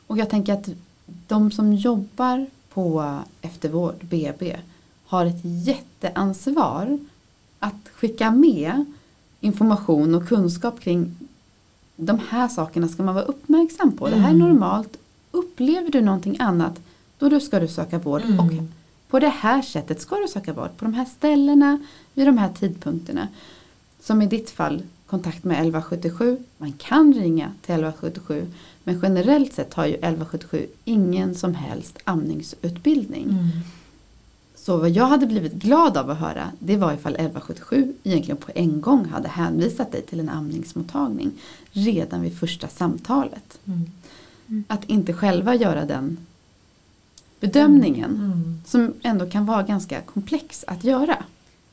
Och 0.07 0.19
jag 0.19 0.31
tänker 0.31 0.53
att 0.53 0.69
de 1.27 1.51
som 1.51 1.73
jobbar 1.73 2.47
på 2.73 3.19
eftervård, 3.43 3.95
BB, 4.01 4.57
har 5.07 5.27
ett 5.27 5.41
jätteansvar 5.43 6.99
att 7.59 7.89
skicka 7.95 8.31
med 8.31 8.85
information 9.41 10.15
och 10.15 10.29
kunskap 10.29 10.81
kring 10.81 11.17
de 11.97 12.21
här 12.29 12.49
sakerna 12.49 12.89
ska 12.89 13.03
man 13.03 13.15
vara 13.15 13.25
uppmärksam 13.25 13.93
på. 13.93 14.09
Det 14.09 14.17
här 14.17 14.31
är 14.31 14.35
Mm. 14.35 14.49
normalt. 14.49 14.97
Upplever 15.31 15.91
du 15.91 16.01
någonting 16.01 16.37
annat, 16.39 16.81
då 17.19 17.41
ska 17.41 17.61
du 17.61 17.69
söka 17.69 17.99
vård. 17.99 18.23
Mm. 18.25 18.39
Och 18.41 18.53
på 19.09 19.19
det 19.19 19.29
här 19.29 19.63
sättet 19.63 20.01
ska 20.01 20.17
du 20.17 20.29
söka 20.29 20.53
vård. 20.53 20.71
På 20.77 20.85
de 20.85 20.95
här 20.95 21.05
ställena, 21.05 21.79
vid 22.15 22.27
de 22.27 22.39
här 22.39 22.53
tidpunkterna. 22.53 23.29
Som 24.01 24.23
i 24.23 24.27
ditt 24.27 24.51
fall, 24.51 24.83
kontakt 25.07 25.45
med 25.45 25.55
1177. 25.57 26.39
Man 26.59 26.73
kan 26.73 27.15
ringa 27.15 27.53
till 27.63 27.75
1177. 27.75 28.47
Men 28.85 29.01
generellt 29.03 29.53
sett 29.53 29.75
har 29.75 29.87
ju 29.87 29.93
1177 29.95 30.67
ingen 30.85 31.35
som 31.35 31.55
helst 31.55 31.99
amningsutbildning. 32.05 33.25
Mm. 33.25 33.49
Så 34.67 34.77
vad 34.77 34.91
jag 34.91 35.07
hade 35.07 35.27
blivit 35.27 35.53
glad 35.53 35.97
av 35.97 36.11
att 36.11 36.19
höra 36.19 36.53
det 36.59 36.77
var 36.77 36.93
ifall 36.93 37.15
1177 37.15 37.95
egentligen 38.05 38.37
på 38.37 38.53
en 38.55 38.81
gång 38.81 39.05
hade 39.05 39.29
hänvisat 39.29 39.93
dig 39.93 40.03
till 40.03 40.21
en 40.21 40.29
amningsmottagning 40.29 41.33
redan 41.73 42.23
vid 42.23 42.39
första 42.39 42.69
samtalet. 42.69 43.59
Mm. 43.65 44.65
Att 44.69 44.85
inte 44.85 45.13
själva 45.13 45.55
göra 45.55 45.85
den 45.85 46.19
bedömningen 47.41 48.11
Mm. 48.11 48.63
som 48.67 48.95
ändå 49.03 49.27
kan 49.31 49.47
vara 49.47 49.63
ganska 49.63 50.01
komplex 50.01 50.65
att 50.67 50.85
göra. 50.85 51.25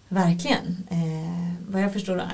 Verkligen. 0.09 0.77
Eh, 0.89 1.53
vad 1.69 1.81
jag 1.81 1.93
förstår, 1.93 2.17
eh, 2.19 2.25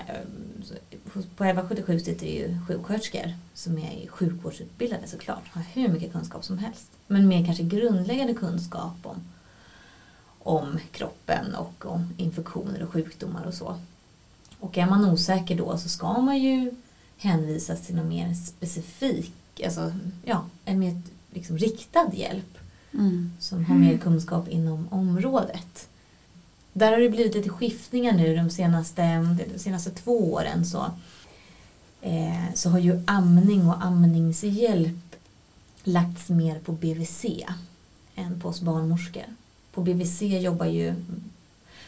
på 1.13 1.43
1177 1.43 1.99
sitter 1.99 2.25
det 2.25 2.31
ju 2.31 2.57
sjuksköterskor 2.67 3.33
som 3.53 3.77
är 3.77 4.07
sjukvårdsutbildade 4.07 5.07
såklart, 5.07 5.43
har 5.51 5.63
hur 5.73 5.87
mycket 5.87 6.11
kunskap 6.13 6.45
som 6.45 6.57
helst. 6.57 6.87
Men 7.07 7.27
mer 7.27 7.45
kanske 7.45 7.63
grundläggande 7.63 8.33
kunskap 8.33 8.95
om, 9.03 9.15
om 10.43 10.79
kroppen 10.91 11.55
och 11.55 11.85
om 11.85 12.13
infektioner 12.17 12.83
och 12.83 12.89
sjukdomar 12.91 13.43
och 13.43 13.53
så. 13.53 13.75
Och 14.59 14.77
är 14.77 14.85
man 14.85 15.05
osäker 15.09 15.57
då 15.57 15.77
så 15.77 15.89
ska 15.89 16.21
man 16.21 16.37
ju 16.37 16.71
hänvisas 17.17 17.81
till 17.81 17.95
någon 17.95 18.09
mer 18.09 18.33
specifik, 18.33 19.61
alltså 19.65 19.93
ja, 20.25 20.45
en 20.65 20.79
mer 20.79 21.01
liksom 21.33 21.57
riktad 21.57 22.11
hjälp 22.13 22.55
Mm. 22.93 23.31
som 23.39 23.65
har 23.65 23.75
mer 23.75 23.97
kunskap 23.97 24.47
inom 24.47 24.87
området. 24.91 25.87
Där 26.73 26.91
har 26.91 26.99
det 26.99 27.09
blivit 27.09 27.35
lite 27.35 27.49
skiftningar 27.49 28.13
nu 28.13 28.35
de 28.35 28.49
senaste, 28.49 29.35
de 29.53 29.59
senaste 29.59 29.89
två 29.89 30.33
åren. 30.33 30.65
Så, 30.65 30.85
eh, 32.01 32.53
så 32.55 32.69
har 32.69 32.79
ju 32.79 33.03
amning 33.07 33.67
och 33.67 33.85
amningshjälp 33.85 35.15
lagts 35.83 36.29
mer 36.29 36.59
på 36.59 36.71
BVC 36.71 37.25
än 38.15 38.39
på 38.39 38.47
oss 38.49 38.61
barnmorskor. 38.61 39.23
På 39.79 39.83
BVC 39.83 40.21
jobbar 40.21 40.65
ju 40.65 40.93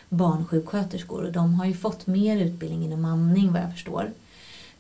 barnsjuksköterskor 0.10 1.24
och 1.24 1.32
de 1.32 1.54
har 1.54 1.66
ju 1.66 1.74
fått 1.74 2.08
mer 2.08 2.38
utbildning 2.38 2.84
inom 2.86 3.06
amning 3.06 3.52
vad 3.54 3.62
jag 3.62 3.72
förstår 3.72 4.12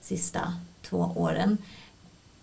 sista 0.01 0.53
två 0.81 1.11
åren. 1.15 1.57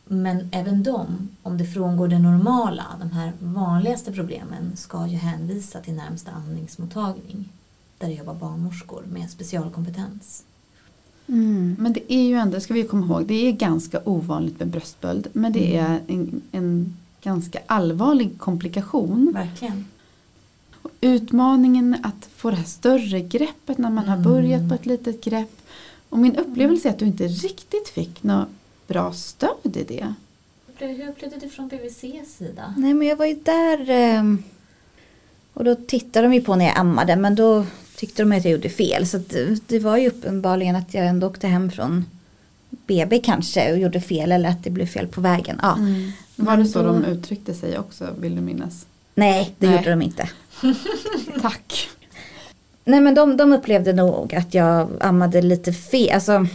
Men 0.05 0.49
även 0.53 0.83
de, 0.83 1.29
om 1.43 1.59
det 1.59 1.65
frångår 1.65 2.09
det 2.09 2.19
normala, 2.19 2.85
de 3.01 3.11
här 3.11 3.33
vanligaste 3.41 4.13
problemen, 4.13 4.77
ska 4.77 5.07
ju 5.07 5.17
hänvisa 5.17 5.81
till 5.81 5.95
närmsta 5.95 6.31
amningsmottagning 6.31 7.49
där 7.99 8.09
det 8.09 8.15
jobbar 8.15 8.35
barnmorskor 8.35 9.03
med 9.13 9.31
specialkompetens. 9.31 10.45
Mm. 11.27 11.77
Men 11.79 11.93
det 11.93 12.13
är 12.13 12.23
ju 12.23 12.35
ändå, 12.35 12.61
ska 12.61 12.75
vi 12.75 12.85
komma 12.85 13.07
ihåg, 13.07 13.27
det 13.27 13.49
är 13.49 13.53
ganska 13.53 14.01
ovanligt 14.05 14.59
med 14.59 14.69
bröstböld. 14.69 15.29
Men 15.33 15.53
det 15.53 15.77
Mm. 15.77 15.93
är 15.93 16.01
en, 16.09 16.43
en 16.53 16.97
ganska 17.23 17.59
allvarlig 17.67 18.39
komplikation. 18.39 19.33
Verkligen. 19.35 19.85
Utmaningen 21.01 21.97
att 22.03 22.29
få 22.37 22.51
det 22.51 22.57
här 22.57 22.65
större 22.65 23.21
greppet 23.21 23.79
när 23.79 23.91
man 23.91 24.09
har 24.09 24.17
Mm. 24.17 24.33
börjat 24.33 24.69
på 24.69 24.75
ett 24.75 24.87
litet 24.87 25.25
grepp. 25.25 25.51
Och 26.09 26.19
min 26.19 26.37
upplevelse 26.37 26.89
är 26.89 26.93
att 26.93 26.99
du 26.99 27.05
inte 27.07 27.27
riktigt 27.27 27.89
fick 27.89 28.23
något 28.23 28.49
bra 28.87 29.13
stöd 29.13 29.77
i 29.77 29.85
det. 29.85 30.15
Hur 30.79 31.09
upplevde 31.09 31.37
du 31.41 31.49
från 31.49 31.69
BVCs 31.69 32.37
sida? 32.39 32.75
Nej 32.77 32.95
men 32.95 33.09
jag 33.09 33.17
var 33.17 33.27
ju 33.27 33.35
där 33.35 33.91
ehm, 33.91 34.43
och 35.55 35.65
då 35.65 35.75
tittade 35.75 36.27
de 36.27 36.35
ju 36.35 36.41
på 36.41 36.57
när 36.57 36.65
jag 36.65 36.79
ammade 36.79 37.17
men 37.17 37.35
då 37.35 37.67
tyckte 37.97 38.23
de 38.23 38.33
att 38.33 38.45
jag 38.45 38.53
gjorde 38.53 38.69
fel. 38.69 39.07
Så 39.07 39.17
att 39.17 39.29
det- 39.31 39.69
det 39.69 39.79
var 39.79 39.97
ju 39.97 40.09
uppenbarligen 40.09 40.77
att 40.77 40.95
jag 40.95 41.07
ändå 41.07 41.27
åkte 41.27 41.47
hem 41.47 41.71
från 41.71 42.05
BB 42.71 43.19
kanske 43.19 43.73
och 43.73 43.79
gjorde 43.79 44.01
fel 44.01 44.33
eller 44.33 44.49
att 44.49 44.65
det 44.65 44.71
blev 44.71 44.87
fel 44.87 45.07
på 45.07 45.21
vägen. 45.21 45.59
Ja. 45.63 45.79
Var 46.37 46.57
det 46.57 46.65
så 46.67 46.83
de 46.83 47.05
uttryckte 47.05 47.55
sig 47.55 47.79
också, 47.79 48.09
vill 48.19 48.35
du 48.37 48.41
minnas? 48.43 48.87
Nej, 49.15 49.55
det 49.59 49.67
Nej. 49.67 49.77
gjorde 49.77 49.91
de 49.91 50.03
inte. 50.03 50.29
Tack. 51.43 51.89
Nej 52.85 53.01
men 53.01 53.15
de, 53.15 53.37
de 53.37 53.53
upplevde 53.53 53.93
nog 53.93 54.35
att 54.35 54.55
jag 54.55 54.89
ammade 55.01 55.43
lite 55.43 55.73
fel. 55.73 56.11
Alltså, 56.15 56.47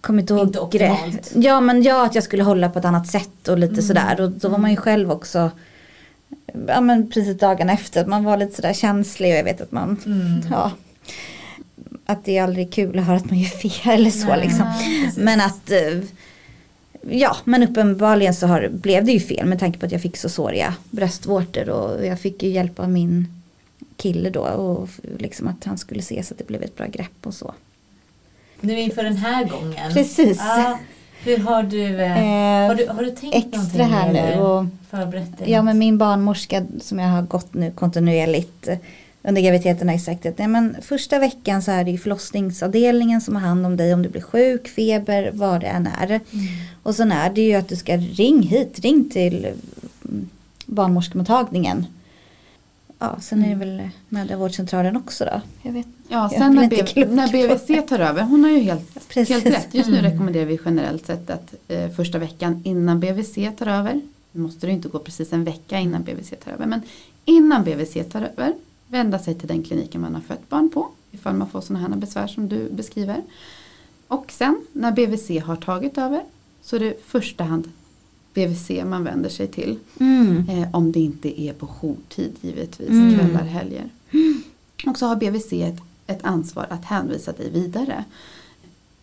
kommer 0.00 0.20
inte 0.20 0.34
ihåg. 0.34 0.46
Inte 0.46 0.60
optimalt. 0.60 1.32
Ja 1.34 1.60
men 1.60 1.82
ja 1.82 2.06
att 2.06 2.14
jag 2.14 2.24
skulle 2.24 2.42
hålla 2.42 2.68
på 2.70 2.78
ett 2.78 2.84
annat 2.84 3.06
sätt 3.06 3.48
och 3.48 3.58
lite 3.58 3.72
Mm. 3.72 3.84
sådär. 3.84 4.20
Och 4.20 4.30
då 4.30 4.48
var 4.48 4.58
man 4.58 4.70
ju 4.70 4.76
själv 4.76 5.10
också. 5.12 5.50
Ja 6.68 6.80
men 6.80 7.10
precis 7.10 7.38
dagarna 7.38 7.72
efter. 7.72 8.00
att 8.00 8.06
Man 8.08 8.24
var 8.24 8.36
lite 8.36 8.56
sådär 8.56 8.72
känslig 8.72 9.32
och 9.32 9.38
jag 9.38 9.44
vet 9.44 9.60
att 9.60 9.72
man. 9.72 9.96
Mm. 10.06 10.40
Ja. 10.50 10.70
Att 12.06 12.24
det 12.24 12.38
är 12.38 12.42
aldrig 12.42 12.72
kul 12.72 12.98
att 12.98 13.04
höra 13.04 13.16
att 13.16 13.30
man 13.30 13.38
gör 13.38 13.48
fel 13.70 13.98
eller 14.00 14.10
så 14.10 14.26
Nej, 14.26 14.40
liksom. 14.40 14.66
precis. 14.78 15.16
Men 15.16 15.40
att. 15.40 15.70
Ja 17.10 17.36
men 17.44 17.62
uppenbarligen 17.62 18.34
så 18.34 18.46
har, 18.46 18.68
blev 18.68 19.04
det 19.04 19.12
ju 19.12 19.20
fel 19.20 19.46
med 19.46 19.58
tanke 19.58 19.78
på 19.78 19.86
att 19.86 19.92
jag 19.92 20.02
fick 20.02 20.16
så 20.16 20.28
såriga 20.28 20.74
bröstvårtor. 20.90 21.68
Och 21.68 22.06
jag 22.06 22.20
fick 22.20 22.42
ju 22.42 22.48
hjälp 22.50 22.78
av 22.80 22.90
min 22.90 23.26
kille 23.96 24.30
då. 24.30 24.40
Och 24.40 24.88
liksom 25.18 25.48
att 25.48 25.64
han 25.64 25.78
skulle 25.78 26.02
se 26.02 26.22
så 26.22 26.34
att 26.34 26.38
det 26.38 26.46
blev 26.46 26.62
ett 26.62 26.76
bra 26.76 26.86
grepp 26.86 27.26
och 27.26 27.34
så. 27.34 27.54
Nu 28.60 28.80
inför 28.80 29.02
den 29.02 29.16
här 29.16 29.44
gången. 29.44 29.92
Precis. 29.92 30.38
Ja, 30.40 30.78
hur 31.24 31.38
har 31.38 31.62
du, 31.62 32.00
eh, 32.00 32.18
Eh, 32.64 32.68
har 32.68 32.74
du, 32.74 32.86
har 32.88 33.02
du 33.02 33.10
tänkt 33.10 33.36
extra 33.36 33.84
här 33.84 34.12
nu 34.12 34.40
och- 34.40 34.64
Ja 35.46 35.62
men 35.62 35.78
min 35.78 35.98
barnmorska 35.98 36.66
som 36.80 36.98
jag 36.98 37.08
har 37.08 37.22
gått 37.22 37.54
nu 37.54 37.70
kontinuerligt 37.70 38.68
under 39.26 39.42
graviditeten 39.42 39.88
har 39.88 39.94
ju 39.94 40.00
sagt 40.00 40.26
att 40.26 40.38
nej, 40.38 40.48
men 40.48 40.76
första 40.82 41.18
veckan 41.18 41.62
så 41.62 41.70
är 41.70 41.84
det 41.84 41.90
ju 41.90 41.98
förlossningsavdelningen 41.98 43.20
som 43.20 43.34
har 43.36 43.42
hand 43.42 43.66
om 43.66 43.76
dig 43.76 43.94
om 43.94 44.02
du 44.02 44.08
blir 44.08 44.22
sjuk, 44.22 44.68
feber, 44.68 45.30
vad 45.34 45.60
det 45.60 45.66
än 45.66 45.86
är. 46.00 46.06
Mm. 46.06 46.20
Och 46.82 46.94
sen 46.94 47.12
är 47.12 47.30
det 47.30 47.40
ju 47.42 47.54
att 47.54 47.68
du 47.68 47.76
ska 47.76 47.96
ring 47.96 48.42
hit, 48.42 48.78
ring 48.78 49.10
till 49.10 49.46
mm, 50.04 50.28
barnmorskemottagningen. 50.66 51.86
Ja, 52.98 53.16
sen 53.20 53.44
är 53.44 53.48
det 53.48 53.54
väl 53.54 53.88
mödravårdscentralen 54.08 54.96
också 54.96 55.24
då. 55.24 55.40
Jag 55.62 55.72
vet. 55.72 55.86
Ja, 56.08 56.22
Jag 56.22 56.30
sen 56.30 56.54
när, 56.54 56.66
blir 56.68 56.78
inte 56.78 56.92
B- 56.94 57.02
klok 57.02 57.10
när 57.10 57.32
BVC 57.32 57.88
tar 57.88 57.98
över, 57.98 58.22
hon 58.22 58.44
har 58.44 58.50
ju 58.50 58.58
helt, 58.60 59.08
Precis. 59.08 59.34
helt 59.34 59.46
rätt. 59.46 59.68
Just 59.74 59.88
nu 59.90 59.98
Mm. 59.98 60.10
rekommenderar 60.10 60.44
vi 60.46 60.58
generellt 60.64 61.06
sett 61.06 61.30
att 61.30 61.54
eh, 61.68 61.90
första 61.90 62.18
veckan 62.18 62.60
innan 62.64 63.00
BVC 63.00 63.34
tar 63.58 63.66
över, 63.66 64.00
nu 64.32 64.40
måste 64.40 64.66
det 64.66 64.70
ju 64.70 64.76
inte 64.76 64.88
gå 64.88 64.98
precis 64.98 65.32
en 65.32 65.44
vecka 65.44 65.78
innan 65.78 66.02
BVC 66.02 66.30
tar 66.44 66.52
över, 66.52 66.66
men 66.66 66.80
innan 67.24 67.64
BVC 67.64 67.94
tar 68.12 68.22
över, 68.22 68.52
vända 68.94 69.18
sig 69.18 69.34
till 69.34 69.48
den 69.48 69.62
kliniken 69.62 70.00
man 70.00 70.14
har 70.14 70.20
fött 70.20 70.48
barn 70.48 70.70
på, 70.70 70.88
ifall 71.12 71.34
man 71.34 71.50
får 71.50 71.60
sådana 71.60 71.88
här 71.88 71.96
besvär 71.96 72.26
som 72.26 72.48
du 72.48 72.70
beskriver. 72.70 73.22
Och 74.08 74.32
sen 74.32 74.66
när 74.72 74.92
BVC 74.92 75.44
har 75.44 75.56
tagit 75.56 75.98
över 75.98 76.22
så 76.62 76.76
är 76.76 76.80
det 76.80 76.86
i 76.86 76.96
första 77.06 77.44
hand 77.44 77.70
BVC 78.34 78.70
man 78.84 79.04
vänder 79.04 79.28
sig 79.28 79.46
till. 79.48 79.78
Mm. 80.00 80.48
Eh, 80.48 80.68
om 80.72 80.92
det 80.92 81.00
inte 81.00 81.40
är 81.40 81.52
på 81.52 81.66
jourtid 81.66 82.32
givetvis, 82.40 82.88
Mm. 82.88 83.14
kvällar, 83.14 83.44
helger. 83.44 83.90
Och 84.86 84.98
så 84.98 85.06
har 85.06 85.16
BVC 85.16 85.52
ett, 85.52 85.80
ett 86.06 86.24
ansvar 86.24 86.66
att 86.70 86.84
hänvisa 86.84 87.32
dig 87.32 87.50
vidare 87.50 88.04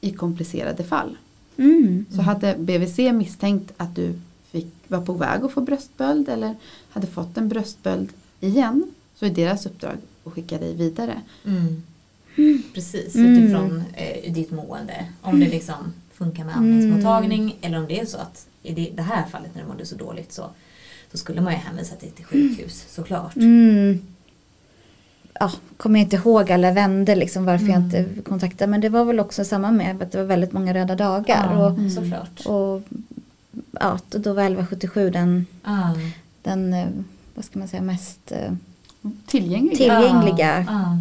i 0.01 0.11
komplicerade 0.11 0.83
fall. 0.83 1.17
Mm. 1.57 2.05
Så 2.15 2.21
hade 2.21 2.55
BVC 2.57 2.97
misstänkt 3.13 3.73
att 3.77 3.95
du 3.95 4.13
fick, 4.51 4.67
var 4.87 5.01
på 5.01 5.13
väg 5.13 5.43
att 5.43 5.51
få 5.51 5.61
bröstböld 5.61 6.29
eller 6.29 6.55
hade 6.89 7.07
fått 7.07 7.37
en 7.37 7.49
bröstböld 7.49 8.09
igen 8.39 8.83
så 9.21 9.25
är 9.25 9.29
deras 9.29 9.65
uppdrag 9.65 9.97
att 10.25 10.33
skicka 10.33 10.57
dig 10.57 10.75
vidare. 10.75 11.21
Mm. 11.45 11.83
Precis, 12.73 13.15
Mm. 13.15 13.31
utifrån 13.33 13.83
eh, 13.93 14.33
ditt 14.33 14.51
mående. 14.51 15.05
Om 15.21 15.39
det 15.39 15.47
liksom 15.49 15.93
funkar 16.13 16.43
med 16.45 16.55
andningsmottagning 16.57 17.55
eller 17.61 17.77
om 17.77 17.87
det 17.87 17.99
är 17.99 18.05
så 18.05 18.17
att 18.17 18.45
i 18.63 18.73
det, 18.73 18.89
det 18.95 19.01
här 19.01 19.25
fallet 19.25 19.55
när 19.55 19.61
du 19.61 19.67
mådde 19.67 19.85
så 19.85 19.95
dåligt 19.95 20.31
så, 20.33 20.45
så 21.11 21.17
skulle 21.17 21.41
man 21.41 21.53
ju 21.53 21.59
hänvisa 21.59 21.95
dig 21.99 22.09
till 22.11 22.25
sjukhus 22.25 22.85
såklart. 22.89 23.35
Mm. 23.35 23.99
Ja, 25.39 25.51
kommer 25.77 25.99
jag 25.99 26.05
inte 26.05 26.15
ihåg 26.15 26.51
alla 26.51 26.71
vänder 26.71 27.15
liksom 27.15 27.45
varför 27.45 27.65
jag 27.65 27.75
Mm. 27.75 27.85
inte 27.85 28.21
kontaktade. 28.21 28.71
Men 28.71 28.81
det 28.81 28.89
var 28.89 29.05
väl 29.05 29.19
också 29.19 29.45
samma 29.45 29.71
med 29.71 30.01
att 30.01 30.11
det 30.11 30.17
var 30.17 30.25
väldigt 30.25 30.51
många 30.53 30.73
röda 30.73 30.95
dagar. 30.95 31.49
Ja, 31.53 31.65
Och, 31.65 31.71
Mm. 31.77 31.89
såklart. 31.89 32.45
och 32.45 32.81
ja, 33.71 33.99
då- 34.09 34.33
var 34.33 34.43
1177 34.43 35.09
den, 35.09 35.45
Ah. 35.63 35.93
den 36.41 36.73
eh, 36.73 36.87
vad 37.35 37.45
ska 37.45 37.59
man 37.59 37.67
säga, 37.67 37.81
mest 37.81 38.31
eh, 39.03 39.09
Tillgänglig. 39.27 39.77
Till- 39.77 39.89
Tillgängliga. 39.89 40.65
Ah, 40.69 40.73
ah. 40.73 40.97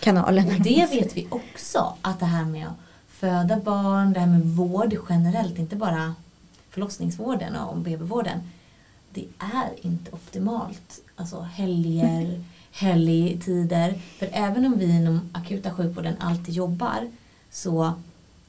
kanalen. 0.00 0.46
Och 0.46 0.60
det 0.60 0.86
vet 0.90 1.16
vi 1.16 1.26
också, 1.30 1.94
att 2.02 2.20
det 2.20 2.26
här 2.26 2.44
med 2.44 2.66
att 2.66 2.74
föda 3.08 3.56
barn, 3.56 4.12
det 4.12 4.20
här 4.20 4.26
med 4.26 4.42
vård 4.46 4.94
generellt, 5.08 5.58
inte 5.58 5.76
bara 5.76 6.14
förlossningsvården 6.70 7.56
och 7.56 7.76
BB-vården. 7.76 8.38
Det 9.14 9.24
är 9.38 9.86
inte 9.86 10.10
optimalt. 10.10 11.00
Alltså 11.16 11.40
helger, 11.40 12.44
helgtider. 12.72 14.00
För 14.18 14.28
även 14.32 14.66
om 14.66 14.78
vi 14.78 14.84
inom 14.96 15.20
akuta 15.32 15.70
sjukvården 15.70 16.14
alltid 16.20 16.54
jobbar 16.54 17.10
så 17.50 17.92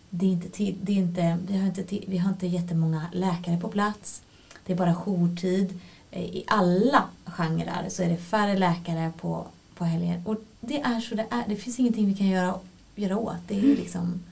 det 0.10 0.26
är 0.26 0.30
inte 0.30 0.74
det 0.82 0.92
är 0.92 0.98
inte, 0.98 1.38
vi, 1.48 1.58
har 1.58 1.66
inte 1.68 1.84
tid, 1.84 2.04
vi 2.08 2.18
har 2.18 2.30
inte 2.30 2.48
jättemånga 2.48 3.06
läkare 3.14 3.58
på 3.58 3.68
plats. 3.68 4.22
Det 4.66 4.74
är 4.74 4.78
bara 4.78 4.96
jourtid. 4.96 5.80
Eh, 6.12 6.22
I 6.22 6.44
alla 6.48 7.04
genrer 7.26 7.90
så 7.90 8.04
är 8.04 8.10
det 8.10 8.18
färre 8.18 8.58
läkare 8.58 9.12
på, 9.18 9.46
på 9.76 9.86
helger. 9.86 10.22
Och 10.26 10.36
det 10.60 10.82
är 10.82 11.00
så 11.00 11.16
det 11.16 11.26
är. 11.30 11.44
Det 11.48 11.56
finns 11.56 11.80
ingenting 11.80 12.08
vi 12.08 12.16
kan 12.16 12.28
göra, 12.28 12.56
göra 12.96 13.18
åt. 13.18 13.48
Det 13.48 13.60
är 13.60 13.62
liksom... 13.62 14.24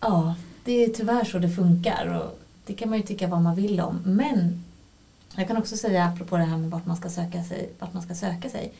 Ja, 0.00 0.34
det 0.64 0.84
är 0.84 0.88
tyvärr 0.88 1.24
så 1.24 1.38
det 1.38 1.50
funkar. 1.50 2.06
Och 2.06 2.38
det 2.66 2.74
kan 2.74 2.88
man 2.88 2.98
ju 2.98 3.04
tycka 3.04 3.26
vad 3.26 3.42
man 3.42 3.54
vill 3.56 3.80
om. 3.80 4.02
Men 4.04 4.64
jag 5.36 5.48
kan 5.48 5.56
också 5.56 5.76
säga 5.76 6.04
apropå 6.04 6.36
det 6.36 6.44
här 6.44 6.56
med 6.56 6.70
vart 6.70 6.86
man 6.86 6.96
ska 6.96 7.08
söka 7.08 7.44
sig. 7.44 7.70
Vart 7.78 7.94
man 7.94 8.02
ska 8.02 8.14
söka 8.14 8.50
sig. 8.50 8.72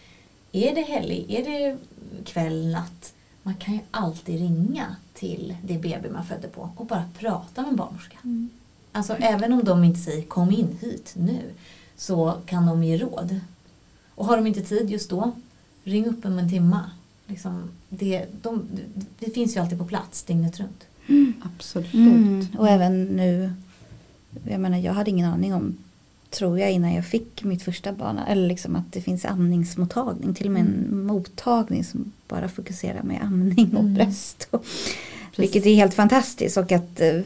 Är 0.52 0.74
det 0.74 0.82
helg, 0.82 1.26
är 1.28 1.44
det 1.44 1.78
kväll, 2.24 2.66
natt. 2.72 3.12
Man 3.42 3.54
kan 3.54 3.74
ju 3.74 3.80
alltid 3.90 4.38
ringa 4.38 4.96
till 5.14 5.56
det 5.62 5.78
BB 5.78 6.10
man 6.10 6.26
födde 6.26 6.48
på 6.48 6.70
och 6.76 6.86
bara 6.86 7.04
prata 7.18 7.62
med 7.62 7.70
en 7.70 7.76
barnmorska. 7.76 8.16
Mm. 8.24 8.50
Alltså 8.92 9.14
även 9.14 9.52
om 9.52 9.64
de 9.64 9.84
inte 9.84 10.00
säger 10.00 10.22
kom 10.22 10.50
in 10.50 10.76
hit 10.80 11.12
nu 11.16 11.38
så 11.96 12.34
kan 12.46 12.66
de 12.66 12.84
ge 12.84 12.96
råd. 12.98 13.40
Och 14.14 14.26
har 14.26 14.36
de 14.36 14.46
inte 14.46 14.60
tid 14.62 14.90
just 14.90 15.10
då, 15.10 15.32
ring 15.84 16.06
upp 16.06 16.24
om 16.24 16.38
en 16.38 16.50
timma. 16.50 16.90
liksom, 17.26 17.62
det, 17.88 18.26
de, 18.42 18.62
det 19.18 19.30
finns 19.30 19.56
ju 19.56 19.60
alltid 19.60 19.78
på 19.78 19.84
plats 19.84 20.22
dygnet 20.22 20.60
runt. 20.60 20.84
Absolut. 21.42 21.94
Mm. 21.94 22.46
Och 22.58 22.68
även 22.68 23.04
nu, 23.04 23.52
jag 24.48 24.60
menar 24.60 24.78
jag 24.78 24.92
hade 24.92 25.10
ingen 25.10 25.30
aning 25.32 25.54
om, 25.54 25.76
tror 26.30 26.58
jag 26.58 26.72
innan 26.72 26.94
jag 26.94 27.06
fick 27.06 27.44
mitt 27.44 27.62
första 27.62 27.92
barn, 27.92 28.18
eller 28.18 28.48
liksom 28.48 28.76
att 28.76 28.92
det 28.92 29.00
finns 29.00 29.24
amningsmottagning, 29.24 30.34
till 30.34 30.46
och 30.46 30.52
med 30.52 30.62
en 30.62 31.06
mottagning 31.06 31.84
som 31.84 32.12
bara 32.28 32.48
fokuserar 32.48 33.02
med 33.02 33.22
amning 33.22 33.74
och 33.76 33.80
Mm. 33.80 33.94
bröst. 33.94 34.48
Och, 34.50 34.64
vilket 35.36 35.66
är 35.66 35.74
helt 35.74 35.94
fantastiskt 35.94 36.56
och 36.56 36.72
att, 36.72 37.00
eh, 37.00 37.20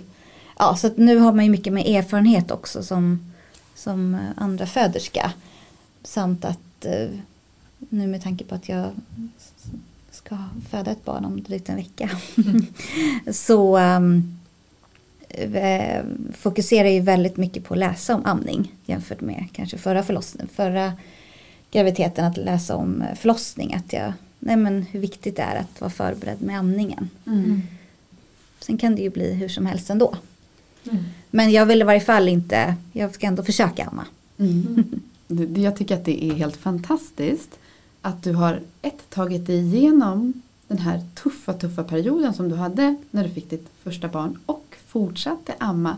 ja 0.65 0.77
så 0.77 0.91
nu 0.97 1.17
har 1.17 1.33
man 1.33 1.45
ju 1.45 1.51
mycket 1.51 1.73
med 1.73 1.87
erfarenhet 1.87 2.51
också 2.51 2.83
som, 2.83 3.33
som 3.75 4.15
eh, 4.15 4.21
andra 4.37 4.67
föderska. 4.67 5.33
Samt 6.03 6.45
att 6.45 6.85
eh, 6.85 7.09
nu 7.79 8.07
med 8.07 8.23
tanke 8.23 8.45
på 8.45 8.55
att 8.55 8.69
jag 8.69 8.91
ska 10.11 10.37
föda 10.71 10.91
ett 10.91 11.05
barn 11.05 11.25
om 11.25 11.43
drygt 11.43 11.69
en 11.69 11.77
vecka. 11.77 12.11
så 13.33 13.79
um, 13.79 14.39
fokuserar 16.33 16.89
ju 16.89 17.01
väldigt 17.01 17.37
mycket 17.37 17.65
på 17.65 17.75
att 17.75 17.81
läsa 17.81 18.15
om 18.15 18.25
amning 18.25 18.73
jämfört 18.85 19.21
med 19.21 19.49
kanske 19.53 19.79
förra 19.79 20.03
förlossningen, 20.03 20.49
förra 20.55 20.93
graviditeten 21.71 22.25
att 22.25 22.37
läsa 22.37 22.77
om 22.77 23.05
förlossning. 23.17 23.75
Att 23.75 23.93
jag, 23.93 24.13
nej 24.39 24.57
men 24.57 24.83
hur 24.83 25.01
viktigt 25.01 25.37
det 25.37 25.43
är 25.43 25.57
att 25.57 25.81
vara 25.81 25.91
förberedd 25.91 26.43
med 26.43 26.59
amningen. 26.59 27.11
Mm. 27.27 27.63
Sen 28.61 28.79
kan 28.79 28.95
det 28.97 29.03
ju 29.03 29.11
bli 29.11 29.35
hur 29.35 29.49
som 29.49 29.67
helst 29.67 29.91
ändå. 29.91 30.17
Mm. 30.91 31.05
Men 31.31 31.53
jag 31.53 31.67
vill 31.67 31.81
i 31.81 31.85
varje 31.85 32.01
fall 32.01 32.29
inte, 32.29 32.75
jag 32.93 33.15
ska 33.15 33.27
ändå 33.27 33.43
försöka 33.43 33.85
amma. 33.85 34.05
Mm. 34.39 34.85
Jag 35.57 35.77
tycker 35.77 35.95
att 35.95 36.05
det 36.05 36.25
är 36.25 36.35
helt 36.35 36.57
fantastiskt 36.57 37.59
att 38.03 38.23
du 38.23 38.33
har 38.33 38.61
ett 38.83 39.11
tagit 39.11 39.47
dig 39.47 39.57
igenom 39.57 40.33
den 40.69 40.79
här 40.79 41.03
tuffa, 41.15 41.53
tuffa 41.53 41.85
perioden 41.85 42.35
som 42.35 42.49
du 42.49 42.55
hade 42.55 42.97
när 43.11 43.25
du 43.25 43.31
fick 43.31 43.51
ditt 43.51 43.69
första 43.83 44.09
barn 44.09 44.39
och 44.47 44.77
fortsatte 44.87 45.55
amma. 45.59 45.97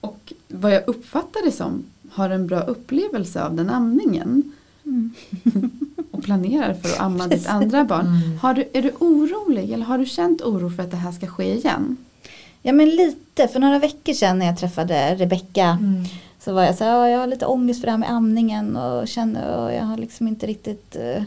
Och 0.00 0.32
vad 0.48 0.74
jag 0.74 0.88
uppfattar 0.88 1.44
det 1.44 1.52
som 1.52 1.84
har 2.10 2.30
en 2.30 2.46
bra 2.46 2.60
upplevelse 2.60 3.44
av 3.44 3.54
den 3.54 3.70
amningen 3.70 4.52
och 6.10 6.22
planerar 6.22 6.74
för 6.74 6.88
att 6.88 7.00
amma 7.00 7.28
ditt 7.28 7.46
andra 7.46 7.84
barn. 7.84 8.06
Mm. 8.06 8.38
Har 8.38 8.54
du, 8.54 8.68
är 8.72 8.82
du 8.82 8.90
orolig 8.98 9.72
eller 9.72 9.84
har 9.84 9.98
du 9.98 10.06
känt 10.06 10.42
oro 10.42 10.70
för 10.70 10.82
att 10.82 10.90
det 10.90 10.96
här 10.96 11.12
ska 11.12 11.26
ske 11.26 11.54
igen? 11.54 11.96
Ja 12.66 12.72
men 12.72 12.88
lite, 12.88 13.48
för 13.48 13.60
några 13.60 13.78
veckor 13.78 14.12
sedan 14.12 14.38
när 14.38 14.46
jag 14.46 14.58
träffade 14.58 15.14
Rebecka 15.14 15.78
Mm. 15.80 16.04
så 16.40 16.52
var 16.52 16.62
jag 16.62 16.74
så 16.74 16.84
här, 16.84 16.90
"Ja, 16.90 17.08
jag 17.08 17.18
har 17.18 17.26
lite 17.26 17.46
ångest 17.46 17.80
för 17.80 17.86
det 17.86 17.90
här 17.90 17.98
med 17.98 18.10
amningen 18.10 18.76
och 18.76 19.08
känner 19.08 19.56
och 19.56 19.72
jag 19.72 19.82
har 19.82 19.96
liksom 19.96 20.28
inte 20.28 20.46
riktigt 20.46 20.96
eh, 20.96 21.22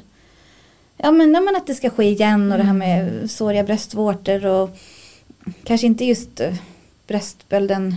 Ja 0.98 1.12
men, 1.12 1.34
ja 1.34 1.42
men 1.42 1.56
att 1.56 1.68
det 1.68 1.76
ska 1.76 1.90
ske 1.90 2.04
igen 2.04 2.52
och 2.52 2.58
det 2.58 2.64
här 2.64 2.74
med 2.74 3.32
såriga 3.32 3.64
bröstvårtor 3.64 4.46
och 4.46 4.78
kanske 5.64 5.88
inte 5.88 6.06
just 6.06 6.40
eh, 6.40 6.54
bröstbölden 7.08 7.96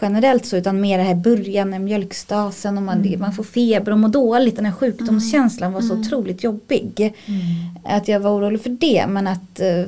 generellt 0.00 0.46
så 0.46 0.56
utan 0.56 0.80
mer 0.80 0.98
det 0.98 1.04
här 1.04 1.14
början 1.14 1.70
med 1.70 1.80
mjölkstasen 1.80 2.76
och 2.76 2.82
man, 2.82 3.14
man 3.18 3.32
får 3.32 3.44
feber 3.44 3.92
och 3.92 3.98
mår 3.98 4.08
dåligt. 4.08 4.56
Den 4.56 4.64
här 4.64 4.72
sjukdomskänslan 4.72 5.72
var 5.72 5.80
så 5.80 5.94
otroligt 6.00 6.44
jobbig. 6.44 7.14
Mm. 7.26 7.40
Att 7.84 8.08
jag 8.08 8.20
var 8.20 8.30
orolig 8.30 8.62
för 8.62 8.70
det 8.70 9.06
men 9.08 9.26
att 9.26 9.60
eh, 9.60 9.84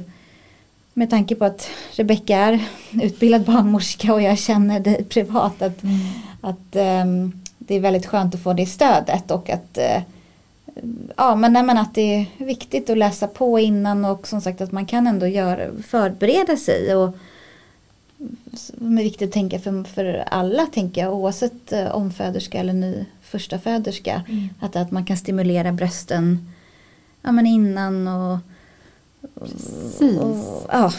med 0.95 1.11
tanke 1.11 1.35
på 1.35 1.45
att 1.45 1.69
Rebecka 1.93 2.37
är 2.37 2.65
utbildad 3.03 3.45
barnmorska 3.45 4.15
och 4.15 4.23
jag 4.23 4.39
känner 4.39 4.81
dig 4.81 5.05
privat 5.05 5.63
att, 5.63 5.83
Mm. 5.83 5.97
att 6.41 6.77
ehm, 6.77 7.41
det 7.59 7.75
är 7.75 7.81
väldigt 7.81 8.07
skönt 8.07 8.35
att 8.35 8.43
få 8.43 8.53
det 8.53 8.67
stödet 8.67 9.31
och 9.31 9.51
att 9.51 9.79
eh, 9.79 10.03
Ja 11.17 11.35
men, 11.35 11.53
nej, 11.53 11.63
men 11.63 11.79
att 11.79 11.95
det 11.95 12.15
är 12.15 12.27
viktigt 12.45 12.91
att 12.91 12.99
läsa 12.99 13.27
på 13.27 13.59
innan 13.61 14.05
och 14.05 14.29
som 14.29 14.41
sagt 14.41 14.61
att 14.61 14.73
man 14.73 14.87
kan 14.87 15.07
ändå 15.07 15.27
göra, 15.27 15.71
förbereda 15.87 16.57
sig. 16.57 16.95
Och, 16.95 17.17
som 18.55 18.99
är 18.99 19.03
viktigt 19.03 19.29
att 19.29 19.33
tänka 19.33 19.59
för, 19.59 19.85
för 19.85 20.25
alla 20.31 20.67
tänker 20.67 21.01
jag 21.01 21.15
oavsett 21.15 21.73
eh, 21.73 21.95
omföderska 21.95 22.59
eller 22.59 22.73
ny 22.73 23.05
första 23.23 23.59
föderska. 23.59 24.23
Mm. 24.29 24.49
Att, 24.61 24.77
att 24.77 24.91
man 24.91 25.05
kan 25.05 25.17
stimulera 25.17 25.73
brösten 25.73 26.53
ja, 27.23 27.33
men 27.33 27.47
innan 27.47 28.09
och, 28.09 28.39
Precis. 29.41 30.19
och 30.21 30.67
ja, 30.73 30.93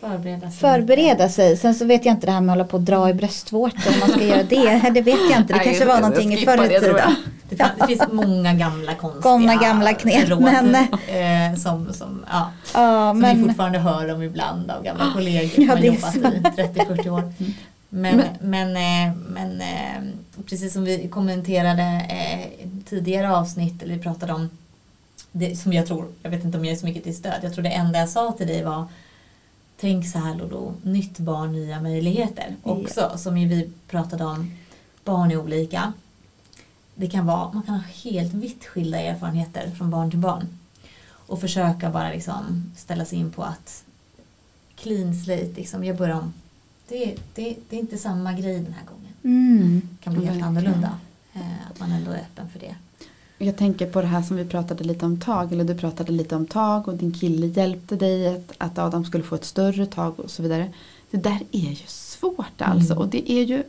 Förbereda 0.00 0.50
sig. 0.50 0.58
förbereda 0.60 1.28
sig. 1.28 1.56
Sen 1.56 1.74
så 1.74 1.84
vet 1.84 2.04
jag 2.04 2.12
inte 2.14 2.26
det 2.26 2.32
här 2.32 2.40
med 2.40 2.52
att 2.52 2.56
hålla 2.58 2.68
på 2.68 2.76
och 2.76 2.82
dra 2.82 3.10
i 3.10 3.14
bröstvårtor 3.14 3.92
om 3.92 4.00
man 4.00 4.08
ska 4.08 4.24
göra 4.24 4.42
det. 4.42 4.90
Det 4.94 5.00
vet 5.02 5.18
jag 5.30 5.40
inte. 5.40 5.52
Det 5.52 5.56
Nej, 5.56 5.64
kanske 5.64 5.84
var 5.84 6.00
någonting 6.00 6.32
i 6.34 6.36
förr 6.36 6.56
det, 6.56 6.76
i 6.76 6.80
tiden. 6.80 7.14
Det, 7.78 7.86
finns 7.86 8.02
många 8.12 8.54
gamla 8.54 8.94
konstiga 8.94 9.30
Många 9.30 9.54
gamla 9.54 9.94
knep, 9.94 10.28
råd 10.28 10.42
men- 10.42 10.74
eh, 10.74 11.56
som, 11.58 11.92
som, 11.92 12.24
ja, 12.30 12.50
Ja, 12.74 13.10
som 13.10 13.16
vi 13.16 13.22
men 13.22 13.44
fortfarande 13.44 13.78
hör 13.78 14.14
om 14.14 14.22
ibland 14.22 14.70
av 14.70 14.82
gamla 14.84 15.12
kollegor 15.14 15.42
Ja, 15.42 15.50
som 15.54 15.68
har 15.68 15.76
jobbat 15.78 16.12
så. 16.12 16.18
i 16.18 16.62
30-40 16.62 17.08
år. 17.10 17.32
Men, 17.88 18.22
men, 18.40 18.76
eh, 18.76 19.16
men 19.28 19.60
eh, 19.60 20.02
precis 20.48 20.72
som 20.72 20.84
vi 20.84 21.08
kommenterade 21.08 21.82
eh, 22.08 22.68
tidigare 22.88 23.36
avsnitt, 23.36 23.82
eller 23.82 23.94
vi 23.94 24.00
pratade 24.02 24.32
om 24.32 24.50
det 25.32 25.56
som 25.56 25.72
jag 25.72 25.86
tror, 25.86 26.08
jag 26.22 26.30
vet 26.30 26.44
inte 26.44 26.58
om 26.58 26.64
jag 26.64 26.72
är 26.72 26.78
så 26.78 26.86
mycket 26.86 27.04
till 27.04 27.16
stöd, 27.16 27.40
jag 27.42 27.54
tror 27.54 27.62
det 27.62 27.70
enda 27.70 27.98
jag 27.98 28.08
sa 28.08 28.32
till 28.32 28.46
dig 28.46 28.64
var 28.64 28.86
Tänk 29.80 30.08
så 30.08 30.18
här 30.18 30.34
Lolo, 30.34 30.74
nytt 30.82 31.18
barn, 31.18 31.52
nya 31.52 31.80
möjligheter. 31.80 32.56
Också 32.62 33.12
som 33.16 33.38
ju 33.38 33.48
vi 33.48 33.70
pratade 33.88 34.24
om, 34.24 34.50
barn 35.04 35.30
är 35.30 35.36
olika. 35.36 35.92
Det 36.94 37.06
kan 37.10 37.26
vara, 37.26 37.52
man 37.52 37.62
kan 37.62 37.74
ha 37.74 37.82
helt 38.04 38.34
vitt 38.34 38.64
skilda 38.64 39.00
erfarenheter 39.00 39.70
från 39.70 39.90
barn 39.90 40.10
till 40.10 40.18
barn. 40.18 40.46
Och 41.26 41.40
försöka 41.40 41.90
bara 41.90 42.10
liksom 42.10 42.72
ställa 42.76 43.04
sig 43.04 43.18
in 43.18 43.32
på 43.32 43.42
att 43.42 43.84
clean 44.76 45.14
slate, 45.14 45.52
liksom, 45.56 45.84
jag 45.84 45.96
börjar 45.96 46.16
om. 46.16 46.32
Det, 46.88 47.16
det, 47.34 47.56
det 47.68 47.76
är 47.76 47.80
inte 47.80 47.98
samma 47.98 48.32
grej 48.32 48.54
den 48.60 48.72
här 48.74 48.84
gången. 48.86 49.12
mm, 49.22 49.80
Det 49.90 50.04
kan 50.04 50.14
bli 50.14 50.26
helt 50.26 50.42
annorlunda. 50.44 50.98
Eh, 51.34 51.70
att 51.70 51.80
man 51.80 51.92
ändå 51.92 52.10
är 52.10 52.18
öppen 52.20 52.48
för 52.50 52.58
det. 52.60 52.74
Jag 53.44 53.56
tänker 53.56 53.86
på 53.86 54.00
det 54.00 54.06
här 54.06 54.22
som 54.22 54.36
vi 54.36 54.44
pratade 54.44 54.84
lite 54.84 55.06
om 55.06 55.20
tag, 55.20 55.52
eller 55.52 55.64
du 55.64 55.74
pratade 55.74 56.12
lite 56.12 56.36
om 56.36 56.46
tag 56.46 56.88
och 56.88 56.94
din 56.94 57.12
kille 57.12 57.46
hjälpte 57.46 57.96
dig 57.96 58.28
att, 58.28 58.52
att 58.58 58.78
Adam 58.78 59.04
skulle 59.04 59.24
få 59.24 59.34
ett 59.34 59.44
större 59.44 59.86
tag 59.86 60.20
och 60.20 60.30
så 60.30 60.42
vidare. 60.42 60.72
Det 61.10 61.16
där 61.16 61.38
är 61.52 61.70
ju 61.70 61.86
svårt 61.86 62.60
alltså 62.62 62.92
Mm. 62.92 62.98
och 63.02 63.08
det 63.08 63.32
är 63.32 63.42
ju 63.42 63.62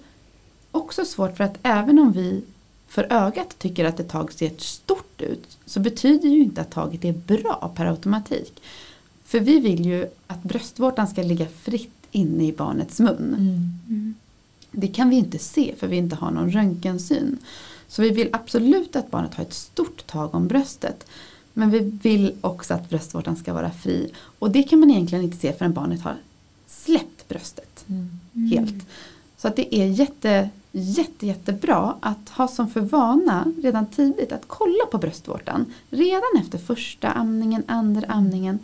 också 0.71 1.05
svårt 1.05 1.37
för 1.37 1.43
att 1.43 1.57
även 1.63 1.99
om 1.99 2.11
vi 2.11 2.43
för 2.87 3.07
ögat 3.13 3.59
tycker 3.59 3.85
att 3.85 3.99
ett 3.99 4.09
tag 4.09 4.33
ser 4.33 4.51
stort 4.57 5.21
ut 5.21 5.57
så 5.65 5.79
betyder 5.79 6.29
ju 6.29 6.43
inte 6.43 6.61
att 6.61 6.71
taget 6.71 7.05
är 7.05 7.13
bra 7.13 7.73
per 7.75 7.85
automatik. 7.85 8.61
För 9.25 9.39
vi 9.39 9.59
vill 9.59 9.85
ju 9.85 10.07
att 10.27 10.43
bröstvårtan 10.43 11.07
ska 11.07 11.23
ligga 11.23 11.47
fritt 11.47 12.07
inne 12.11 12.47
i 12.47 12.53
barnets 12.53 12.99
mun. 12.99 13.35
mm, 13.87 14.15
Det 14.71 14.87
kan 14.87 15.09
vi 15.09 15.15
inte 15.15 15.39
se 15.39 15.73
för 15.77 15.87
vi 15.87 15.95
inte 15.97 16.15
har 16.15 16.31
någon 16.31 16.51
röntgensyn. 16.51 17.37
Så 17.87 18.01
vi 18.01 18.09
vill 18.09 18.29
absolut 18.33 18.95
att 18.95 19.11
barnet 19.11 19.35
har 19.35 19.43
ett 19.43 19.53
stort 19.53 20.07
tag 20.07 20.35
om 20.35 20.47
bröstet. 20.47 21.07
Men 21.53 21.69
vi 21.69 21.79
vill 21.79 22.35
också 22.41 22.73
att 22.73 22.89
bröstvårtan 22.89 23.35
ska 23.35 23.53
vara 23.53 23.71
fri. 23.71 24.11
Och 24.39 24.51
det 24.51 24.63
kan 24.63 24.79
man 24.79 24.89
egentligen 24.91 25.23
inte 25.23 25.37
se 25.37 25.53
förrän 25.53 25.73
barnet 25.73 26.01
har 26.01 26.15
släppt 26.67 27.27
bröstet 27.27 27.85
Mm. 27.87 28.19
helt. 28.51 28.85
Så 29.37 29.47
att 29.47 29.55
det 29.55 29.75
är 29.75 29.85
jätte, 29.85 30.49
jätte, 30.71 31.25
jättebra 31.27 31.95
att 31.99 32.29
ha 32.29 32.47
som 32.47 32.69
för 32.69 32.81
vana 32.81 33.53
redan 33.63 33.85
tidigt 33.85 34.31
att 34.31 34.43
kolla 34.47 34.85
på 34.91 34.97
bröstvårtan. 34.97 35.73
Redan 35.89 36.41
efter 36.41 36.57
första 36.57 37.09
amningen, 37.09 37.63
andra 37.67 38.07
amningen. 38.07 38.59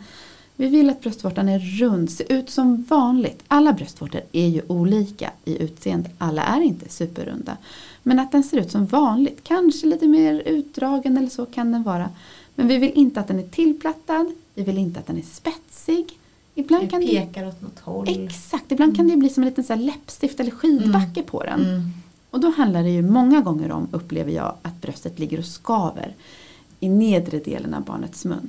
Vi 0.60 0.68
vill 0.68 0.90
att 0.90 1.00
bröstvårtan 1.00 1.48
är 1.48 1.58
rund, 1.58 2.10
ser 2.10 2.32
ut 2.32 2.50
som 2.50 2.82
vanligt. 2.82 3.42
Alla 3.48 3.72
bröstvårtor 3.72 4.20
är 4.32 4.46
ju 4.46 4.62
olika 4.66 5.30
i 5.44 5.62
utseende. 5.62 6.10
Alla 6.18 6.42
är 6.42 6.60
inte 6.60 6.88
superrunda. 6.88 7.56
Men 8.02 8.18
att 8.18 8.32
den 8.32 8.42
ser 8.42 8.56
ut 8.58 8.70
som 8.70 8.86
vanligt, 8.86 9.40
kanske 9.42 9.86
lite 9.86 10.06
mer 10.06 10.42
utdragen 10.46 11.16
eller 11.16 11.28
så 11.28 11.46
kan 11.46 11.72
den 11.72 11.82
vara. 11.82 12.10
Men 12.54 12.68
vi 12.68 12.78
vill 12.78 12.90
inte 12.90 13.20
att 13.20 13.28
den 13.28 13.38
är 13.38 13.48
tillplattad, 13.48 14.32
vi 14.54 14.62
vill 14.62 14.78
inte 14.78 15.00
att 15.00 15.06
den 15.06 15.18
är 15.18 15.22
spetsig. 15.22 16.18
Ibland 16.54 16.84
Det 16.84 16.88
kan 16.88 17.00
det 17.00 17.06
pekar 17.06 17.48
åt 17.48 17.62
något 17.62 17.78
håll. 17.78 18.08
Exakt, 18.08 18.72
ibland 18.72 18.96
kan 18.96 19.08
det 19.08 19.16
bli 19.16 19.28
som 19.28 19.42
en 19.42 19.48
liten 19.48 19.64
så 19.64 19.74
läppstift 19.74 20.40
eller 20.40 20.50
skidbacke 20.50 21.22
på 21.22 21.42
den. 21.42 21.60
Mm. 21.60 21.82
Och 22.30 22.40
då 22.40 22.50
handlar 22.50 22.82
det 22.82 22.90
ju 22.90 23.02
många 23.02 23.40
gånger 23.40 23.72
om, 23.72 23.88
upplever 23.90 24.32
jag, 24.32 24.54
att 24.62 24.80
bröstet 24.80 25.18
ligger 25.18 25.38
och 25.38 25.44
skaver 25.44 26.14
i 26.80 26.88
nedre 26.88 27.38
delen 27.38 27.74
av 27.74 27.84
barnets 27.84 28.24
mun. 28.24 28.48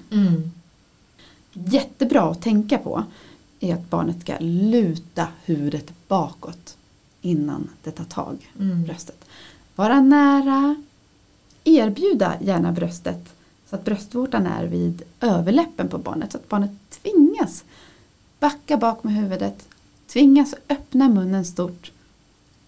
Jättebra 1.53 2.21
att 2.21 2.41
tänka 2.41 2.77
på 2.77 3.03
är 3.59 3.73
att 3.73 3.89
barnet 3.89 4.21
ska 4.21 4.37
luta 4.39 5.27
huvudet 5.45 5.93
bakåt 6.07 6.77
innan 7.21 7.69
det 7.83 7.91
tar 7.91 8.03
tag 8.03 8.51
Mm. 8.59 8.83
bröstet. 8.83 9.25
Vara 9.75 10.01
nära, 10.01 10.75
erbjuda 11.63 12.37
gärna 12.41 12.71
bröstet 12.71 13.33
så 13.69 13.75
att 13.75 13.85
bröstvårtan 13.85 14.47
är 14.47 14.65
vid 14.65 15.01
överläppen 15.19 15.87
på 15.89 15.97
barnet 15.97 16.31
så 16.31 16.37
att 16.37 16.49
barnet 16.49 16.71
tvingas 16.89 17.63
backa 18.39 18.77
bak 18.77 19.03
med 19.03 19.13
huvudet, 19.13 19.67
tvingas 20.07 20.55
öppna 20.69 21.09
munnen 21.09 21.45
stort 21.45 21.91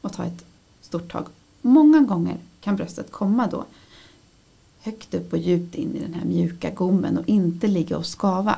och 0.02 0.14
ta 0.14 0.26
ett 0.26 0.46
stort 0.82 1.12
tag. 1.12 1.26
Många 1.62 2.00
gånger 2.02 2.38
kan 2.62 2.76
bröstet 2.76 3.12
komma 3.12 3.48
då 3.48 3.66
högt 4.82 5.14
upp 5.14 5.34
och 5.34 5.40
djupt 5.40 5.76
in 5.76 5.96
i 5.96 6.00
den 6.00 6.14
här 6.14 6.26
mjuka 6.26 6.70
gommen 6.70 7.18
och 7.18 7.30
inte 7.30 7.68
ligga 7.68 7.98
och 7.98 8.06
skava. 8.06 8.58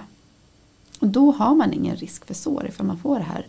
Och 1.05 1.11
då 1.11 1.31
har 1.31 1.55
man 1.55 1.73
ingen 1.73 1.95
risk 1.95 2.25
för 2.25 2.33
sår 2.33 2.67
ifall 2.67 2.85
man 2.85 2.97
får 2.97 3.19
det 3.19 3.25
här 3.25 3.45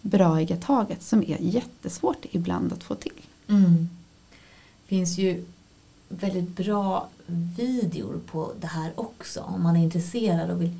braiga 0.00 0.56
taget 0.56 1.02
som 1.02 1.22
är 1.22 1.36
jättesvårt 1.40 2.26
ibland 2.30 2.72
att 2.72 2.82
få 2.82 2.94
till. 2.94 3.20
Mm. 3.48 3.88
finns 4.86 5.18
ju 5.18 5.44
väldigt 6.08 6.48
bra 6.48 7.08
videor 7.56 8.20
på 8.26 8.52
det 8.60 8.66
här 8.66 8.92
också 8.94 9.40
om 9.40 9.62
man 9.62 9.76
är 9.76 9.82
intresserad 9.82 10.50
och 10.50 10.62
vill 10.62 10.78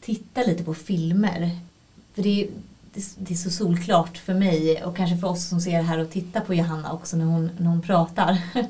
titta 0.00 0.42
lite 0.42 0.64
på 0.64 0.74
filmer. 0.74 1.58
För 2.14 2.22
det 2.22 2.44
är, 2.44 2.48
det 3.16 3.34
är 3.34 3.38
så 3.38 3.50
solklart 3.50 4.18
för 4.18 4.34
mig 4.34 4.84
och 4.84 4.96
kanske 4.96 5.16
för 5.16 5.28
oss 5.28 5.48
som 5.48 5.60
ser 5.60 5.76
det 5.76 5.82
här 5.82 5.98
och 5.98 6.10
tittar 6.10 6.40
på 6.40 6.54
Johanna 6.54 6.92
också 6.92 7.16
när 7.16 7.24
hon, 7.24 7.50
när 7.58 7.66
hon 7.66 7.82
pratar. 7.82 8.38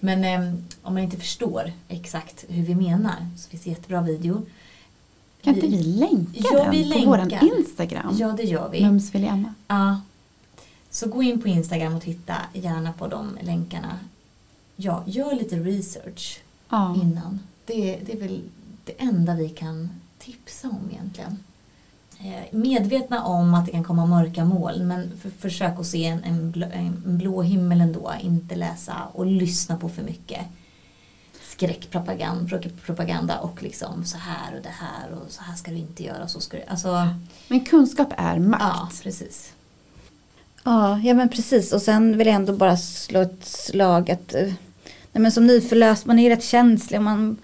Men 0.00 0.24
eh, 0.24 0.54
om 0.82 0.94
man 0.94 1.02
inte 1.02 1.16
förstår 1.16 1.72
exakt 1.88 2.44
hur 2.48 2.62
vi 2.62 2.74
menar 2.74 3.30
så 3.36 3.48
finns 3.48 3.62
det 3.62 3.70
jättebra 3.70 4.02
videor. 4.02 4.42
Kan 5.44 5.54
inte 5.54 5.66
vi 5.66 5.82
länka 5.82 6.30
Ja, 6.52 6.62
den 6.62 6.70
vi 6.70 6.92
på 6.92 7.10
vår 7.10 7.16
länkar. 7.18 7.56
Instagram? 7.58 8.16
Ja, 8.18 8.34
det 8.36 8.42
gör 8.42 8.68
vi. 8.68 8.80
Mums 8.84 9.14
vill 9.14 9.24
Emma. 9.24 9.54
Ja. 9.68 10.00
Så 10.90 11.08
gå 11.08 11.22
in 11.22 11.42
på 11.42 11.48
Instagram 11.48 11.94
och 11.94 12.02
titta 12.02 12.34
gärna 12.52 12.92
på 12.92 13.06
de 13.06 13.38
länkarna. 13.40 13.98
Ja, 14.76 15.02
gör 15.06 15.34
lite 15.34 15.56
research 15.56 16.40
Ja. 16.68 16.96
innan. 17.02 17.40
Det, 17.66 17.98
det 18.06 18.12
är 18.12 18.20
väl 18.20 18.40
det 18.84 18.92
enda 18.98 19.34
vi 19.34 19.48
kan 19.48 19.88
tipsa 20.18 20.68
om 20.68 20.90
egentligen. 20.92 21.38
Eh, 22.20 22.42
Medvetna 22.58 23.24
om 23.24 23.54
att 23.54 23.66
det 23.66 23.72
kan 23.72 23.84
komma 23.84 24.06
mörka 24.06 24.44
moln 24.44 24.86
men 24.88 25.10
för, 25.22 25.30
försök 25.30 25.78
att 25.78 25.86
se 25.86 26.04
en, 26.04 26.24
en, 26.24 26.50
blå, 26.50 26.66
en 26.72 27.18
blå 27.18 27.42
himmel 27.42 27.80
ändå. 27.80 28.12
Inte 28.20 28.54
läsa 28.54 28.94
och 29.12 29.26
lyssna 29.26 29.76
på 29.76 29.88
för 29.88 30.02
mycket 30.02 30.40
skräckpropaganda 31.56 32.58
propaganda 32.86 33.38
och 33.38 33.62
liksom 33.62 34.04
så 34.04 34.18
här 34.18 34.56
och 34.56 34.62
det 34.62 34.74
här 34.80 35.12
och 35.12 35.32
så 35.32 35.42
här 35.42 35.54
ska 35.54 35.70
du 35.70 35.76
inte 35.76 36.02
göra. 36.02 36.28
Så 36.28 36.40
ska 36.40 36.56
du, 36.56 36.62
alltså, 36.68 37.08
Men 37.48 37.64
kunskap 37.64 38.08
är 38.16 38.38
makt. 38.38 38.62
ja, 38.62 38.88
precis. 39.02 39.52
Ja, 40.64 40.98
ja 40.98 41.14
men 41.14 41.28
precis 41.28 41.72
och 41.72 41.82
sen 41.82 42.18
vill 42.18 42.26
jag 42.26 42.36
ändå 42.36 42.52
bara 42.52 42.76
slå 42.76 43.20
ett 43.20 43.44
slag 43.44 44.10
att 44.10 44.34
eh, 44.34 44.42
nej 45.12 45.22
men 45.22 45.32
som 45.32 45.46
nyförlöst 45.46 46.06
man 46.06 46.18
är 46.18 46.22
ju 46.22 46.28
rätt 46.28 46.44
känslig 46.44 47.00
och 47.00 47.04
man 47.04 47.36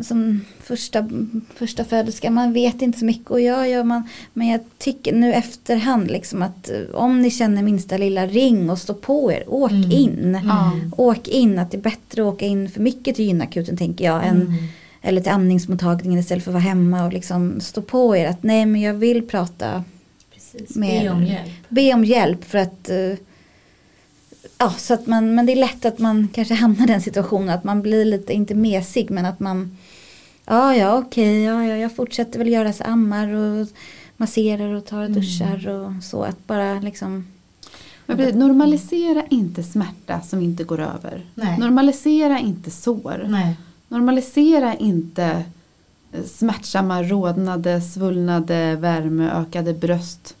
som 0.00 0.40
första, 0.62 1.08
första 1.54 1.84
föderska, 1.84 2.30
man 2.30 2.52
vet 2.52 2.82
inte 2.82 2.98
så 2.98 3.04
mycket 3.04 3.30
och 3.30 3.40
jag 3.40 3.68
gör 3.70 3.84
man, 3.84 4.08
men 4.32 4.46
jag 4.48 4.60
tycker 4.78 5.14
nu 5.14 5.32
efterhand 5.34 6.10
liksom 6.10 6.42
att 6.42 6.70
eh, 6.70 6.94
om 6.94 7.22
ni 7.22 7.30
känner 7.30 7.62
minsta 7.62 7.96
lilla 7.96 8.26
ring 8.26 8.70
och 8.70 8.78
stå 8.78 8.94
på 8.94 9.32
er, 9.32 9.44
åk 9.46 9.70
Mm. 9.70 9.90
in. 9.90 10.40
Ja. 10.44 10.72
Åk 10.96 11.28
in, 11.28 11.58
att 11.58 11.70
det 11.70 11.76
är 11.76 11.82
bättre 11.82 12.22
att 12.22 12.34
åka 12.34 12.46
in 12.46 12.70
för 12.70 12.80
mycket 12.80 13.16
till 13.16 13.24
gynakuten 13.24 13.76
tänker 13.76 14.04
jag 14.04 14.26
än 14.26 14.42
Mm. 14.42 14.52
eller 15.02 15.20
till 15.20 15.32
amningsmottagningen 15.32 16.18
istället 16.20 16.44
för 16.44 16.50
att 16.50 16.54
vara 16.54 16.62
hemma 16.64 17.04
och 17.06 17.12
liksom 17.12 17.60
stå 17.60 17.82
på 17.82 18.16
er 18.16 18.28
att 18.28 18.42
nej 18.42 18.66
men 18.66 18.80
jag 18.80 18.94
vill 18.94 19.22
prata 19.28 19.84
Precis, 20.34 20.76
Mer- 20.76 21.00
be 21.04 21.10
om 21.10 21.24
hjälp. 21.24 21.50
be 21.68 21.94
om 21.94 22.04
hjälp 22.04 22.44
för 22.44 22.58
att 22.58 22.88
eh, 22.90 23.12
ja 24.58 24.70
så 24.70 24.94
att 24.94 25.06
man 25.06 25.34
men 25.34 25.46
det 25.46 25.52
är 25.52 25.56
lätt 25.56 25.84
att 25.84 25.98
man 25.98 26.28
kanske 26.32 26.54
hamnar 26.54 26.84
i 26.84 26.86
den 26.86 27.00
situationen 27.00 27.48
att 27.48 27.64
man 27.64 27.82
blir 27.82 28.04
lite 28.04 28.32
inte 28.32 28.54
mesig 28.54 29.10
men 29.10 29.26
att 29.26 29.40
man 29.40 29.76
ja 30.44 30.74
ja 30.76 30.98
okej 30.98 31.42
ja, 31.42 31.64
ja 31.64 31.76
jag 31.76 31.96
fortsätter 31.96 32.38
väl 32.38 32.48
göra 32.48 32.72
så 32.72 32.84
ammar 32.84 33.28
och 33.28 33.68
masserar 34.16 34.74
och 34.74 34.86
tar 34.86 35.08
duschar 35.08 35.68
och 35.68 36.04
så 36.04 36.22
att 36.22 36.46
bara 36.46 36.80
liksom 36.80 37.26
Men 38.06 38.16
precis, 38.16 38.34
normalisera 38.34 39.22
inte 39.30 39.62
smärta 39.62 40.20
som 40.20 40.42
inte 40.42 40.64
går 40.64 40.80
över. 40.80 41.24
Nej. 41.34 41.58
Normalisera 41.58 42.38
inte 42.38 42.70
sår. 42.70 43.24
Nej. 43.28 43.56
Normalisera 43.88 44.74
inte 44.74 45.44
eh, 46.12 46.24
smärtsamma, 46.24 47.02
rodnade, 47.02 47.80
svullnade, 47.80 48.76
värmeökade 48.76 49.74
bröst 49.74 50.34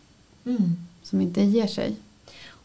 Mm. 0.46 0.76
som 1.02 1.20
inte 1.20 1.42
ger 1.42 1.66
sig. 1.66 1.96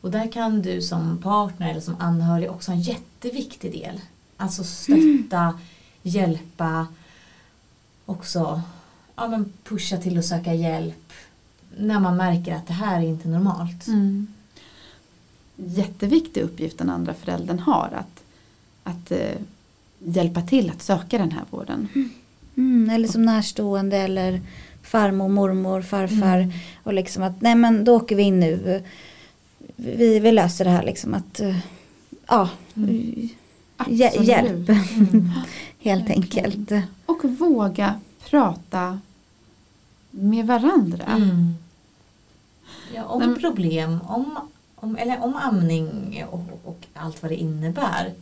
Och 0.01 0.11
där 0.11 0.31
kan 0.31 0.61
du 0.61 0.81
som 0.81 1.17
partner 1.17 1.69
eller 1.71 1.81
som 1.81 1.95
anhörig 1.99 2.51
också 2.51 2.71
ha 2.71 2.75
en 2.75 2.81
jätteviktig 2.81 3.71
del. 3.71 4.01
Alltså 4.37 4.63
stötta, 4.63 5.59
hjälpa, 6.01 6.87
också 8.05 8.61
ja, 9.15 9.27
men 9.27 9.53
pusha 9.63 9.97
till 9.97 10.17
att 10.17 10.25
söka 10.25 10.53
hjälp 10.53 11.13
när 11.77 11.99
man 11.99 12.17
märker 12.17 12.55
att 12.55 12.67
det 12.67 12.73
här 12.73 12.97
är 12.97 13.05
inte 13.05 13.27
normalt. 13.27 13.87
Mm. 13.87 14.27
Jätteviktig 15.55 16.41
uppgift 16.41 16.77
den 16.77 16.89
andra 16.89 17.13
föräldern 17.13 17.59
har 17.59 17.89
att, 17.95 18.23
att 18.83 19.11
eh, 19.11 19.37
hjälpa 19.99 20.41
till 20.41 20.69
att 20.69 20.81
söka 20.81 21.17
den 21.17 21.31
här 21.31 21.43
vården. 21.49 21.87
mm, 22.57 22.89
eller 22.89 23.07
som 23.07 23.25
närstående 23.25 23.97
eller 23.97 24.41
farmor, 24.83 25.29
mormor, 25.29 25.81
farfar 25.81 26.37
Mm. 26.37 26.51
och 26.83 26.93
liksom 26.93 27.23
att 27.23 27.41
nej 27.41 27.55
men 27.55 27.83
då 27.83 27.95
åker 27.95 28.15
vi 28.15 28.23
in 28.23 28.39
nu 28.39 28.83
vi, 29.83 30.19
vi 30.19 30.31
löser 30.31 30.65
det 30.65 30.71
här 30.71 30.83
liksom 30.83 31.13
att 31.13 31.39
eh, 31.39 31.57
ja 32.27 32.49
Mm. 32.75 33.29
Absolut. 33.77 34.27
hjälp 34.27 34.69
Mm. 34.69 35.31
helt 35.79 36.09
Verkligen. 36.09 36.21
enkelt. 36.45 36.71
Och 37.05 37.23
våga 37.25 37.99
prata 38.29 38.99
med 40.11 40.47
varandra. 40.47 41.05
Mm. 41.05 41.53
Ja, 42.95 43.03
om 43.03 43.19
men- 43.19 43.39
problem, 43.39 43.99
om, 44.07 44.37
om, 44.75 44.95
eller 44.97 45.23
om 45.23 45.35
amning 45.35 46.23
och, 46.31 46.45
och 46.63 46.79
allt 46.93 47.21
vad 47.21 47.31
det 47.31 47.35
innebär. 47.35 48.13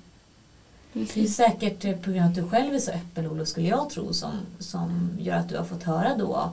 Det 0.94 1.00
är 1.02 1.06
Precis. 1.06 1.36
säkert 1.36 1.86
eh, 1.86 1.96
på 1.96 2.12
grund 2.12 2.24
av 2.24 2.30
att 2.30 2.36
du 2.36 2.44
själv 2.50 2.74
är 2.76 2.80
så 2.80 2.92
öppen 2.92 3.28
Olof 3.28 3.48
skulle 3.48 3.68
jag 3.68 3.90
tro 3.90 4.14
som, 4.14 4.32
som 4.60 5.10
gör 5.20 5.36
att 5.36 5.50
du 5.50 5.58
har 5.58 5.66
fått 5.66 5.84
höra 5.84 6.18
då 6.18 6.52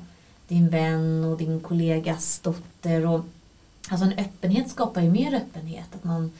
din 0.48 0.68
vän 0.68 1.24
och 1.24 1.38
din 1.38 1.60
kollegas 1.60 2.38
dotter. 2.38 3.06
Och, 3.06 3.24
alltså 3.90 4.06
en 4.06 4.12
öppenhet 4.18 4.70
skapar 4.70 5.00
ju 5.02 5.10
mer 5.10 5.34
öppenhet. 5.34 5.94
Att 5.94 6.04
man 6.04 6.32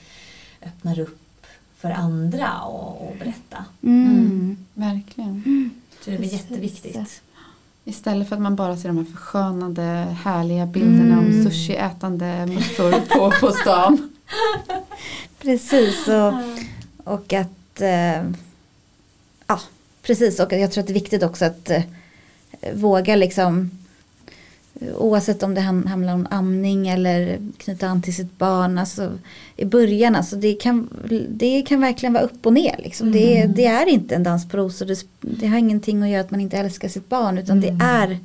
öppnar 0.63 0.99
upp 1.01 1.21
för 1.77 1.91
andra 1.91 2.61
och, 2.61 3.09
och 3.09 3.17
berätta. 3.19 3.65
Mm. 3.83 4.13
Mm. 4.17 4.57
Verkligen. 4.75 5.71
Så 6.01 6.11
det 6.11 6.17
är 6.17 6.21
Precis. 6.21 6.41
jätteviktigt. 6.41 7.23
Istället 7.85 8.29
för 8.29 8.37
att 8.37 8.43
man 8.43 8.57
bara 8.57 8.77
ser 8.77 8.89
de 8.89 8.97
här 8.99 9.05
förskönade 9.05 9.83
härliga 10.25 10.67
bilderna 10.67 11.15
Mm. 11.15 11.19
om 11.19 11.45
sushiätande 11.45 12.47
morsor 12.47 12.93
på, 13.09 13.31
på 13.41 13.53
stan. 13.53 14.15
Precis 15.39 16.09
och, 16.09 16.33
och 17.15 17.33
att 17.33 17.81
eh, 17.81 18.23
ja 19.47 19.61
precis 20.03 20.41
och 20.41 20.53
jag 20.53 20.73
tror 20.73 20.81
att 20.83 20.87
det 20.87 20.93
är 20.93 20.95
viktigt 20.95 21.23
också 21.23 21.45
att 21.45 21.71
eh, 21.71 21.83
våga 22.75 23.17
liksom 23.17 23.71
oavsett 24.99 25.43
om 25.43 25.55
det 25.55 25.61
handlar 25.61 26.15
om 26.15 26.27
amning 26.31 26.89
eller 26.89 27.39
knyta 27.59 27.87
an 27.89 28.03
till 28.03 28.15
sitt 28.15 28.39
barn 28.39 28.79
alltså 28.79 29.13
i 29.57 29.65
början 29.65 30.17
alltså 30.17 30.37
det 30.37 30.53
kan, 30.55 30.89
det 31.29 31.63
kan 31.63 31.81
verkligen 31.81 32.13
vara 32.13 32.25
upp 32.25 32.47
och 32.47 32.53
ner 32.53 32.75
liksom. 32.79 33.13
det, 33.13 33.39
är- 33.39 33.45
Mm. 33.45 33.57
det 33.57 33.67
är 33.67 33.87
inte 33.89 34.15
en 34.15 34.23
dans 34.23 34.49
på 34.49 34.57
rosor 34.57 34.87
det, 34.87 35.05
det 35.21 35.47
har 35.47 35.59
ingenting 35.59 36.03
att 36.03 36.09
göra 36.09 36.21
att 36.21 36.31
man 36.31 36.41
inte 36.41 36.57
älskar 36.59 36.89
sitt 36.89 37.09
barn 37.09 37.39
utan 37.39 37.59
Mm. 37.63 37.79
det 37.79 37.85
är 37.85 38.19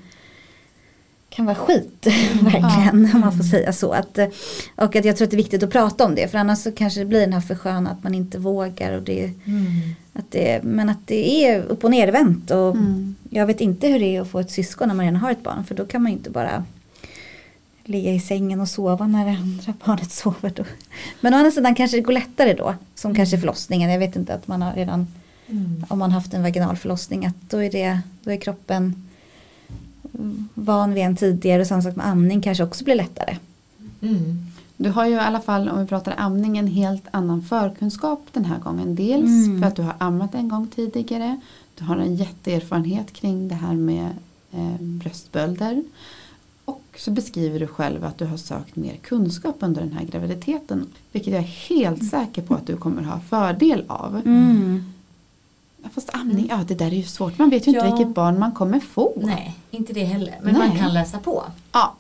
kan 1.36 1.46
vara 1.46 1.56
skit 1.56 2.06
verkligen 2.42 3.12
om 3.16 3.22
man 3.22 3.38
får 3.38 3.44
säga 3.44 3.74
så. 3.74 3.92
Att, 3.92 4.18
eh, 4.18 4.28
och 4.76 4.96
att 4.96 5.06
jag 5.06 5.18
tror 5.18 5.26
att 5.26 5.32
det 5.32 5.36
är 5.36 5.38
viktigt 5.38 5.64
att 5.64 5.72
prata 5.72 6.06
om 6.06 6.16
det 6.16 6.28
för 6.32 6.38
annars 6.38 6.60
så 6.60 6.72
kanske 6.72 7.00
det 7.00 7.06
blir 7.06 7.20
den 7.20 7.34
här 7.34 7.42
försköna 7.42 7.90
att 7.90 8.04
man 8.04 8.16
inte 8.16 8.38
vågar. 8.38 8.92
Och 8.98 9.04
det, 9.04 9.24
Mm. 9.24 9.66
att 10.14 10.26
det, 10.32 10.64
men 10.64 10.90
att 10.90 11.08
det 11.08 11.46
är 11.46 11.62
upp 11.64 11.84
och 11.84 11.92
nervänt 11.92 12.52
och 12.52 12.76
Mm. 12.76 13.16
jag 13.30 13.46
vet 13.46 13.62
inte 13.62 13.88
hur 13.88 14.00
det 14.00 14.16
är 14.16 14.22
att 14.22 14.28
få 14.28 14.40
ett 14.40 14.52
syskon 14.52 14.88
när 14.88 14.96
man 14.96 15.06
redan 15.06 15.22
har 15.22 15.32
ett 15.32 15.44
barn 15.44 15.64
för 15.64 15.76
då 15.76 15.86
kan 15.86 16.02
man 16.04 16.12
ju 16.12 16.18
inte 16.18 16.30
bara 16.30 16.64
ligga 17.84 18.12
i 18.14 18.20
sängen 18.20 18.60
och 18.62 18.68
sova 18.68 19.08
när 19.08 19.26
det 19.26 19.32
andra 19.32 19.74
barnet 19.86 20.12
sover. 20.12 20.54
Då. 20.56 20.64
Men 21.22 21.34
å 21.34 21.38
andra 21.38 21.52
sidan 21.52 21.76
kanske 21.76 21.98
det 21.98 22.02
går 22.02 22.14
lättare 22.14 22.54
då 22.54 22.76
som 22.96 23.16
kanske 23.16 23.38
förlossningen. 23.38 23.90
Jag 23.92 24.00
vet 24.00 24.16
inte 24.16 24.34
att 24.34 24.48
man 24.48 24.62
har 24.62 24.74
redan 24.74 25.08
Mm. 25.48 25.86
om 25.90 26.00
man 26.00 26.12
haft 26.12 26.34
en 26.34 26.44
vaginal 26.44 26.76
förlossning 26.78 27.26
att 27.26 27.36
då 27.50 27.58
är, 27.64 27.72
det, 27.72 28.00
då 28.24 28.32
är 28.32 28.38
kroppen 28.38 28.78
mm, 28.78 29.08
van 30.54 30.94
vid 30.94 31.04
en 31.04 31.16
tidigare 31.16 31.62
och 31.62 31.68
samma 31.68 31.82
sak 31.82 31.96
med 31.96 32.08
amning 32.08 32.42
kanske 32.42 32.64
också 32.64 32.84
blir 32.84 32.96
lättare. 32.96 33.38
Mm. 34.02 34.46
Du 34.78 34.90
har 34.90 35.06
ju 35.06 35.14
i 35.14 35.20
alla 35.20 35.42
fall 35.42 35.70
om 35.70 35.80
vi 35.80 35.86
pratar 35.88 36.14
amning 36.18 36.58
en 36.58 36.68
helt 36.68 37.04
annan 37.12 37.42
förkunskap 37.42 38.22
den 38.32 38.46
här 38.46 38.60
gången. 38.60 38.96
Dels 38.96 39.48
Mm. 39.48 39.62
för 39.62 39.68
att 39.68 39.76
du 39.76 39.82
har 39.82 39.96
ammat 39.98 40.36
en 40.36 40.50
gång 40.50 40.68
tidigare. 40.68 41.40
Du 41.76 41.84
har 41.84 41.98
en 41.98 42.16
jätteerfarenhet 42.16 43.14
kring 43.14 43.48
det 43.48 43.56
här 43.56 43.74
med 43.74 44.10
eh, 44.52 44.76
bröstbölder. 44.82 45.84
Och 46.66 46.84
så 46.98 47.12
beskriver 47.12 47.60
du 47.60 47.68
själv 47.68 48.06
att 48.06 48.18
du 48.18 48.26
har 48.26 48.38
sökt 48.38 48.76
mer 48.76 48.96
kunskap 48.96 49.56
under 49.60 49.82
den 49.82 49.92
här 49.94 50.06
graviditeten. 50.06 50.86
Vilket 51.12 51.34
jag 51.34 51.42
är 51.44 51.48
helt 51.70 52.10
säker 52.10 52.42
på 52.42 52.54
att 52.54 52.68
du 52.68 52.78
kommer 52.78 53.02
ha 53.04 53.20
fördel 53.20 53.84
av. 53.88 54.22
Mm. 54.26 54.94
Fast 55.94 56.10
amning, 56.14 56.48
ja 56.50 56.60
det 56.68 56.76
där 56.76 56.86
är 56.86 56.92
ju 56.92 57.04
svårt. 57.04 57.38
Man 57.38 57.50
vet 57.50 57.68
ju 57.68 57.72
inte 57.72 57.86
Ja. 57.86 57.96
vilket 57.96 58.16
barn 58.16 58.40
man 58.40 58.52
kommer 58.52 58.80
få. 58.80 59.14
Nej, 59.16 59.56
inte 59.72 59.94
det 59.94 60.04
heller. 60.04 60.40
Men 60.44 60.58
man 60.58 60.70
Nej. 60.70 60.78
kan 60.80 60.94
läsa 60.94 61.20
på. 61.20 61.44
Ja, 61.72 61.96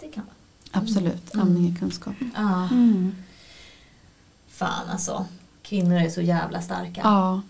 Det 0.00 0.08
kan 0.08 0.24
man. 0.72 0.82
absolut. 0.82 1.34
Mm. 1.34 1.46
Amning 1.46 1.72
är 1.72 1.78
kunskap. 1.78 2.14
Ja. 2.36 2.68
Mm. 2.70 3.14
Fan 4.48 4.88
alltså. 4.90 5.24
Kvinnor 5.62 5.96
är 5.96 6.08
så 6.10 6.20
jävla 6.20 6.62
starka. 6.62 7.00
Ja, 7.04 7.40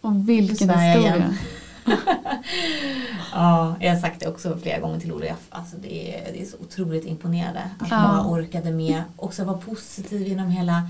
Och 0.00 0.28
vilken 0.28 0.70
historia. 0.70 1.34
ja, 3.32 3.76
jag 3.80 3.94
har 3.94 4.00
sagt 4.00 4.20
det 4.20 4.28
också 4.28 4.58
flera 4.62 4.80
gånger 4.80 5.00
till 5.00 5.12
Olle. 5.12 5.34
Alltså 5.50 5.76
det, 5.76 6.16
är, 6.28 6.32
det 6.32 6.42
är 6.42 6.46
så 6.46 6.56
otroligt 6.56 7.06
imponerande 7.06 7.70
att 7.78 7.90
Ja. 7.90 7.96
man 8.02 8.26
orkade 8.26 8.70
med. 8.70 9.02
Också 9.16 9.44
vara 9.44 9.58
positiv 9.58 10.28
genom 10.28 10.48
hela... 10.50 10.82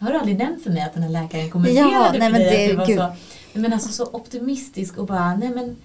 Har 0.00 0.12
du 0.12 0.18
aldrig 0.18 0.38
nämnt 0.38 0.62
för 0.62 0.70
mig 0.70 0.82
att 0.82 0.94
den 0.94 1.02
här 1.02 1.10
läkaren 1.10 1.50
kommenterade 1.50 1.90
Ja, 1.92 2.10
nej, 2.18 2.32
men 2.32 2.32
dig 2.40 2.66
det- 2.76 2.82
att 2.82 2.86
du 2.88 2.96
var 2.96 3.08
så, 3.52 3.58
men 3.58 3.72
alltså 3.72 3.88
så 3.88 4.04
optimistisk 4.12 4.98
och 4.98 5.06
bara 5.06 5.36
nej 5.36 5.50
men 5.54 5.76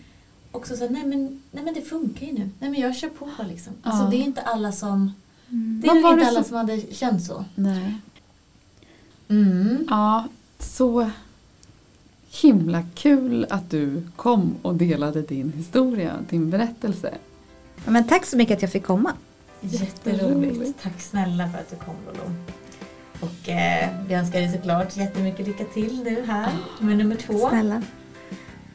också 0.52 0.76
så 0.78 0.90
nej 0.90 1.06
men, 1.06 1.42
nej 1.52 1.64
men 1.64 1.74
det 1.74 1.82
funkar 1.82 2.26
ju 2.26 2.34
nu. 2.34 2.50
Nej 2.60 2.70
men 2.70 2.82
jag 2.82 2.96
kör 2.96 3.10
på 3.10 3.30
liksom. 3.50 3.74
Alltså 3.84 4.04
Ja. 4.04 4.10
det 4.10 4.16
är 4.18 4.24
inte 4.24 4.42
alla 4.42 4.72
som 4.72 5.14
det 5.50 5.88
Vad 5.88 5.98
är 5.98 6.00
inte 6.12 6.16
det 6.24 6.28
alla 6.28 6.44
som- 6.44 6.44
som 6.44 6.58
hade 6.58 6.82
känt 6.94 7.24
så. 7.24 7.46
Nej. 7.56 7.96
Mm. 9.30 9.88
Ja, 9.90 10.28
så 10.60 11.10
himla 12.42 12.84
kul 12.96 13.46
att 13.50 13.70
du 13.70 14.04
kom 14.16 14.56
och 14.62 14.76
delade 14.76 15.22
din 15.22 15.54
historia, 15.58 16.14
din 16.30 16.50
berättelse. 16.50 17.14
Ja, 17.86 17.92
Men 17.92 18.08
tack 18.08 18.26
så 18.26 18.38
mycket 18.38 18.56
att 18.56 18.62
jag 18.62 18.72
fick 18.72 18.84
komma. 18.84 19.14
Jätteroligt. 19.62 20.24
Jätteroligt. 20.24 20.82
Tack 20.84 21.02
snälla 21.02 21.50
för 21.50 21.58
att 21.60 21.70
du 21.70 21.76
kom 21.76 21.96
Lolo. 22.08 22.32
Och 23.20 23.50
eh, 23.50 23.90
vi 24.08 24.14
önskar 24.14 24.40
dig 24.40 24.52
såklart 24.52 24.98
jättemycket 24.98 25.48
lycka 25.48 25.64
till 25.64 26.04
nu 26.04 26.26
här 26.28 26.50
med 26.80 26.98
nummer 26.98 27.16
två. 27.16 27.50
Snälla. 27.50 27.82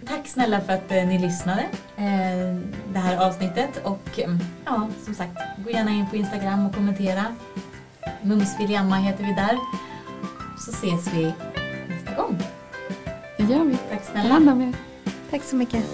Tack 0.08 0.26
snälla 0.28 0.60
för 0.60 0.72
att 0.72 0.92
eh, 0.92 1.06
ni 1.06 1.18
lyssnade 1.18 1.60
eh, 1.96 2.56
det 2.92 2.98
här 2.98 3.26
avsnittet 3.26 3.80
och 3.84 4.18
eh, 4.20 4.36
ja, 4.64 4.88
som 5.04 5.14
sagt, 5.14 5.36
gå 5.64 5.70
gärna 5.70 5.90
in 5.90 6.06
på 6.10 6.16
Instagram 6.16 6.66
och 6.66 6.74
kommentera. 6.74 7.24
Mumsfiliamma 8.22 8.96
heter 8.96 9.24
vi 9.24 9.32
där. 9.32 9.56
Så 10.58 10.70
ses 10.70 11.14
vi 11.14 11.32
nästa 11.88 12.14
gång. 12.22 12.38
Det 13.36 13.42
gör 13.44 13.64
vi. 13.64 13.76
Tack 13.90 14.06
Ta 14.06 14.12
snälla. 14.12 14.34
hand 14.34 14.48
om 14.50 14.62
er. 14.62 14.72
Tack 15.30 15.42
så 15.42 15.56
mycket. 15.56 15.84